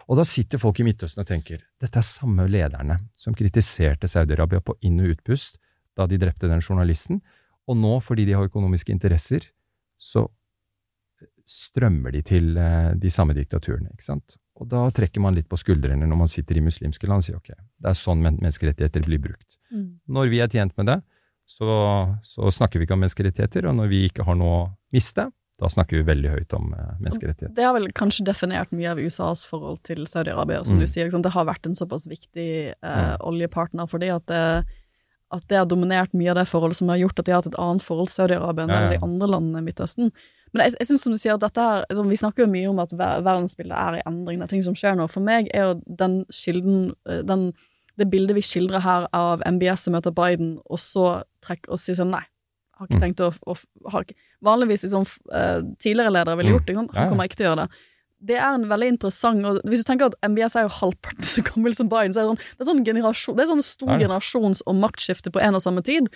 [0.09, 4.63] Og da sitter folk i Midtøsten og tenker, dette er samme lederne som kritiserte Saudi-Arabia
[4.65, 5.59] på inn- og utpust
[5.99, 7.21] da de drepte den journalisten,
[7.69, 9.45] og nå, fordi de har økonomiske interesser,
[9.99, 10.25] så
[11.49, 14.39] strømmer de til eh, de samme diktaturene, ikke sant?
[14.59, 17.37] Og da trekker man litt på skuldrene når man sitter i muslimske land og sier
[17.39, 19.57] ok, det er sånn men- menneskerettigheter blir brukt.
[19.71, 20.01] Mm.
[20.09, 20.97] Når vi er tjent med det,
[21.47, 25.29] så, så snakker vi ikke om menneskerettigheter, og når vi ikke har noe å miste,
[25.59, 27.55] da snakker vi veldig høyt om eh, menneskerettigheter.
[27.57, 30.83] Det har vel kanskje definert mye av USAs forhold til Saudi-Arabia, som Mm.
[30.85, 31.09] du sier.
[31.11, 34.67] Det har vært en såpass viktig eh, oljepartner oljepartner fordi at det,
[35.33, 37.51] at det har dominert mye av det forholdet som har gjort at de har hatt
[37.53, 38.91] et annet forhold til Saudi-Arabia enn Ja, ja.
[38.95, 40.13] de andre landene i Midtøsten.
[40.55, 42.69] Men jeg, jeg synes som du sier at dette her, altså, Vi snakker jo mye
[42.71, 45.09] om at ver verdensbildet er i endring, det er ting som skjer nå.
[45.11, 47.53] For meg er jo den kilden, eh, den,
[47.99, 51.95] det bildet vi skildrer her av MBS som møter Biden, og så trekker og sier
[51.99, 52.25] sånn nei.
[52.79, 53.03] Har ikke Mm.
[53.03, 55.03] tenkt å, å har ikke, Vanligvis liksom,
[55.35, 56.59] eh, tidligere ledere ville Mm.
[56.59, 57.79] gjort det, han kommer ikke til å gjøre det.
[58.21, 61.43] det er en veldig interessant og Hvis du tenker at MBS er jo halvparten så
[61.43, 63.99] gammel som Biden, så er det sånn, det er sånn, det er sånn stor er
[63.99, 66.09] generasjons- og maktskifte på en og samme tid.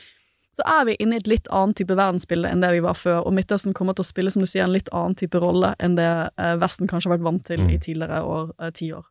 [0.53, 3.22] Så er vi inne i et litt annet type verdensbilde enn det vi var før,
[3.24, 5.96] og Midtøsten kommer til å spille som du sier, en litt annen type rolle enn
[5.96, 7.70] det eh, Vesten kanskje har vært vant til Mm.
[7.70, 9.05] i tidligere år, eh, tiår.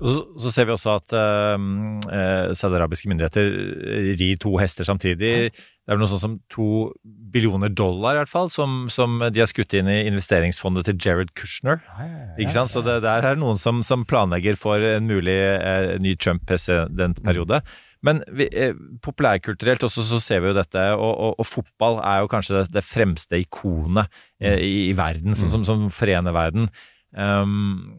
[0.00, 3.50] Så, så ser vi også at uh, saudiarabiske myndigheter
[4.16, 5.50] rir to hester samtidig.
[5.52, 6.68] Det er vel noe sånn som to
[7.04, 11.34] billioner dollar, i hvert fall, som, som de har skutt inn i investeringsfondet til Jared
[11.36, 11.82] Kushner.
[12.40, 12.72] Ikke sant?
[12.72, 17.60] Så det, der er det noen som, som planlegger for en mulig eh, ny Trump-presidentperiode.
[18.06, 22.22] Men vi, eh, populærkulturelt også så ser vi jo dette, og, og, og fotball er
[22.22, 24.08] jo kanskje det, det fremste ikonet
[24.40, 26.70] eh, i, i verden, som, som, som forener verden.
[27.10, 27.98] Um,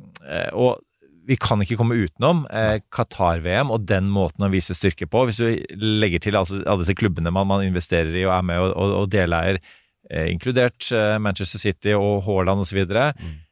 [0.56, 0.80] og
[1.28, 5.26] vi kan ikke komme utenom eh, Qatar-VM og den måten å vise styrke på.
[5.28, 8.62] Hvis du legger til altså, alle disse klubbene man, man investerer i og er med
[8.64, 9.62] og, og, og deleier,
[10.10, 12.82] eh, inkludert eh, Manchester City og Haaland osv.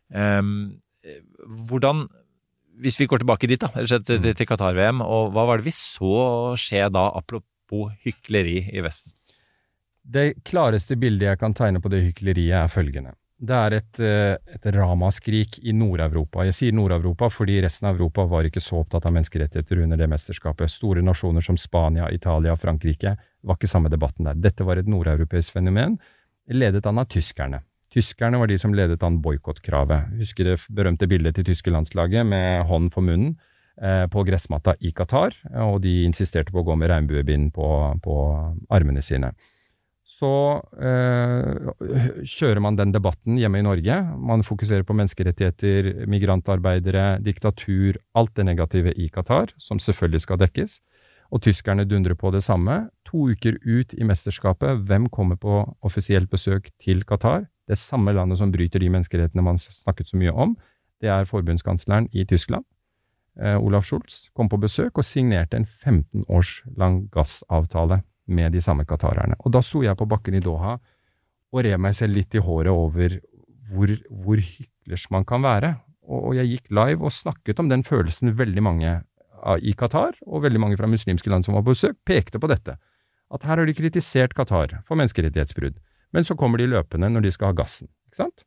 [0.10, 0.54] Um,
[1.06, 1.22] eh,
[1.70, 2.08] hvordan
[2.80, 5.67] Hvis vi går tilbake dit, da, rett og til, til Qatar-VM, og hva var det
[5.67, 9.11] vi så skje da, apropos hykleri i Vesten?
[10.09, 13.13] Det klareste bildet jeg kan tegne på det hykleriet, er følgende.
[13.39, 16.43] Det er et, eh, et ramaskrik i Nord-Europa.
[16.43, 20.09] Jeg sier Nord-Europa fordi resten av Europa var ikke så opptatt av menneskerettigheter under det
[20.11, 20.71] mesterskapet.
[20.71, 24.36] Store nasjoner som Spania, Italia, Frankrike var ikke samme debatten der.
[24.36, 25.95] Dette var et nordeuropeisk fenomen,
[26.51, 27.61] ledet an av tyskerne.
[27.93, 30.15] Tyskerne var de som ledet an boikottkravet.
[30.19, 33.37] Husker det berømte bildet til tyske landslaget med hånd på munnen
[33.81, 35.33] eh, på gressmatta i Qatar,
[35.65, 37.69] og de insisterte på å gå med regnbuebind på,
[38.03, 38.19] på
[38.69, 39.33] armene sine
[40.09, 40.31] så
[40.81, 41.69] eh,
[42.25, 43.97] kjører man den debatten hjemme i Norge.
[44.17, 50.79] Man fokuserer på menneskerettigheter, migrantarbeidere, diktatur, alt det negative i Qatar, som selvfølgelig skal dekkes.
[51.29, 52.87] Og tyskerne dundrer på det samme.
[53.11, 57.45] To uker ut i mesterskapet, hvem kommer på offisielt besøk til Qatar?
[57.70, 60.55] Det samme landet som bryter de menneskerettighetene man snakket så mye om.
[60.99, 62.65] Det er forbundskansleren i Tyskland.
[63.39, 68.61] Eh, Olaf Schultz kom på besøk og signerte en 15 års lang gassavtale med de
[68.61, 69.38] samme qatarerne.
[69.45, 70.78] Og da sto jeg på bakken i Doha
[71.49, 73.20] og rev meg selv litt i håret over
[73.70, 75.76] hvor, hvor hyklersk man kan være.
[76.09, 78.95] Og, jeg gikk live og snakket om den følelsen veldig mange
[79.61, 82.76] i Qatar, og veldig mange fra muslimske land som var på besøk, pekte på dette.
[83.30, 85.78] At her har de kritisert Qatar for menneskerettighetsbrudd,
[86.16, 87.89] men så kommer de løpende når de skal ha gassen.
[88.10, 88.45] Ikke sant?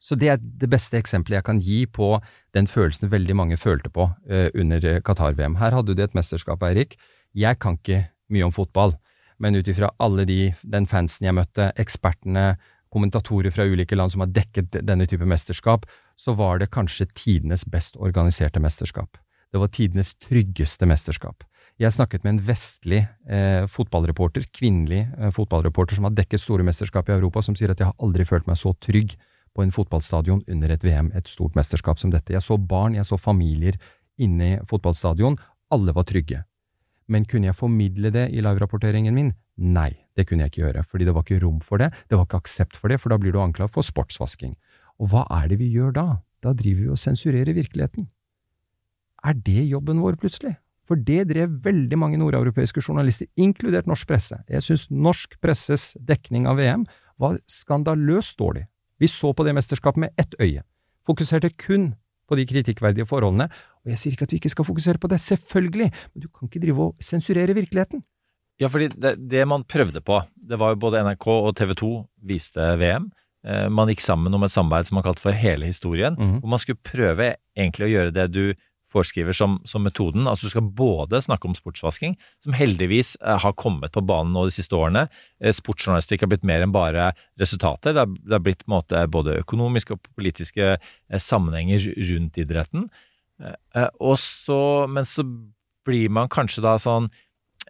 [0.00, 2.14] Så det er det beste eksempelet jeg kan gi på
[2.56, 5.58] den følelsen veldig mange følte på eh, under eh, Qatar-VM.
[5.60, 6.96] Her hadde du et mesterskap, Eirik.
[7.36, 8.96] Jeg kan ikke mye om fotball,
[9.38, 12.54] men ut ifra alle de, den fansen jeg møtte, ekspertene,
[12.90, 15.84] kommentatorer fra ulike land som har dekket denne type mesterskap,
[16.18, 19.20] så var det kanskje tidenes best organiserte mesterskap.
[19.52, 21.44] Det var tidenes tryggeste mesterskap.
[21.80, 27.08] Jeg snakket med en vestlig eh, fotballreporter, kvinnelig eh, fotballreporter som har dekket store mesterskap
[27.08, 29.14] i Europa, som sier at jeg har aldri følt meg så trygg
[29.56, 32.34] på en fotballstadion under et VM, et stort mesterskap som dette.
[32.36, 33.80] Jeg så barn, jeg så familier
[34.20, 35.40] inne i fotballstadion.
[35.72, 36.44] Alle var trygge.
[37.08, 39.32] Men kunne jeg formidle det i live-rapporteringen min?
[39.56, 42.28] Nei, det kunne jeg ikke gjøre, fordi det var ikke rom for det, det var
[42.28, 44.52] ikke aksept for det, for da blir du anklaget for sportsvasking.
[45.00, 46.08] Og hva er det vi gjør da?
[46.44, 48.12] Da driver vi og sensurerer virkeligheten.
[49.24, 50.58] Er det jobben vår, plutselig?
[50.90, 54.40] For det drev veldig mange nordeuropeiske journalister, inkludert norsk presse.
[54.50, 56.82] Jeg syns norsk presses dekning av VM
[57.22, 58.64] var skandaløst dårlig.
[58.98, 60.64] Vi så på det mesterskapet med ett øye,
[61.06, 61.92] fokuserte kun
[62.28, 63.46] på de kritikkverdige forholdene,
[63.84, 66.50] og jeg sier ikke at vi ikke skal fokusere på det, selvfølgelig, men du kan
[66.50, 68.02] ikke drive og sensurere virkeligheten.
[68.60, 71.90] Ja, fordi det, det man prøvde på, det var jo både NRK og TV 2
[72.28, 73.06] viste VM.
[73.46, 76.40] Eh, Man gikk sammen om et samarbeid som man kalte for Hele historien, Mhm.
[76.42, 78.42] hvor man skulle prøve egentlig å gjøre det du
[78.90, 80.26] foreskriver som, som metoden.
[80.28, 84.46] Altså du skal både snakke om sportsvasking, som heldigvis eh, har kommet på banen nå
[84.48, 85.06] de siste årene.
[85.42, 87.94] Eh, Sportsjournalistikk har blitt mer enn bare resultater.
[87.94, 92.90] Det har, det har blitt måte både økonomiske og politiske eh, sammenhenger rundt idretten.
[94.20, 94.60] Så,
[94.92, 95.24] men så
[95.88, 97.06] blir man kanskje da sånn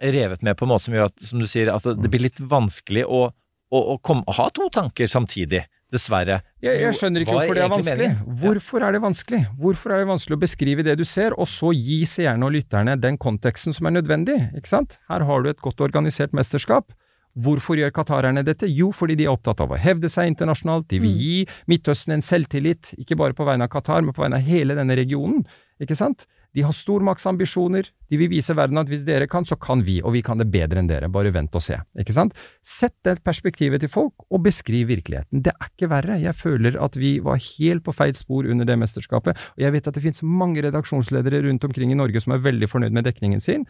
[0.01, 2.41] revet med på en måte som gjør at, som du sier, at det blir litt
[2.41, 5.63] vanskelig å, å, å, komme, å ha to tanker samtidig.
[5.91, 6.39] Dessverre.
[6.63, 8.07] Jeg, jeg skjønner ikke hvorfor det er vanskelig.
[8.07, 8.39] meningen.
[8.41, 9.41] Hvorfor er det vanskelig?
[9.59, 12.95] Hvorfor er det vanskelig å beskrive det du ser, og så gi seerne og lytterne
[13.01, 14.99] den konteksten som er nødvendig, ikke sant?
[15.11, 16.95] Her har du et godt organisert mesterskap.
[17.43, 18.67] Hvorfor gjør qatarerne dette?
[18.67, 20.89] Jo, fordi de er opptatt av å hevde seg internasjonalt.
[20.91, 21.35] De vil gi
[21.71, 24.97] Midtøsten en selvtillit, ikke bare på vegne av Qatar, men på vegne av hele denne
[24.99, 25.45] regionen,
[25.79, 26.27] ikke sant?
[26.51, 27.87] De har stormaktsambisjoner.
[28.11, 30.49] De vil vise verden at hvis dere kan, så kan vi, og vi kan det
[30.51, 31.07] bedre enn dere.
[31.11, 32.35] Bare vent og se, ikke sant?
[32.65, 35.43] Sett det perspektivet til folk, og beskriv virkeligheten.
[35.45, 36.19] Det er ikke verre.
[36.19, 39.87] Jeg føler at vi var helt på feil spor under det mesterskapet, og jeg vet
[39.87, 43.43] at det finnes mange redaksjonsledere rundt omkring i Norge som er veldig fornøyd med dekningen
[43.43, 43.65] sin.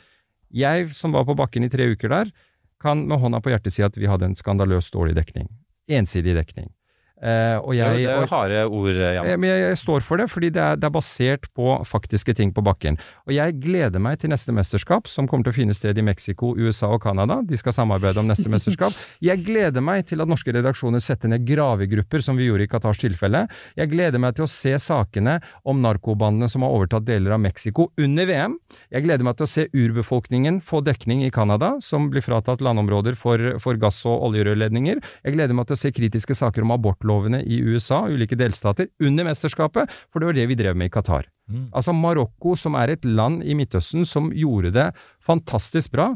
[0.52, 2.34] Jeg, som var på bakken i tre uker der,
[2.82, 5.52] kan med hånda på hjertet si at vi hadde en skandaløst dårlig dekning.
[5.92, 6.74] Ensidig dekning.
[7.22, 9.28] Eh, og jeg, det er harde ord, Jan.
[9.30, 12.34] Eh, Men jeg, jeg står for det, fordi det er, det er basert på faktiske
[12.38, 12.98] ting på bakken.
[13.28, 16.56] Og jeg gleder meg til neste mesterskap, som kommer til å finne sted i Mexico,
[16.58, 17.40] USA og Canada.
[17.46, 18.96] De skal samarbeide om neste mesterskap.
[19.32, 23.00] Jeg gleder meg til at norske redaksjoner setter ned gravegrupper, som vi gjorde i Qatars
[23.02, 23.44] tilfelle.
[23.78, 27.90] Jeg gleder meg til å se sakene om narkobandene som har overtatt deler av Mexico
[28.02, 28.58] under VM.
[28.94, 33.18] Jeg gleder meg til å se urbefolkningen få dekning i Canada, som blir fratatt landområder
[33.20, 35.02] for, for gass- og oljerørledninger.
[35.26, 36.74] Jeg gleder meg til å se kritiske saker om
[37.12, 40.93] abortlovene i USA, ulike delstater, under mesterskapet, for det var det vi drev med i
[40.93, 41.28] Qatar.
[41.74, 46.16] Altså Marokko, som er et land i Midtøsten som gjorde det fantastisk bra,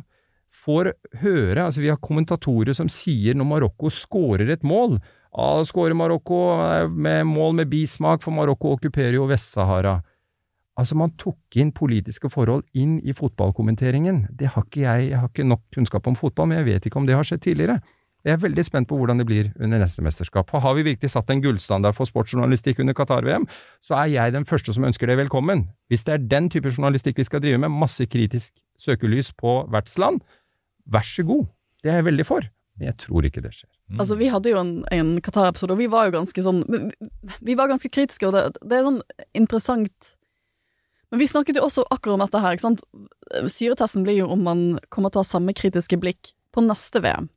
[0.66, 4.96] får høre Altså, vi har kommentatorer som sier når Marokko scorer et mål
[5.36, 10.00] ah, Skårer Marokko eh, med mål med bismak, for Marokko okkuperer jo Vest-Sahara.
[10.80, 14.26] Altså, man tok inn politiske forhold inn i fotballkommenteringen.
[14.32, 17.04] Det har ikke jeg, jeg har ikke nok kunnskap om fotball, men jeg vet ikke
[17.04, 17.78] om det har skjedd tidligere.
[18.26, 20.50] Jeg er veldig spent på hvordan det blir under neste mesterskap.
[20.50, 23.46] For har vi virkelig satt en gullstandard for sportsjournalistikk under Qatar-VM,
[23.86, 25.68] så er jeg den første som ønsker det velkommen.
[25.94, 28.50] Hvis det er den type journalistikk vi skal drive med, masse kritisk
[28.82, 30.24] søkelys på vertsland,
[30.90, 31.46] vær så god.
[31.86, 32.50] Det er jeg veldig for.
[32.76, 33.70] Men jeg tror ikke det skjer.
[34.00, 36.64] Altså, vi hadde jo en, en Qatar-episode, og vi var jo ganske sånn
[37.46, 38.98] Vi var ganske kritiske, og det, det er sånn
[39.38, 40.10] interessant
[41.14, 42.82] Men vi snakket jo også akkurat om dette her, ikke sant.
[43.54, 47.30] Syretesten blir jo om man kommer til å ha samme kritiske blikk på neste VM,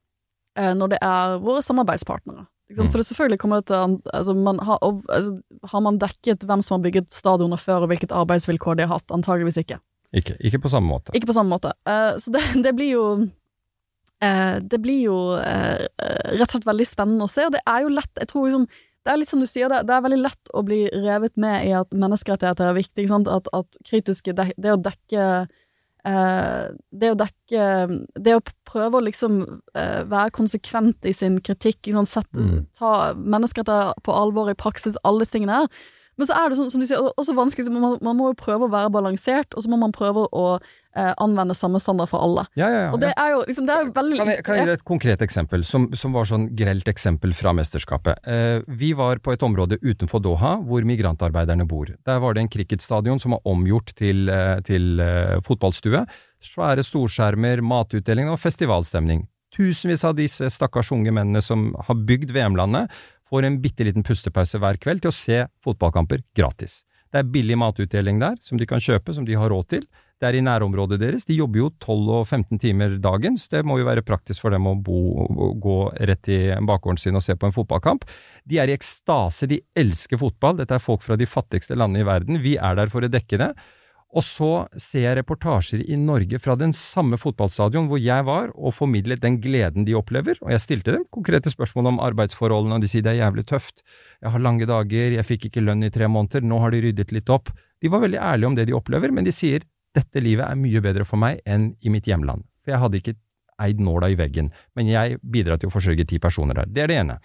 [0.59, 2.48] når det er våre samarbeidspartnere.
[2.76, 5.38] For det selvfølgelig kommer det til altså, man har, altså,
[5.72, 9.14] har man dekket hvem som har bygget stadioner før, og hvilket arbeidsvilkår de har hatt?
[9.14, 9.78] Antageligvis ikke.
[10.12, 11.14] Ikke, ikke på samme måte.
[11.16, 11.72] Ikke på samme måte.
[11.88, 13.06] Uh, så det, det blir jo
[14.24, 15.80] uh, Det blir jo uh,
[16.34, 18.68] rett og slett veldig spennende å se, og det er jo lett Jeg tror liksom
[19.06, 21.64] det er litt som du sier, det, det er veldig lett å bli revet med
[21.64, 23.06] i at menneskerettigheter er viktig.
[23.09, 25.46] At, at kritiske det, Det å dekke eh,
[26.09, 27.64] Det å dekke
[28.18, 29.38] Det å prøve å liksom
[29.74, 32.09] eh, være konsekvent i sin kritikk, sant?
[32.09, 32.66] Sette, Mm.
[32.78, 35.68] ta menneskerettigheter på alvor i praksis, alle disse tingene her.
[36.19, 38.39] Men så er det sånn, som du sier, også vanskelig, så man, man må jo
[38.39, 42.25] prøve å være balansert, og så må man prøve å eh, anvende samme standard for
[42.27, 42.45] alle.
[42.59, 42.91] Ja, ja, ja.
[42.91, 45.23] Og det er jo liksom, det er veldig Kan jeg, kan jeg gi et konkret
[45.25, 48.27] eksempel, som, som var sånn grelt eksempel fra mesterskapet?
[48.27, 51.95] Eh, vi var på et område utenfor Doha, hvor migrantarbeiderne bor.
[52.09, 56.03] Der var det en cricketstadion som var omgjort til, eh, til uh, fotballstue.
[56.45, 59.29] Svære storskjermer, matutdeling og festivalstemning.
[59.55, 62.93] Tusenvis av disse stakkars unge mennene som har bygd VM-landet,
[63.29, 66.83] får en bitte liten pustepause hver kveld til å se fotballkamper gratis.
[67.09, 69.87] Det er billig matutdeling der, som de kan kjøpe, som de har råd til.
[70.18, 71.24] Det er i nærområdet deres.
[71.29, 73.47] De jobber jo 12 og 15 timer dagens.
[73.53, 74.99] Det må jo være praktisk for dem å bo,
[75.62, 75.76] gå
[76.11, 78.05] rett i bakgården sin og se på en fotballkamp.
[78.49, 80.59] De er i ekstase, de elsker fotball.
[80.59, 82.43] Dette er folk fra de fattigste landene i verden.
[82.43, 83.53] Vi er der for å dekke det.
[84.16, 84.50] Og så
[84.80, 89.36] ser jeg reportasjer i Norge fra den samme fotballstadion hvor jeg var, og formidlet den
[89.44, 93.12] gleden de opplever, og jeg stilte dem konkrete spørsmål om arbeidsforholdene, og de sier det
[93.12, 93.84] er jævlig tøft,
[94.24, 97.12] jeg har lange dager, jeg fikk ikke lønn i tre måneder, nå har de ryddet
[97.12, 97.52] litt opp.
[97.84, 100.82] De var veldig ærlige om det de opplever, men de sier dette livet er mye
[100.84, 103.16] bedre for meg enn i mitt hjemland, for jeg hadde ikke
[103.61, 104.48] eid nåla i veggen,
[104.78, 106.72] men jeg bidrar til å forsørge ti personer der.
[106.72, 107.20] Det er det ene.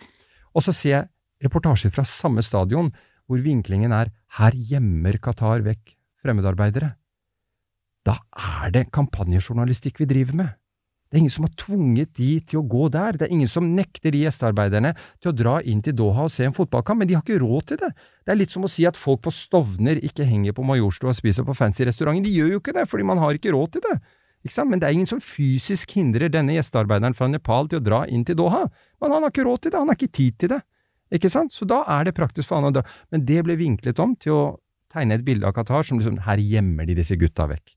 [0.52, 2.92] Og så ser jeg reportasjer fra samme stadion
[3.30, 5.93] hvor vinklingen er her gjemmer Qatar vekk
[6.24, 6.94] fremmedarbeidere.
[8.04, 10.52] Da er det kampanjejournalistikk vi driver med.
[11.14, 13.14] Det er ingen som har tvunget de til å gå der.
[13.14, 16.48] Det er ingen som nekter de gjestearbeiderne til å dra inn til Doha og se
[16.48, 17.92] en fotballkamp, men de har ikke råd til det.
[18.26, 21.20] Det er litt som å si at folk på Stovner ikke henger på Majorstua og
[21.20, 22.26] spiser på fancy restauranter.
[22.26, 24.00] De gjør jo ikke det, fordi man har ikke råd til det.
[24.66, 28.26] Men det er ingen som fysisk hindrer denne gjestearbeideren fra Nepal til å dra inn
[28.26, 28.66] til Doha.
[28.98, 30.62] Men han har ikke råd til det, han har ikke tid til det.
[31.14, 31.54] Ikke sant?
[31.54, 32.84] Så da er det praktisk for han å dra.
[33.14, 34.44] Men det ble vinklet om til å
[34.94, 37.76] tegne et bilde av Qatar som liksom her gjemmer de disse gutta vekk.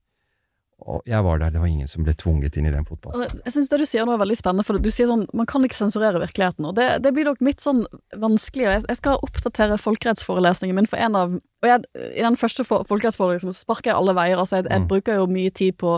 [0.86, 3.30] Og jeg var der, det var ingen som ble tvunget inn i den fotballsalen.
[3.40, 5.46] Altså, Jeg syns det du sier nå er veldig spennende, for du sier sånn man
[5.48, 6.66] kan ikke sensurere virkeligheten.
[6.68, 7.80] Og det, det blir nok mitt sånn
[8.12, 8.66] vanskelig.
[8.68, 11.32] og Jeg, skal oppdatere folkerettsforelesningen min for en av
[11.64, 14.36] Og jeg, i den første for, folkerettsforelesningen så sparker jeg alle veier.
[14.36, 14.88] Altså, jeg, jeg Mm.
[14.92, 15.96] bruker jo mye tid på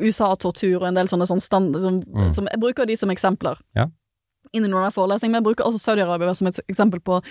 [0.00, 2.32] USA-tortur og en del sånne, sånn stand, som, Mm.
[2.32, 3.86] som Jeg bruker de som eksempler Ja.
[4.52, 7.22] inn i noen av forelesningene, men jeg bruker også Saudi-Arabia som et eksempel på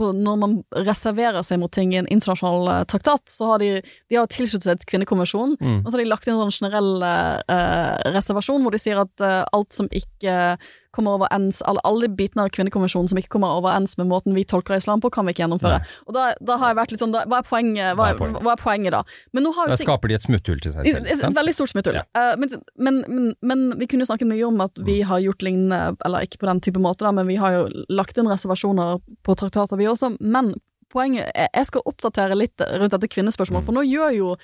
[0.00, 0.54] når man
[0.86, 4.64] reserverer seg mot ting i en internasjonal eh, traktat, så har de, de har tilsluttet
[4.68, 5.78] seg til kvinnekonvensjonen, Mm.
[5.84, 9.20] og så har de lagt inn en sånn generell eh, reservasjon hvor de sier at
[9.24, 10.56] eh, alt som ikke
[10.96, 14.76] kommer overens, alle, alle bitene av kvinnekonvensjonen som ikke kommer overens med måten vi tolker
[14.78, 15.80] islam på, kan vi ikke gjennomføre.
[16.08, 18.54] Og da, da har jeg vært litt sånn, da, hva, er poenget, hva, er hva
[18.54, 19.02] er poenget da?
[19.36, 21.10] Da skaper de et smutthull til seg selv.
[21.14, 22.00] et, veldig stort smutthull.
[22.00, 22.06] Ja.
[22.16, 25.44] Uh, men, men, men, men vi kunne jo snakket mye om at vi har gjort
[25.46, 29.02] lignende, eller ikke på den type måte, da, men vi har jo lagt inn reservasjoner
[29.26, 30.16] på traktater, vi også.
[30.20, 30.54] Men
[30.92, 34.36] poenget er, jeg skal oppdatere litt rundt dette kvinnespørsmålet, for nå gjør jo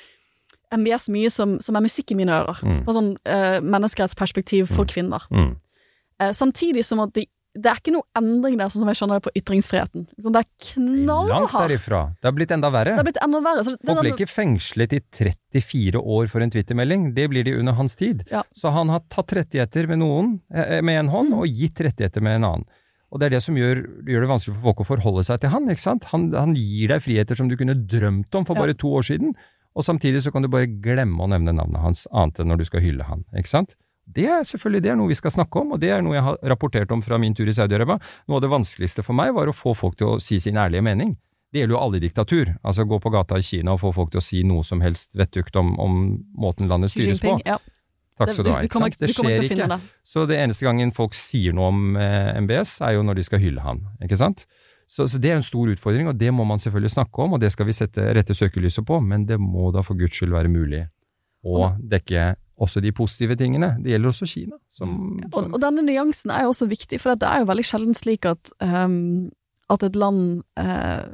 [0.72, 2.62] MBS mye som, som er musikk i mine ører.
[2.64, 2.80] Mm.
[2.86, 5.26] Fra sånn uh, menneskerettsperspektiv for kvinner.
[5.32, 5.54] Mm.
[6.20, 9.18] Eh, samtidig som at de det er ikke noe endring der, sånn som jeg skjønner
[9.20, 10.06] det, på ytringsfriheten.
[10.16, 12.00] Det er Langt derifra.
[12.16, 12.94] Det har blitt enda verre.
[12.94, 13.64] Det har blitt enda verre.
[13.66, 17.10] Så det, Folk ble ikke fengslet i 34 år for en Twittermelding.
[17.12, 18.24] Det blir de under hans tid.
[18.32, 18.40] Ja.
[18.56, 22.40] Så han har tatt rettigheter med noen, eh, med en hånd, og gitt rettigheter med
[22.40, 22.64] en annen.
[23.12, 25.52] Og det er det som gjør, gjør det vanskelig for folk å forholde seg til
[25.52, 26.08] han, ikke sant?
[26.14, 28.64] Han, han gir deg friheter som du kunne drømt om for Ja.
[28.64, 29.34] bare to år siden,
[29.76, 32.64] og samtidig så kan du bare glemme å nevne navnet hans, annet enn når du
[32.64, 33.76] skal hylle han, ikke sant?
[34.14, 36.24] Det er selvfølgelig det er noe vi skal snakke om, og det er noe jeg
[36.28, 37.98] har rapportert om fra min tur i Saudi-Arabia.
[38.28, 40.84] Noe av det vanskeligste for meg var å få folk til å si sin ærlige
[40.84, 41.14] mening.
[41.52, 42.54] Det gjelder jo alle diktatur.
[42.64, 45.12] Altså gå på gata i Kina og få folk til å si noe som helst
[45.18, 46.02] vettugt om, om
[46.32, 47.36] måten landet styres på.
[47.44, 47.58] Ja.
[48.16, 48.60] Takk skal du ha.
[48.64, 48.98] ikke sant?
[49.00, 49.68] Det skjer ikke.
[49.68, 49.78] det.
[50.04, 53.42] Så det eneste gangen folk sier noe om eh, MBS, er jo når de skal
[53.42, 54.46] hylle han, ikke sant?
[54.88, 57.40] Så, så det er en stor utfordring, og det må man selvfølgelig snakke om, og
[57.40, 60.52] det skal vi sette rette søkelyset på, men det må da for guds skyld være
[60.52, 60.82] mulig
[61.42, 63.74] å dekke også de positive tingene.
[63.82, 64.58] Det gjelder også Kina.
[64.70, 64.96] Som,
[65.32, 68.28] Og, og denne nyansen er jo også viktig, for det er jo veldig sjelden slik
[68.30, 69.30] at, um
[69.72, 71.06] at et land eh,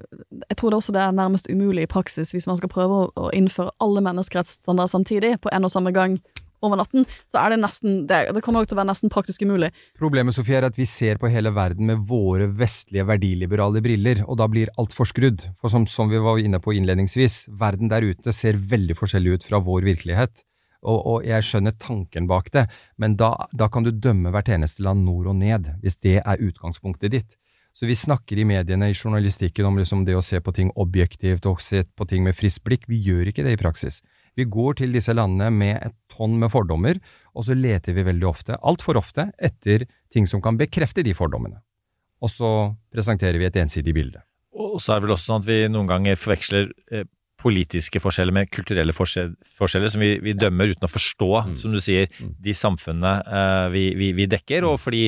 [0.51, 3.07] Jeg tror det også det er nærmest umulig i praksis hvis man skal prøve å,
[3.15, 6.19] å innføre alle menneskerettsstandarder samtidig på en og samme gang
[6.65, 9.45] over natten, så er det nesten Det, det kommer nok til å være nesten praktisk
[9.47, 9.71] umulig.
[9.99, 14.41] Problemet Sofie, er at vi ser på hele verden med våre vestlige verdiliberale briller, og
[14.41, 15.45] da blir alt forskrudd.
[15.61, 19.47] For som, som vi var inne på innledningsvis, verden der ute ser veldig forskjellig ut
[19.47, 20.43] fra vår virkelighet.
[20.87, 22.69] Og, og jeg skjønner tanken bak det,
[23.03, 26.45] men da, da kan du dømme hvert eneste land nord og ned, hvis det er
[26.45, 27.39] utgangspunktet ditt.
[27.75, 31.47] Så vi snakker i mediene, i journalistikken, om liksom det å se på ting objektivt
[31.47, 32.89] og se på ting med friskt blikk.
[32.91, 34.01] Vi gjør ikke det i praksis.
[34.39, 36.99] Vi går til disse landene med et tonn med fordommer,
[37.35, 41.61] og så leter vi veldig ofte, altfor ofte, etter ting som kan bekrefte de fordommene.
[42.23, 42.51] Og så
[42.95, 44.23] presenterer vi et ensidig bilde.
[44.59, 47.07] Og så er det vel også sånn at vi noen ganger forveksler eh,
[47.39, 52.11] politiske forskjeller med kulturelle forskjeller, som vi, vi dømmer uten å forstå, som du sier,
[52.19, 54.67] de samfunnene uh, vi, vi, vi dekker.
[54.67, 55.07] Og fordi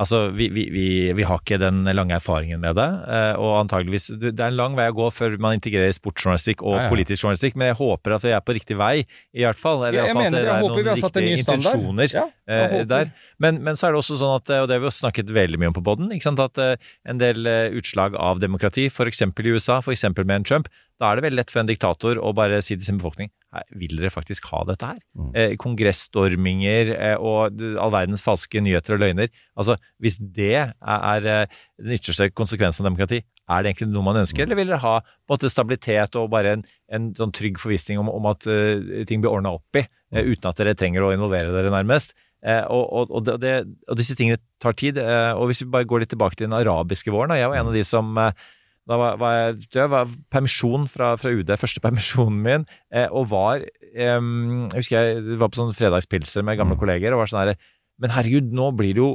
[0.00, 0.84] altså, vi, vi, vi,
[1.16, 2.88] vi har ikke den lange erfaringen med det.
[3.08, 6.76] Uh, og antageligvis Det er en lang vei å gå før man integrerer sportsjournalistikk og
[6.76, 6.90] Ja, ja.
[6.92, 8.92] politisk journalistikk, men jeg håper at vi er på riktig vei,
[9.32, 9.86] i hvert fall.
[9.86, 10.44] Eller Ja, jeg mener at det.
[10.44, 11.80] Jeg er håper vi har satt en ny standard.
[11.80, 13.16] intensjoner Ja, eh, der.
[13.40, 15.60] Men, men så er det også sånn at, og det har vi også snakket veldig
[15.60, 16.60] mye om på sant, at
[17.08, 17.48] en del
[17.80, 19.24] utslag av demokrati, f.eks.
[19.24, 20.04] i USA, f.eks.
[20.20, 20.68] med en Trump,
[21.00, 23.62] da er det veldig lett for en diktator å bare si til sin befolkning "Nei,
[23.82, 25.00] vil dere faktisk ha dette her?
[25.16, 25.30] Mm.
[25.34, 29.32] Eh, Kongressstorminger eh, og all verdens falske nyheter og løgner.
[29.56, 31.46] Altså, Hvis det er, er eh,
[31.80, 35.00] den ytterste konsekvensen av demokrati, er det egentlig noe man ønsker, eller vil dere ha
[35.28, 39.32] måte stabilitet og bare en, en sånn trygg forvissning om, om at uh, ting blir
[39.32, 39.82] ordna opp i,
[40.14, 42.14] eh, uten at dere trenger å involvere dere nærmest?
[42.40, 43.52] Eh, og, og, og, det,
[43.90, 45.00] og disse tingene tar tid.
[45.00, 47.60] Eh, og hvis vi bare går litt tilbake til den arabiske våren, da, jeg var
[47.60, 48.46] en av de som eh,
[48.90, 53.28] da var, var jeg død, var permisjon fra, fra UD, første permisjonen min, eh, og
[53.30, 57.44] var eh, Jeg husker jeg var på sånn fredagspilser med gamle kolleger og var sånn
[57.44, 57.54] her
[58.02, 59.10] Men herregud, nå blir det jo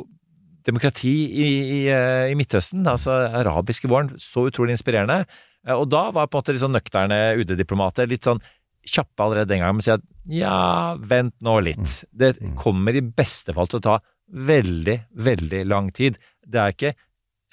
[0.65, 2.85] demokrati i, i, eh, i Midtøsten.
[2.89, 4.11] Altså arabiske våren.
[4.21, 5.25] Så utrolig inspirerende.
[5.67, 8.41] Eh, Og da var på en måte litt sånn nøkterne UD-diplomater litt sånn
[8.85, 10.57] kjappe allerede den gangen med å si at ja,
[11.01, 12.03] vent nå litt.
[12.13, 13.95] Det kommer i beste fall til å ta
[14.29, 16.19] veldig, veldig lang tid.
[16.45, 16.93] Det er ikke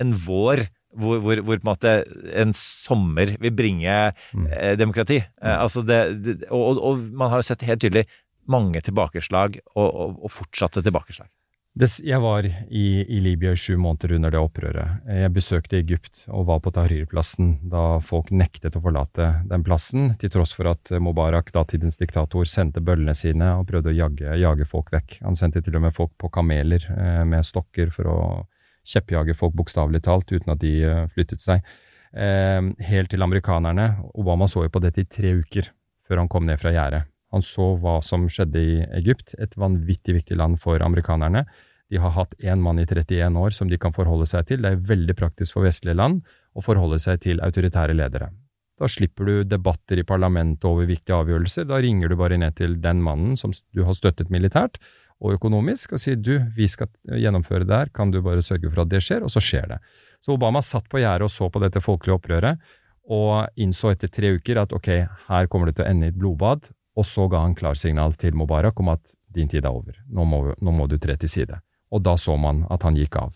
[0.02, 0.66] en vår
[0.98, 1.94] hvor, hvor, hvor på en måte
[2.42, 5.22] en sommer vil bringe eh, demokrati.
[5.22, 8.06] Eh, altså det, det, og, og, man har jo sett helt tydelig
[8.50, 11.30] mange tilbakeslag, og, og, og fortsatte tilbakeslag.
[11.80, 15.06] Jeg var i, i Libya i sju måneder under det opprøret.
[15.08, 20.34] Jeg besøkte Egypt og var på Tahrir-plassen da folk nektet å forlate den plassen, til
[20.34, 24.92] tross for at Mubarak, datidens diktator, sendte bøllene sine og prøvde å jage, jage folk
[24.92, 25.22] vekk.
[25.24, 28.20] Han sendte til og med folk på kameler eh, med stokker for å
[28.88, 31.64] kjeppjage folk bokstavelig talt, uten at de eh, flyttet seg.
[32.12, 33.88] Eh, helt til amerikanerne.
[34.18, 35.70] Obama så jo på dette i tre uker
[36.08, 37.06] før han kom ned fra gjerdet.
[37.32, 41.46] Han så hva som skjedde i Egypt, et vanvittig viktig land for amerikanerne.
[41.92, 44.60] De har hatt én mann i 31 år som de kan forholde seg til.
[44.64, 46.20] Det er veldig praktisk for vestlige land
[46.56, 48.30] å forholde seg til autoritære ledere.
[48.80, 51.68] Da slipper du debatter i parlamentet over viktige avgjørelser.
[51.68, 54.80] Da ringer du bare ned til den mannen som du har støttet militært
[55.22, 58.82] og økonomisk, og sier du, vi skal gjennomføre det her, kan du bare sørge for
[58.82, 59.22] at det skjer?
[59.22, 59.78] Og så skjer det.
[60.22, 62.70] Så Obama satt på gjerdet og så på dette folkelige opprøret,
[63.12, 64.88] og innså etter tre uker at ok,
[65.28, 68.36] her kommer det til å ende i et blodbad, og så ga han klarsignal til
[68.36, 71.58] Mubarak om at din tid er over, nå må, nå må du tre til side.
[71.92, 73.32] Og da så man at han gikk av.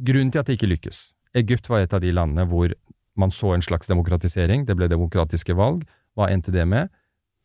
[0.00, 2.72] Grunnen til at det ikke lykkes Egypt var et av de landene hvor
[3.20, 5.84] man så en slags demokratisering, det ble demokratiske valg.
[6.18, 6.90] Hva endte det med?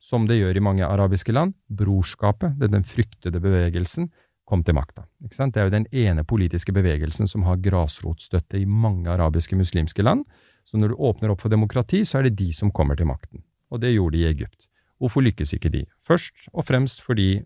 [0.06, 4.12] Som det gjør i mange arabiske land, brorskapet, den fryktede bevegelsen,
[4.46, 5.08] kom til makta.
[5.18, 10.22] Det er jo den ene politiske bevegelsen som har grasrotstøtte i mange arabiske muslimske land.
[10.66, 13.42] Så når du åpner opp for demokrati, så er det de som kommer til makten.
[13.74, 14.68] Og det gjorde de i Egypt.
[15.02, 15.84] Hvorfor lykkes ikke de?
[16.06, 17.42] Først og fremst fordi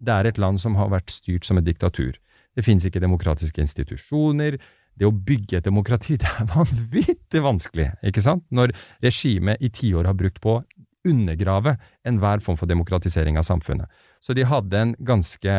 [0.00, 2.18] det er et land som har vært styrt som et diktatur.
[2.56, 4.58] Det finnes ikke demokratiske institusjoner.
[4.98, 8.44] Det å bygge et demokrati, det er vanvittig vanskelig, ikke sant?
[8.50, 8.74] Når
[9.04, 10.58] regimet i tiår har brukt på
[11.06, 13.88] undergrave enhver form for demokratisering av samfunnet.
[14.20, 15.54] Så de hadde en ganske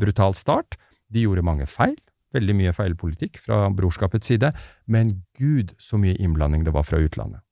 [0.00, 0.78] brutal start.
[1.10, 1.96] De gjorde mange feil.
[2.34, 4.52] Veldig mye feilpolitikk fra brorskapets side.
[4.86, 7.42] Men gud, så mye innblanding det var fra utlandet.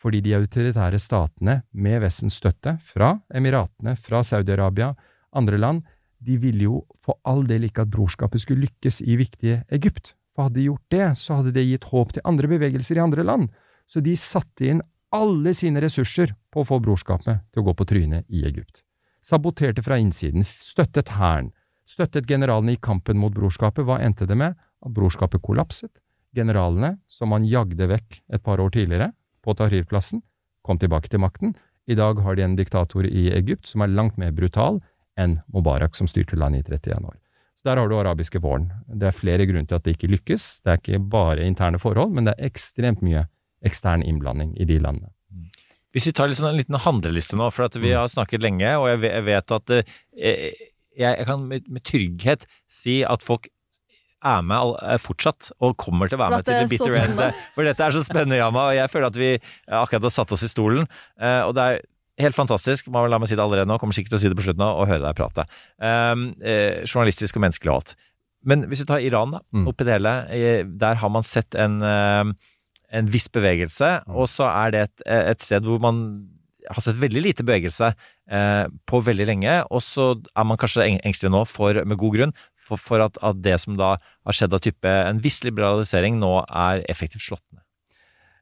[0.00, 4.94] Fordi de autoritære statene, med Vestens støtte, fra Emiratene, fra Saudi-Arabia,
[5.36, 5.82] andre land,
[6.20, 10.14] de ville jo for all del ikke at brorskapet skulle lykkes i viktige Egypt.
[10.34, 13.26] For hadde de gjort det, så hadde det gitt håp til andre bevegelser i andre
[13.26, 13.50] land.
[13.90, 17.86] Så de satte inn alle sine ressurser på å få brorskapet til å gå på
[17.88, 18.84] trynet i Egypt.
[19.22, 21.50] Saboterte fra innsiden, støttet hæren,
[21.88, 23.84] støttet generalene i kampen mot brorskapet.
[23.84, 24.56] Hva endte det med?
[24.80, 25.92] At brorskapet kollapset.
[26.36, 29.10] Generalene, som man jagde vekk et par år tidligere,
[29.42, 30.22] på Tahrir-plassen,
[30.62, 31.56] kom tilbake til makten.
[31.90, 34.78] I dag har de en diktator i Egypt som er langt mer brutal
[35.18, 37.18] enn Mubarak, som styrte landet i 31 år.
[37.60, 38.70] Så Der har du arabiske våren.
[38.86, 40.62] Det er flere grunner til at det ikke lykkes.
[40.64, 43.26] Det er ikke bare interne forhold, men det er ekstremt mye
[43.66, 45.10] ekstern innblanding i de landene.
[45.90, 49.02] Hvis vi tar liksom en liten handleliste nå, for at vi har snakket lenge, og
[49.02, 50.52] jeg vet at eh,
[50.96, 53.48] jeg, kan med, trygghet si at folk
[54.22, 56.98] er med er fortsatt, og kommer til å være med til det the er bitter
[57.00, 57.40] end.
[57.56, 59.30] For dette er så spennende, Yama, og jeg føler at vi
[59.66, 60.86] akkurat har satt oss i stolen.
[61.18, 61.80] eh, Og det er
[62.20, 62.86] helt fantastisk.
[62.92, 64.44] Man vil la meg si det allerede nå, kommer sikkert til å si det på
[64.46, 65.46] slutten nå, og høre deg prate.
[65.80, 67.94] Um, eh, journalistisk og menneskelig og alt.
[68.46, 69.66] Men hvis vi tar Iran, da, Mm.
[69.72, 70.14] oppi det hele,
[70.78, 71.80] der har man sett en
[72.90, 75.02] en viss bevegelse, og så er det et,
[75.34, 76.02] et sted hvor man
[76.70, 77.92] har sett veldig lite bevegelse
[78.30, 82.16] eh, på veldig lenge, og så er man kanskje eng- engstelig nå, for, med god
[82.18, 86.20] grunn, for, for at, at det som da har skjedd av type en viss liberalisering,
[86.20, 87.64] nå er effektivt slått ned.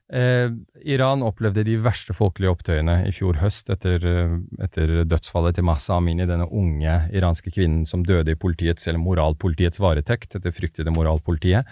[0.09, 0.49] Eh,
[0.89, 5.99] Iran opplevde de verste folkelige opptøyene i fjor høst etter, eh, etter dødsfallet til Mahsa
[5.99, 11.69] Amini, denne unge iranske kvinnen som døde i politiets, eller moralpolitiets varetekt, etter fryktede moralpolitiet.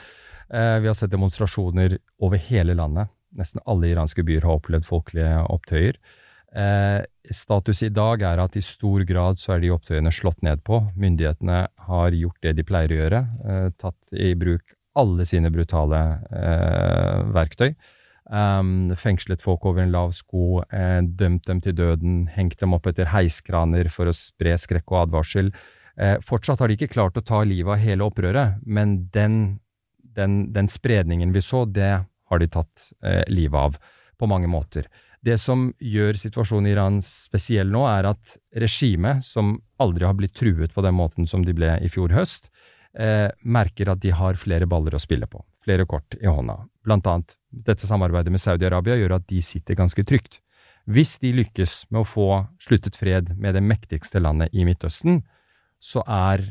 [0.54, 3.12] Eh, vi har sett demonstrasjoner over hele landet.
[3.38, 6.00] Nesten alle iranske byer har opplevd folkelige opptøyer.
[6.56, 7.02] Eh,
[7.36, 10.80] status i dag er at i stor grad så er de opptøyene slått ned på.
[10.96, 14.64] Myndighetene har gjort det de pleier å gjøre, eh, tatt i bruk
[14.98, 16.00] alle sine brutale
[17.30, 17.76] verktøy.
[18.34, 23.06] Um, fengslet folk over en lav sko, dømt dem til døden, hengt dem opp etter
[23.06, 25.52] heiskraner for å spre skrekk og advarsel.
[26.26, 29.60] Fortsatt har de ikke klart å ta livet av hele opprøret, men den,
[30.18, 31.92] den, den spredningen vi så, det
[32.28, 33.78] har de tatt eh, livet av
[34.18, 34.90] på mange måter.
[35.22, 40.36] Det som gjør situasjonen i Iran spesiell nå, er at regimet, som aldri har blitt
[40.38, 42.52] truet på den måten som de ble i fjor høst,
[42.98, 46.60] eh, merker at de har flere baller å spille på, flere kort i hånda.
[46.86, 50.40] Blant annet dette samarbeidet med Saudi-Arabia gjør at de sitter ganske trygt.
[50.88, 52.30] Hvis de lykkes med å få
[52.64, 55.26] sluttet fred med det mektigste landet i Midtøsten,
[55.84, 56.46] så er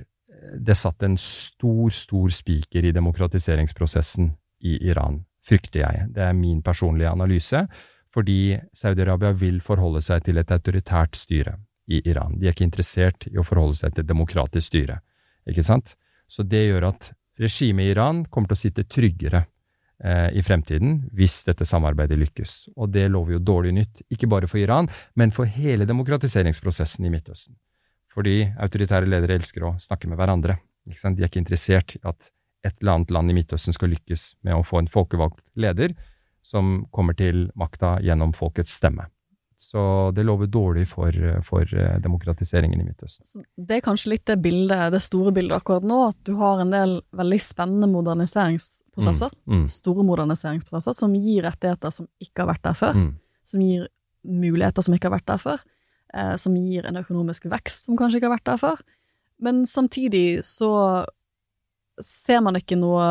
[0.54, 4.32] det satt en stor, stor spiker i demokratiseringsprosessen
[4.66, 6.08] i Iran, frykter jeg.
[6.14, 7.66] Det er min personlige analyse,
[8.12, 12.38] fordi Saudi-Arabia vil forholde seg til et autoritært styre i Iran.
[12.38, 15.00] De er ikke interessert i å forholde seg til et demokratisk styre,
[15.46, 15.94] ikke sant?
[16.26, 19.44] Så det gjør at regimet i Iran kommer til å sitte tryggere
[20.02, 22.56] eh, i fremtiden hvis dette samarbeidet lykkes.
[22.74, 27.12] Og det lover jo dårlig nytt, ikke bare for Iran, men for hele demokratiseringsprosessen i
[27.12, 27.54] Midtøsten.
[28.16, 30.56] Fordi autoritære ledere elsker å snakke med hverandre.
[30.86, 32.30] De er ikke interessert i at
[32.64, 35.92] et eller annet land i Midtøsten skal lykkes med å få en folkevalgt leder
[36.46, 39.08] som kommer til makta gjennom folkets stemme.
[39.58, 41.14] Så det lover dårlig for,
[41.46, 43.24] for eh, demokratiseringen i Midtøsten.
[43.24, 46.60] Så det er kanskje litt det bildet, det store bildet akkurat nå, at du har
[46.60, 49.68] en del veldig spennende moderniseringsprosesser, Mm, mm.
[49.72, 53.14] store moderniseringsprosesser, som gir rettigheter som ikke har vært der før, Mm.
[53.44, 53.88] som gir
[54.24, 55.64] muligheter som ikke har vært der før,
[56.16, 58.82] eh, som gir en økonomisk vekst som kanskje ikke har vært der før.
[59.42, 60.72] Men samtidig så
[62.02, 63.04] ser man ikke noe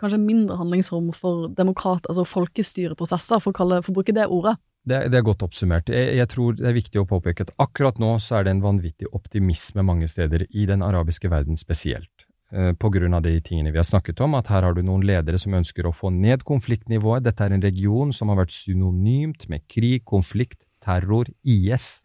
[0.00, 4.56] kanskje mindre handlingsrom for demokrat, altså folkestyreprosesser, for å, kalle, for å bruke det ordet.
[4.84, 5.92] Det, det er godt oppsummert.
[5.92, 8.64] Jeg, jeg tror det er viktig å påpeke at akkurat nå så er det en
[8.64, 12.26] vanvittig optimisme mange steder, i den arabiske verden spesielt.
[12.52, 15.04] Eh, På grunn av de tingene vi har snakket om, at her har du noen
[15.06, 17.26] ledere som ønsker å få ned konfliktnivået.
[17.28, 22.00] Dette er en region som har vært synonymt med krig, konflikt, terror, IS.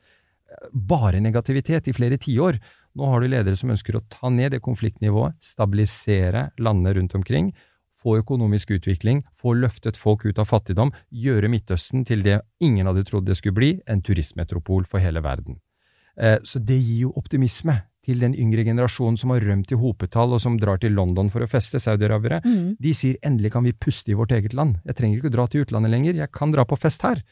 [0.73, 2.59] Bare negativitet i flere tiår.
[2.95, 7.51] Nå har du ledere som ønsker å ta ned det konfliktnivået, stabilisere landene rundt omkring,
[8.05, 13.05] få økonomisk utvikling, få løftet folk ut av fattigdom, gjøre Midtøsten til det ingen hadde
[13.07, 15.59] trodd det skulle bli, en turistmetropol for hele verden.
[16.15, 20.35] Eh, Så det gir jo optimisme til den yngre generasjonen som har rømt i hopetall
[20.37, 22.41] og som drar til London for å feste, saudiarabere.
[22.45, 22.75] Mm.
[22.79, 25.47] De sier endelig kan vi puste i vårt eget land, jeg trenger ikke å dra
[25.49, 27.23] til utlandet lenger, jeg kan dra på fest her.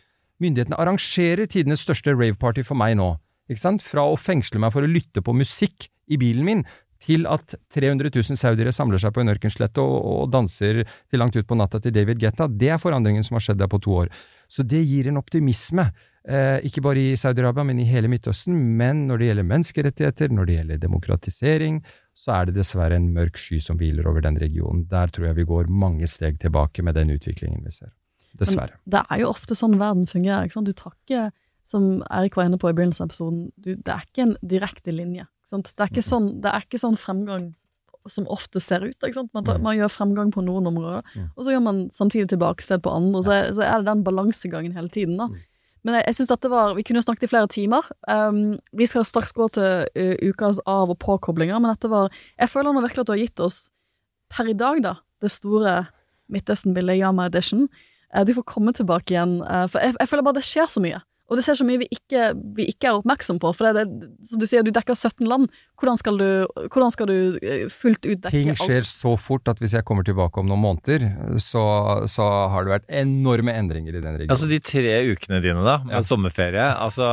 [0.43, 3.13] Myndighetene arrangerer tidenes største raveparty for meg nå,
[3.51, 3.85] ikke sant?
[3.85, 6.65] Fra å fengsle meg for å lytte på musikk i bilen min,
[7.03, 11.35] til at 300 000 saudiere samler seg på en ørkenslette og, og danser til langt
[11.35, 12.47] ut på natta til David Guetta.
[12.47, 14.13] Det er forandringen som har skjedd der på to år.
[14.47, 15.89] Så det gir en optimisme.
[16.23, 18.55] Eh, ikke bare i Saudi-Arabia, men i hele Midtøsten.
[18.79, 21.81] Men når det gjelder menneskerettigheter, når det gjelder demokratisering,
[22.15, 24.85] så er det dessverre en mørk sky som hviler over den regionen.
[24.91, 27.91] Der tror jeg vi går mange steg tilbake med den utviklingen vi ser.
[28.39, 28.77] Dessverre.
[28.85, 30.43] Men det er jo ofte sånn verden fungerer.
[30.47, 30.65] ikke sant?
[30.65, 31.31] Du tar ikke,
[31.69, 34.91] som Erik var inne på i begynnelsen av episoden, du, det er ikke en direkte
[34.91, 35.27] linje.
[35.43, 35.73] ikke sant?
[35.77, 37.53] Det er ikke sånn, det er ikke sånn fremgang
[38.09, 38.97] som ofte ser ut.
[38.99, 39.29] ikke sant?
[39.33, 41.03] Man, tar, man gjør fremgang på noen områder,
[41.37, 43.21] og så gjør man samtidig tilbakested på andre.
[43.23, 45.15] Så, er- så er det den balansegangen hele tiden.
[45.17, 45.29] da.
[45.85, 47.81] Men jeg, jeg synes dette var, Vi kunne snakket i flere timer.
[48.07, 52.49] Um, vi skal straks gå til uh, ukas av- og påkoblinger, men dette var Jeg
[52.49, 53.71] føler nå virkelig at du har gitt oss,
[54.29, 55.87] per i dag, da, det store
[56.31, 57.67] Midtøsten-bildet, Yama Edition.
[58.13, 60.83] Eh, du får komme tilbake igjen, eh, for jeg, jeg føler bare det skjer så
[60.83, 61.01] mye.
[61.31, 62.23] Og det skjer så mye vi ikke,
[62.57, 63.49] vi ikke er oppmerksom på.
[63.55, 65.47] For det, det, som du sier, du dekker 17 land.
[65.79, 66.25] Hvordan skal du,
[66.67, 68.35] hvordan skal du eh, fullt ut dekke alt?
[68.35, 68.61] Ting alt?
[68.67, 71.07] skjer så fort at hvis jeg kommer tilbake om noen måneder,
[71.41, 71.63] så,
[72.11, 74.35] så har det vært enorme endringer i den regionen.
[74.35, 76.03] Altså de tre ukene dine da, med Ja.
[76.05, 77.07] sommerferie, altså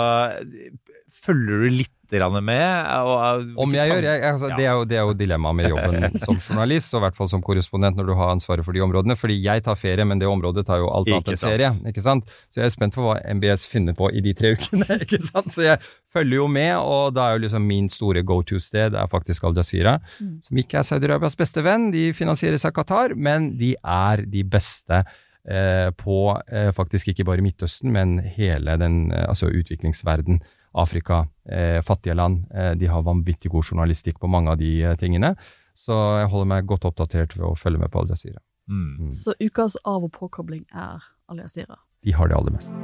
[1.12, 2.87] følger du litt med?
[3.07, 4.57] Og, og, Om jeg gjør, jeg, altså, Ja.
[4.57, 7.28] det, er jo, det er jo dilemmaet med jobben som journalist, og i hvert fall
[7.31, 9.15] som korrespondent når du har ansvaret for de områdene.
[9.15, 11.70] Fordi jeg tar ferie, men det området tar jo alt annet enn ferie.
[11.87, 12.27] ikke sant?
[12.51, 14.89] Så jeg er spent på hva MBS finner på i de tre ukene.
[15.07, 15.55] ikke sant?
[15.55, 15.78] Så jeg
[16.11, 19.55] følger jo med, og da er jo liksom min store go to-sted er faktisk Al
[19.55, 21.93] Jazeera, som ikke er Saudi-Arabias beste venn.
[21.95, 25.05] De finansieres av Qatar, men de er de beste.
[25.49, 26.16] Eh, på
[26.53, 30.43] eh, faktisk ikke bare Midtøsten, men hele den eh, altså utviklingsverden.
[30.72, 32.44] Afrika, eh, fattige land.
[32.55, 35.34] Eh, de har vanvittig god journalistikk på mange av de eh, tingene.
[35.74, 38.40] Så jeg holder meg godt oppdatert ved å følge med på Al Jazeera.
[38.70, 39.10] Mm.
[39.12, 41.80] Så ukas av- og påkobling er Al Jazeera.
[42.05, 42.74] De har det aller mest.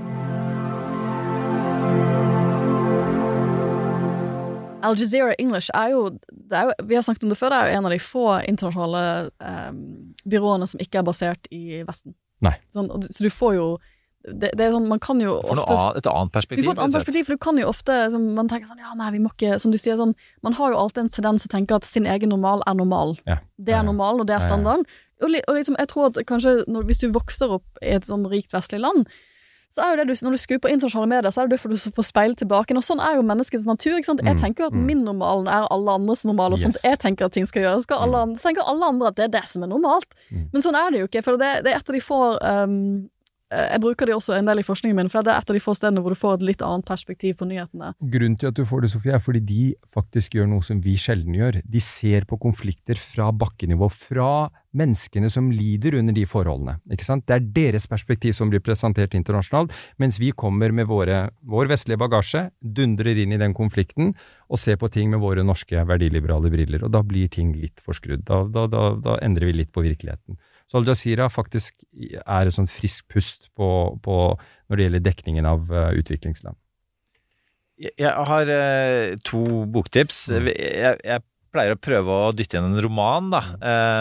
[4.86, 7.58] Al Jazeera English er jo, det er jo Vi har snakket om det før, det
[7.58, 9.02] er jo en av de få internasjonale
[9.40, 9.80] em,
[10.28, 12.14] byråene som ikke er basert i Vesten.
[12.44, 12.54] Nei.
[12.74, 13.66] Sånn, så du får jo
[14.26, 16.80] det, det er sånn, Man kan jo noe ofte annet, et annet Du får et
[16.82, 19.30] annet perspektiv, for du kan jo ofte som, Man tenker sånn, ja nei, vi må
[19.30, 21.84] ikke Som du sier sånn Man har jo alltid en tendens til å tenke at
[21.86, 23.16] sin egen normal er normal.
[23.26, 23.38] Ja.
[23.56, 24.84] Det er normalen, og det er standarden.
[25.22, 28.26] Og, og liksom, jeg tror at kanskje når, hvis du vokser opp i et sånn
[28.28, 29.06] rikt vestlig land,
[29.72, 31.72] så er jo det du, når du skrur på internasjonale medier, så er det derfor
[31.72, 32.72] du får speil tilbake.
[32.78, 33.96] Og sånn er jo menneskets natur.
[33.98, 34.22] ikke sant?
[34.24, 34.84] Jeg Mm, tenker jo at mm.
[34.86, 36.84] min normal er alle andres normal, og sånt Yes.
[36.86, 37.82] jeg tenker at ting skal gjøres.
[37.88, 38.22] Skal alle, Mm.
[38.30, 40.14] andre, så tenker alle andre at det er det som er normalt.
[40.30, 41.24] Men sånn er det jo ikke.
[41.24, 43.10] For det, det er et av de få um,
[43.46, 45.62] Jeg bruker det også en del i forskningen min, for det er et av de
[45.62, 47.92] få stedene hvor du får et litt annet perspektiv på nyhetene.
[48.02, 50.96] Grunnen til at du får det, Sofie, er fordi de faktisk gjør noe som vi
[50.98, 51.60] sjelden gjør.
[51.62, 56.80] De ser på konflikter fra bakkenivå, fra menneskene som lider under de forholdene.
[56.90, 57.22] Ikke sant?
[57.28, 59.70] Det er deres perspektiv som blir presentert internasjonalt,
[60.02, 64.10] mens vi kommer med våre, vår vestlige bagasje, dundrer inn i den konflikten
[64.50, 66.82] og ser på ting med våre norske verdiliberale briller.
[66.82, 68.26] Og da blir ting litt forskrudd.
[68.26, 70.42] Da, da, da, da endrer vi litt på virkeligheten.
[70.66, 73.68] Så Al Jazeera faktisk er et sånn frisk pust på,
[74.02, 74.16] på
[74.66, 76.58] når det gjelder dekningen av eh, utviklingsland.
[77.76, 80.24] Jeg har eh, to boktips.
[80.32, 80.48] Mm.
[80.50, 83.42] Jeg, jeg pleier å prøve å dytte inn en roman, da.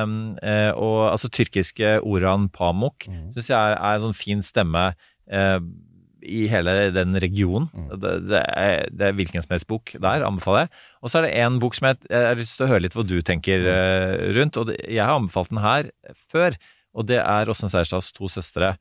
[0.04, 3.30] Um, eh, og altså tyrkiske Oran Pamuk Mm.
[3.36, 4.88] syns jeg er, er en sånn fin stemme
[5.30, 5.60] eh,
[6.26, 7.68] i hele den regionen.
[7.74, 7.88] Mm.
[8.02, 10.72] Det, det, er, det er hvilken som helst bok der, anbefaler jeg.
[11.02, 12.98] Og så er det en bok som jeg, jeg har lyst til å høre litt
[12.98, 14.60] hva du tenker eh, rundt.
[14.62, 15.92] Og det, jeg har anbefalt den her
[16.34, 16.58] før,
[16.96, 18.76] og det er Åsne Seierstads To søstre.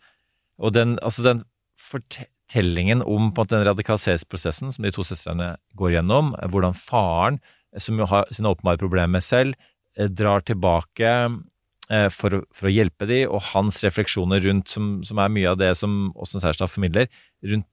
[0.62, 1.43] Og den, altså den
[1.81, 7.41] fortellingen om på en måte, den radikaliseringsprosessen som de to søstrene går gjennom, hvordan faren,
[7.83, 9.59] som jo har sine åpenbare problemer selv,
[9.99, 11.11] eh, drar tilbake
[12.09, 15.59] for, å- for å hjelpe de, og hans refleksjoner rundt, som, som er mye av
[15.61, 17.11] det som Åsen Særstad formidler,
[17.44, 17.66] rundt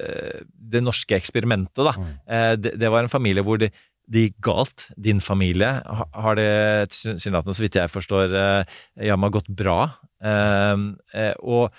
[0.00, 0.40] eh,
[0.72, 1.82] det norske eksperimentet.
[1.84, 1.92] Da.
[1.98, 2.10] Mm.
[2.24, 3.72] Eh, det, det var en familie hvor det
[4.10, 4.88] de gikk galt.
[4.98, 6.48] Din familie har det
[6.90, 9.76] tilsynelatende, så vidt jeg forstår, eh, jammen gått bra.
[10.18, 10.80] Eh,
[11.14, 11.70] eh, og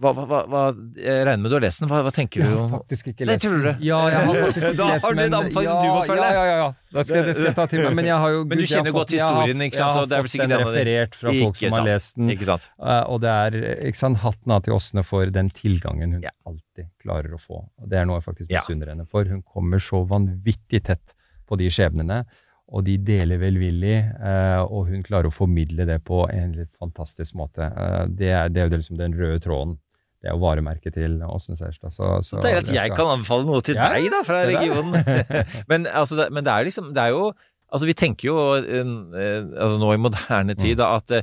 [0.00, 0.60] hva, hva, hva,
[0.96, 1.88] Jeg regner med du har lest den.
[1.88, 3.62] Hva, hva tenker Jeg har faktisk ikke lest den.
[3.64, 3.72] det?
[3.86, 6.02] Ja, jeg har faktisk ikke Da lest har du men- en anbefaling ja, du må
[6.10, 6.26] følge.
[6.26, 6.68] Ja, ja, ja.
[6.92, 7.02] ja.
[7.02, 7.94] Skal, det skal jeg ta til meg.
[7.96, 9.60] Men jeg har jo Men du Gud, jeg har kjenner godt fått- jeg har- historien,
[9.66, 9.88] ikke sant?
[9.88, 12.30] Jeg har Og det er fått den referert fra folk som har lest den.
[12.36, 12.68] Ikke sant?
[12.80, 13.58] Eh, og det er
[13.90, 16.30] ikke sant, hatten av til Åsne for den tilgangen hun Ja.
[16.46, 17.64] alltid klarer å få.
[17.88, 18.60] Det er noe jeg faktisk Ja.
[18.68, 19.24] henne for.
[19.24, 21.14] Hun kommer så vanvittig tett
[21.48, 22.24] på de skjebnene,
[22.70, 27.34] og de deler velvillig, eh, og hun klarer å formidle det på en litt fantastisk
[27.38, 27.66] måte.
[27.66, 29.76] Eh, det, er, det er jo liksom den røde tråden.
[30.20, 31.94] Det er jo varemerket til Åsen Seierstad.
[31.96, 34.42] Så, så Det er at jeg skal- kan anbefale noe til Ja, deg, da, fra
[34.46, 34.98] regionen.
[35.70, 37.30] men, altså, men det er liksom Det er jo
[37.70, 41.22] Altså, vi tenker jo altså, nå i moderne tid da, at, eh,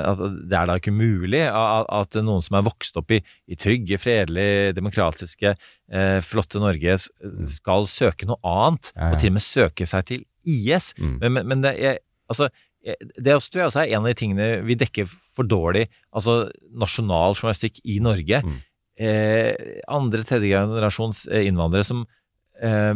[0.00, 3.18] at det er da ikke mulig at, at noen som er vokst opp i,
[3.52, 5.52] i trygge, fredelige, demokratiske,
[5.92, 6.96] eh, flotte Norge,
[7.44, 8.88] skal søke noe annet.
[8.96, 9.10] Ja, ja.
[9.12, 10.92] Og til og med søke seg til IS.
[10.98, 11.16] Mm.
[11.20, 11.98] Men, men, men det, er,
[12.32, 12.48] altså,
[12.82, 15.86] det også, tror jeg også er en av de tingene vi dekker for dårlig.
[16.14, 16.44] Altså
[16.74, 18.42] nasjonal journalistikk i Norge.
[18.42, 18.60] Mm.
[19.02, 22.04] Eh, andre, tredje generasjons eh, innvandrere som
[22.60, 22.92] eh,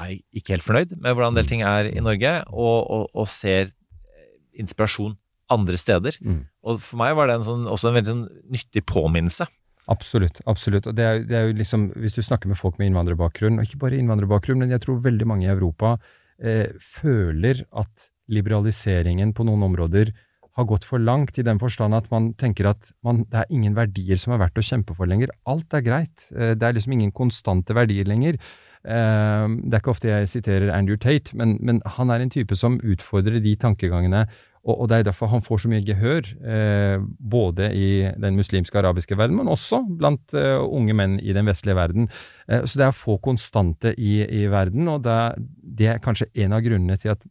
[0.00, 3.28] er ikke helt fornøyd med hvordan en del ting er i Norge, og, og, og
[3.30, 4.28] ser eh,
[4.62, 5.18] inspirasjon
[5.50, 6.16] andre steder.
[6.22, 6.44] Mm.
[6.62, 9.48] Og for meg var det en sånn, også en veldig sånn nyttig påminnelse.
[9.90, 10.38] Absolutt.
[10.46, 10.86] absolutt.
[10.86, 13.66] Og det er, det er jo liksom, Hvis du snakker med folk med innvandrerbakgrunn, og
[13.66, 15.96] ikke bare innvandrerbakgrunn, men jeg tror veldig mange i Europa
[16.42, 20.12] eh, føler at liberaliseringen på noen områder
[20.58, 23.76] har gått for langt, i den forstand at man tenker at man, det er ingen
[23.76, 25.32] verdier som er verdt å kjempe for lenger.
[25.48, 26.26] Alt er greit.
[26.34, 28.40] Eh, det er liksom ingen konstante verdier lenger.
[28.82, 32.56] Eh, det er ikke ofte jeg siterer Andrew Tate, men, men han er en type
[32.58, 34.26] som utfordrer de tankegangene
[34.60, 38.76] og, og det er derfor han får så mye gehør, eh, både i den muslimske
[38.78, 42.10] arabiske verden, men også blant eh, unge menn i den vestlige verden.
[42.48, 45.44] Eh, så det er få konstante i, i verden, og det er,
[45.80, 47.24] det er kanskje en av grunnene til at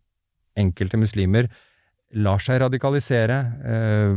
[0.60, 1.52] enkelte muslimer
[2.18, 4.16] lar seg radikalisere, eh,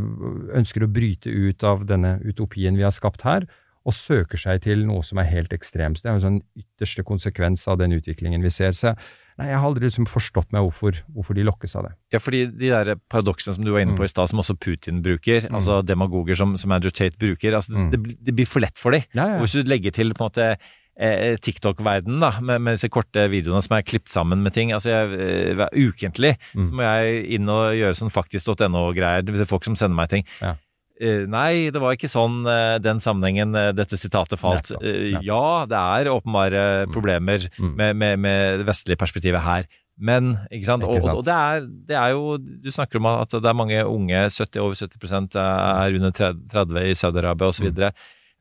[0.56, 3.44] ønsker å bryte ut av denne utopien vi har skapt her,
[3.82, 6.00] og søker seg til noe som er helt ekstremt.
[6.00, 8.72] Det er jo en sånn ytterste konsekvens av den utviklingen vi ser.
[8.78, 8.94] Så
[9.38, 11.92] nei, jeg har aldri liksom forstått meg hvorfor, hvorfor de lokkes av det.
[12.12, 14.04] Ja, fordi de der paradoksene som du var inne på Mm.
[14.04, 15.54] i stad, som også Putin bruker, Mm.
[15.56, 17.90] altså demagoger som, som Andrew Tate bruker, altså Mm.
[17.90, 19.02] det, det blir for lett for dem.
[19.14, 19.34] Ja, ja.
[19.36, 20.56] Og Hvis du legger til på en måte
[21.00, 24.90] eh, TikTok-verdenen da, med, med disse korte videoene som er klippet sammen med ting, altså
[24.92, 26.64] jeg, eh, ukentlig, Mm.
[26.66, 30.24] så må jeg inn og gjøre sånn faktisk.no-greier, det er folk som sender meg ting.
[30.42, 30.56] Ja.
[31.02, 34.70] Eh, nei, det var ikke sånn eh, den sammenhengen eh, dette sitatet falt.
[34.70, 35.24] Nettopp, nettopp.
[35.26, 36.62] ja, det er åpenbare
[36.94, 37.74] problemer Mm.
[37.80, 39.66] med, med, med det vestlige perspektivet her.
[39.98, 40.86] Men, ikke sant?
[40.86, 41.18] Ikke Og, sant.
[41.18, 44.62] og det, er, det er jo Du snakker om at det er mange unge, 70,
[44.62, 47.68] over 70% er under 30 i Saudi-Arabia osv.
[47.76, 47.92] Mm.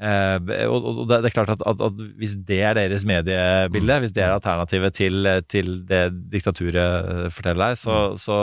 [0.02, 4.02] Eh, og, og det, er klart at, at, at hvis det er deres mediebilde, Mm.
[4.06, 6.00] hvis det er alternativet til, til det
[6.34, 8.40] diktaturet forteller deg, så, så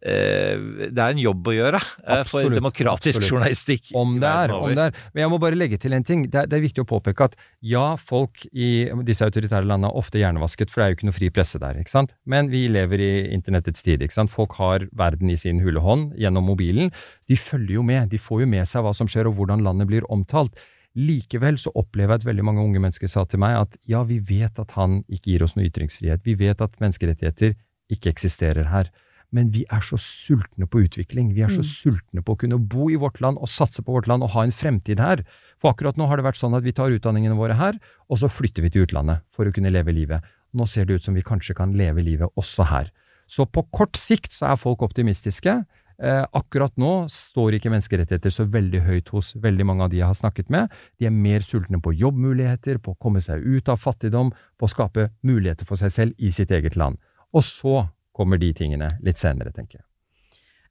[0.00, 3.34] Det er en jobb å gjøre absolutt, for demokratisk absolutt.
[3.34, 3.90] journalistikk.
[4.00, 5.02] Om det er, om det er.
[5.12, 6.22] Men jeg må bare legge til en ting.
[6.24, 10.00] Det er, det er viktig å påpeke at ja, folk i disse autoritære landene er
[10.00, 12.16] ofte hjernevasket, for det er jo ikke noe fri presse der, ikke sant.
[12.24, 14.32] Men vi lever i internettets tid, ikke sant.
[14.32, 16.88] Folk har verden i sin hule hånd gjennom mobilen.
[17.28, 18.08] De følger jo med.
[18.12, 20.56] De får jo med seg hva som skjer og hvordan landet blir omtalt.
[20.98, 24.18] Likevel så opplever jeg at veldig mange unge mennesker sa til meg at ja, vi
[24.18, 26.24] vet at han ikke gir oss noe ytringsfrihet.
[26.26, 27.54] Vi vet at menneskerettigheter
[27.94, 28.90] ikke eksisterer her.
[29.32, 31.34] Men vi er så sultne på utvikling.
[31.34, 31.70] Vi er så Mm.
[31.70, 34.42] sultne på å kunne bo i vårt land og satse på vårt land og ha
[34.42, 35.24] en fremtid her.
[35.58, 37.78] For akkurat nå har det vært sånn at vi tar utdanningene våre her,
[38.10, 40.22] og så flytter vi til utlandet for å kunne leve livet.
[40.52, 42.90] Nå ser det ut som vi kanskje kan leve livet også her.
[43.28, 45.64] Så på kort sikt så er folk optimistiske.
[46.02, 50.06] Eh, akkurat nå står ikke menneskerettigheter så veldig høyt hos veldig mange av de jeg
[50.06, 50.68] har snakket med.
[50.98, 54.68] De er mer sultne på jobbmuligheter, på å komme seg ut av fattigdom, på å
[54.74, 56.96] skape muligheter for seg selv i sitt eget land.
[57.32, 57.90] Og så
[58.20, 59.86] kommer de tingene litt senere, tenker jeg.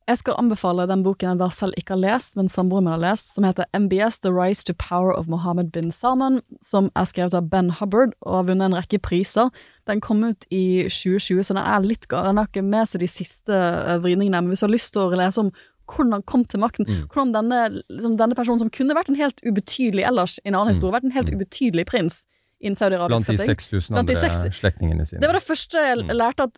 [0.09, 3.01] Jeg skal anbefale den boken jeg da selv ikke har lest, men samboeren min har
[3.03, 7.35] lest, som heter MBS The Rise to Power of Mohammed bin Salman, som er skrevet
[7.37, 9.51] av Ben Hubbard og har vunnet en rekke priser.
[9.85, 13.01] Den kom ut i 2020, så den er litt ga- Den har ikke med seg
[13.01, 15.51] de siste eh, vridningene, men hvis du har lyst til å lese om
[15.89, 17.05] hvordan han kom til makten, Mm.
[17.13, 17.61] hvordan denne,
[17.91, 20.73] liksom, denne personen som kunne vært en helt ubetydelig ellers, i en annen Mm.
[20.73, 21.37] historie, vært en helt Mm.
[21.37, 22.25] ubetydelig prins
[22.61, 23.55] i en saudiarabisk Blant de setting.
[23.57, 25.19] 6000 Blant de andre 60 slektningene sine.
[25.21, 26.17] Det var det første jeg Mm.
[26.17, 26.57] lærte at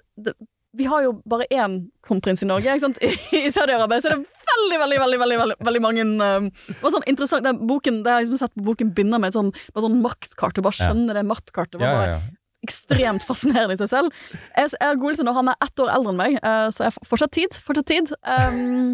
[0.77, 2.99] vi har jo bare én kronprins i Norge, ikke sant?
[3.35, 4.21] I Saudi-Arabia så er det
[4.51, 8.27] veldig, veldig, veldig veldig, veldig, mange um, Det var sånn interessant, den boken, det jeg
[8.27, 10.87] liksom sett på boken begynner med et sånn, bare sånn maktkart, og bare Ja.
[10.87, 11.79] skjønne det maktkartet.
[11.81, 12.37] Var ja, bare ja, ja.
[12.67, 14.15] ekstremt fascinerende i seg selv.
[14.31, 16.85] Jeg, jeg er god til når han er ett år eldre enn meg, eh, så
[16.85, 17.59] jeg har fortsatt tid.
[17.67, 18.13] Fortsatt tid.
[18.23, 18.93] Um,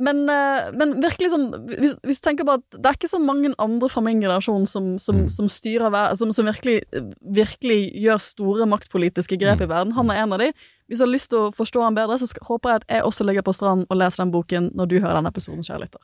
[0.00, 3.20] men, eh, men virkelig sånn hvis, hvis du tenker på at det er ikke så
[3.20, 5.28] mange andre fra min generasjon som, som, Mm.
[5.30, 6.78] som styrer som, som virkelig,
[7.20, 9.64] virkelig gjør store maktpolitiske grep Mm.
[9.66, 9.92] i verden.
[9.98, 10.52] Han er en av de.
[10.88, 13.26] Hvis du har lyst til å forstå han bedre, så håper jeg at jeg også
[13.26, 16.00] ligger på stranden og leser den boken når du hører den episoden, kjære lytter.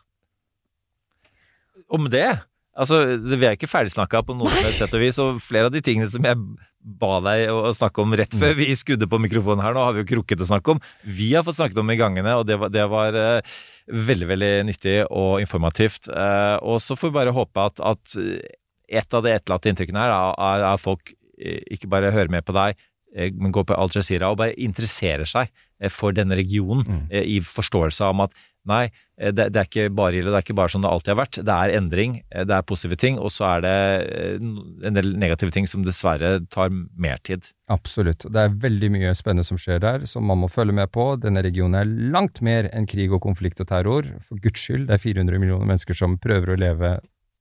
[1.90, 2.40] Om det?
[2.76, 5.72] Altså, Vi er ikke ferdigsnakka på noe som helst sett og vis, og flere av
[5.72, 6.36] de tingene som jeg
[6.86, 10.04] ba deg å snakke om rett før vi skrudde på mikrofonen her, nå har vi
[10.04, 10.80] jo ikke rukket å snakke om.
[11.02, 13.56] Vi har fått snakket om i gangene, og det var, det var eh,
[13.90, 16.06] veldig, veldig nyttig og informativt.
[16.06, 18.16] Eh, og så får vi bare håpe at, at
[18.86, 21.10] et av de etterlatte inntrykkene her er, at folk
[21.40, 22.78] eh, ikke bare hører med på deg,
[23.16, 25.48] men går på Al Jazeera og bare interesserer seg
[25.90, 27.04] for denne regionen Mm.
[27.10, 28.34] i forståelse om at
[28.68, 28.84] nei,
[29.20, 31.20] eh, det, det er ikke bare ille, det er ikke bare sånn det alltid har
[31.20, 31.40] vært.
[31.46, 33.74] Det er endring, eh, det er positive ting, og så er det
[34.04, 34.46] eh,
[34.88, 37.48] en del negative ting som dessverre tar mer tid.
[37.72, 38.28] Absolutt.
[38.30, 41.08] Det er veldig mye spennende som skjer der, som man må følge med på.
[41.22, 44.08] Denne regionen er langt mer enn krig og konflikt og terror.
[44.28, 46.96] For guds skyld, det er 400 millioner mennesker som prøver å leve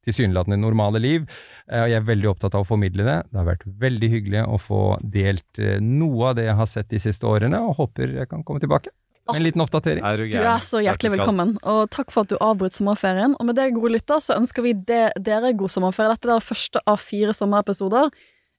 [0.06, 1.24] tilsynelatende normale liv.
[1.66, 3.18] Og jeg er veldig opptatt av å formidle det.
[3.32, 7.02] Det har vært veldig hyggelig å få delt noe av det jeg har sett de
[7.02, 8.94] siste årene, og håper jeg kan komme tilbake.
[9.28, 10.06] Med En liten oppdatering.
[10.06, 13.36] Er du Du er så hjertelig velkommen, og takk for at du avbrøt sommerferien.
[13.40, 16.14] Og med det, gode lytter, så ønsker vi de, dere god sommerferie.
[16.14, 18.14] Dette er det første av fire sommerepisoder.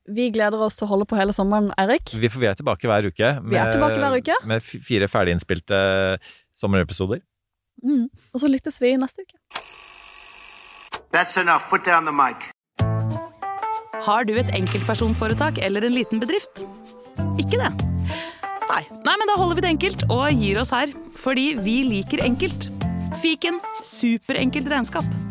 [0.06, 2.12] Vi gleder oss til å holde på hele sommeren, Eirik.
[2.14, 3.32] Vi, vi er tilbake hver uke.
[3.46, 4.36] Vi er tilbake hver uke.
[4.46, 5.78] Med fire ferdiginnspilte
[6.54, 7.22] sommerepisoder.
[7.84, 8.06] Mm.
[8.32, 9.38] Og så lyttes vi neste uke.
[11.14, 11.66] That's enough.
[11.70, 12.50] Put down the mic.
[14.06, 16.62] Har du et enkeltpersonforetak eller en liten bedrift?
[17.40, 17.72] Ikke det?
[18.66, 18.82] Nei.
[19.06, 20.90] Nei, men da holder vi det enkelt og gir oss her.
[21.16, 22.68] Fordi vi liker enkelt.
[23.22, 25.25] Fiken superenkelt regnskap.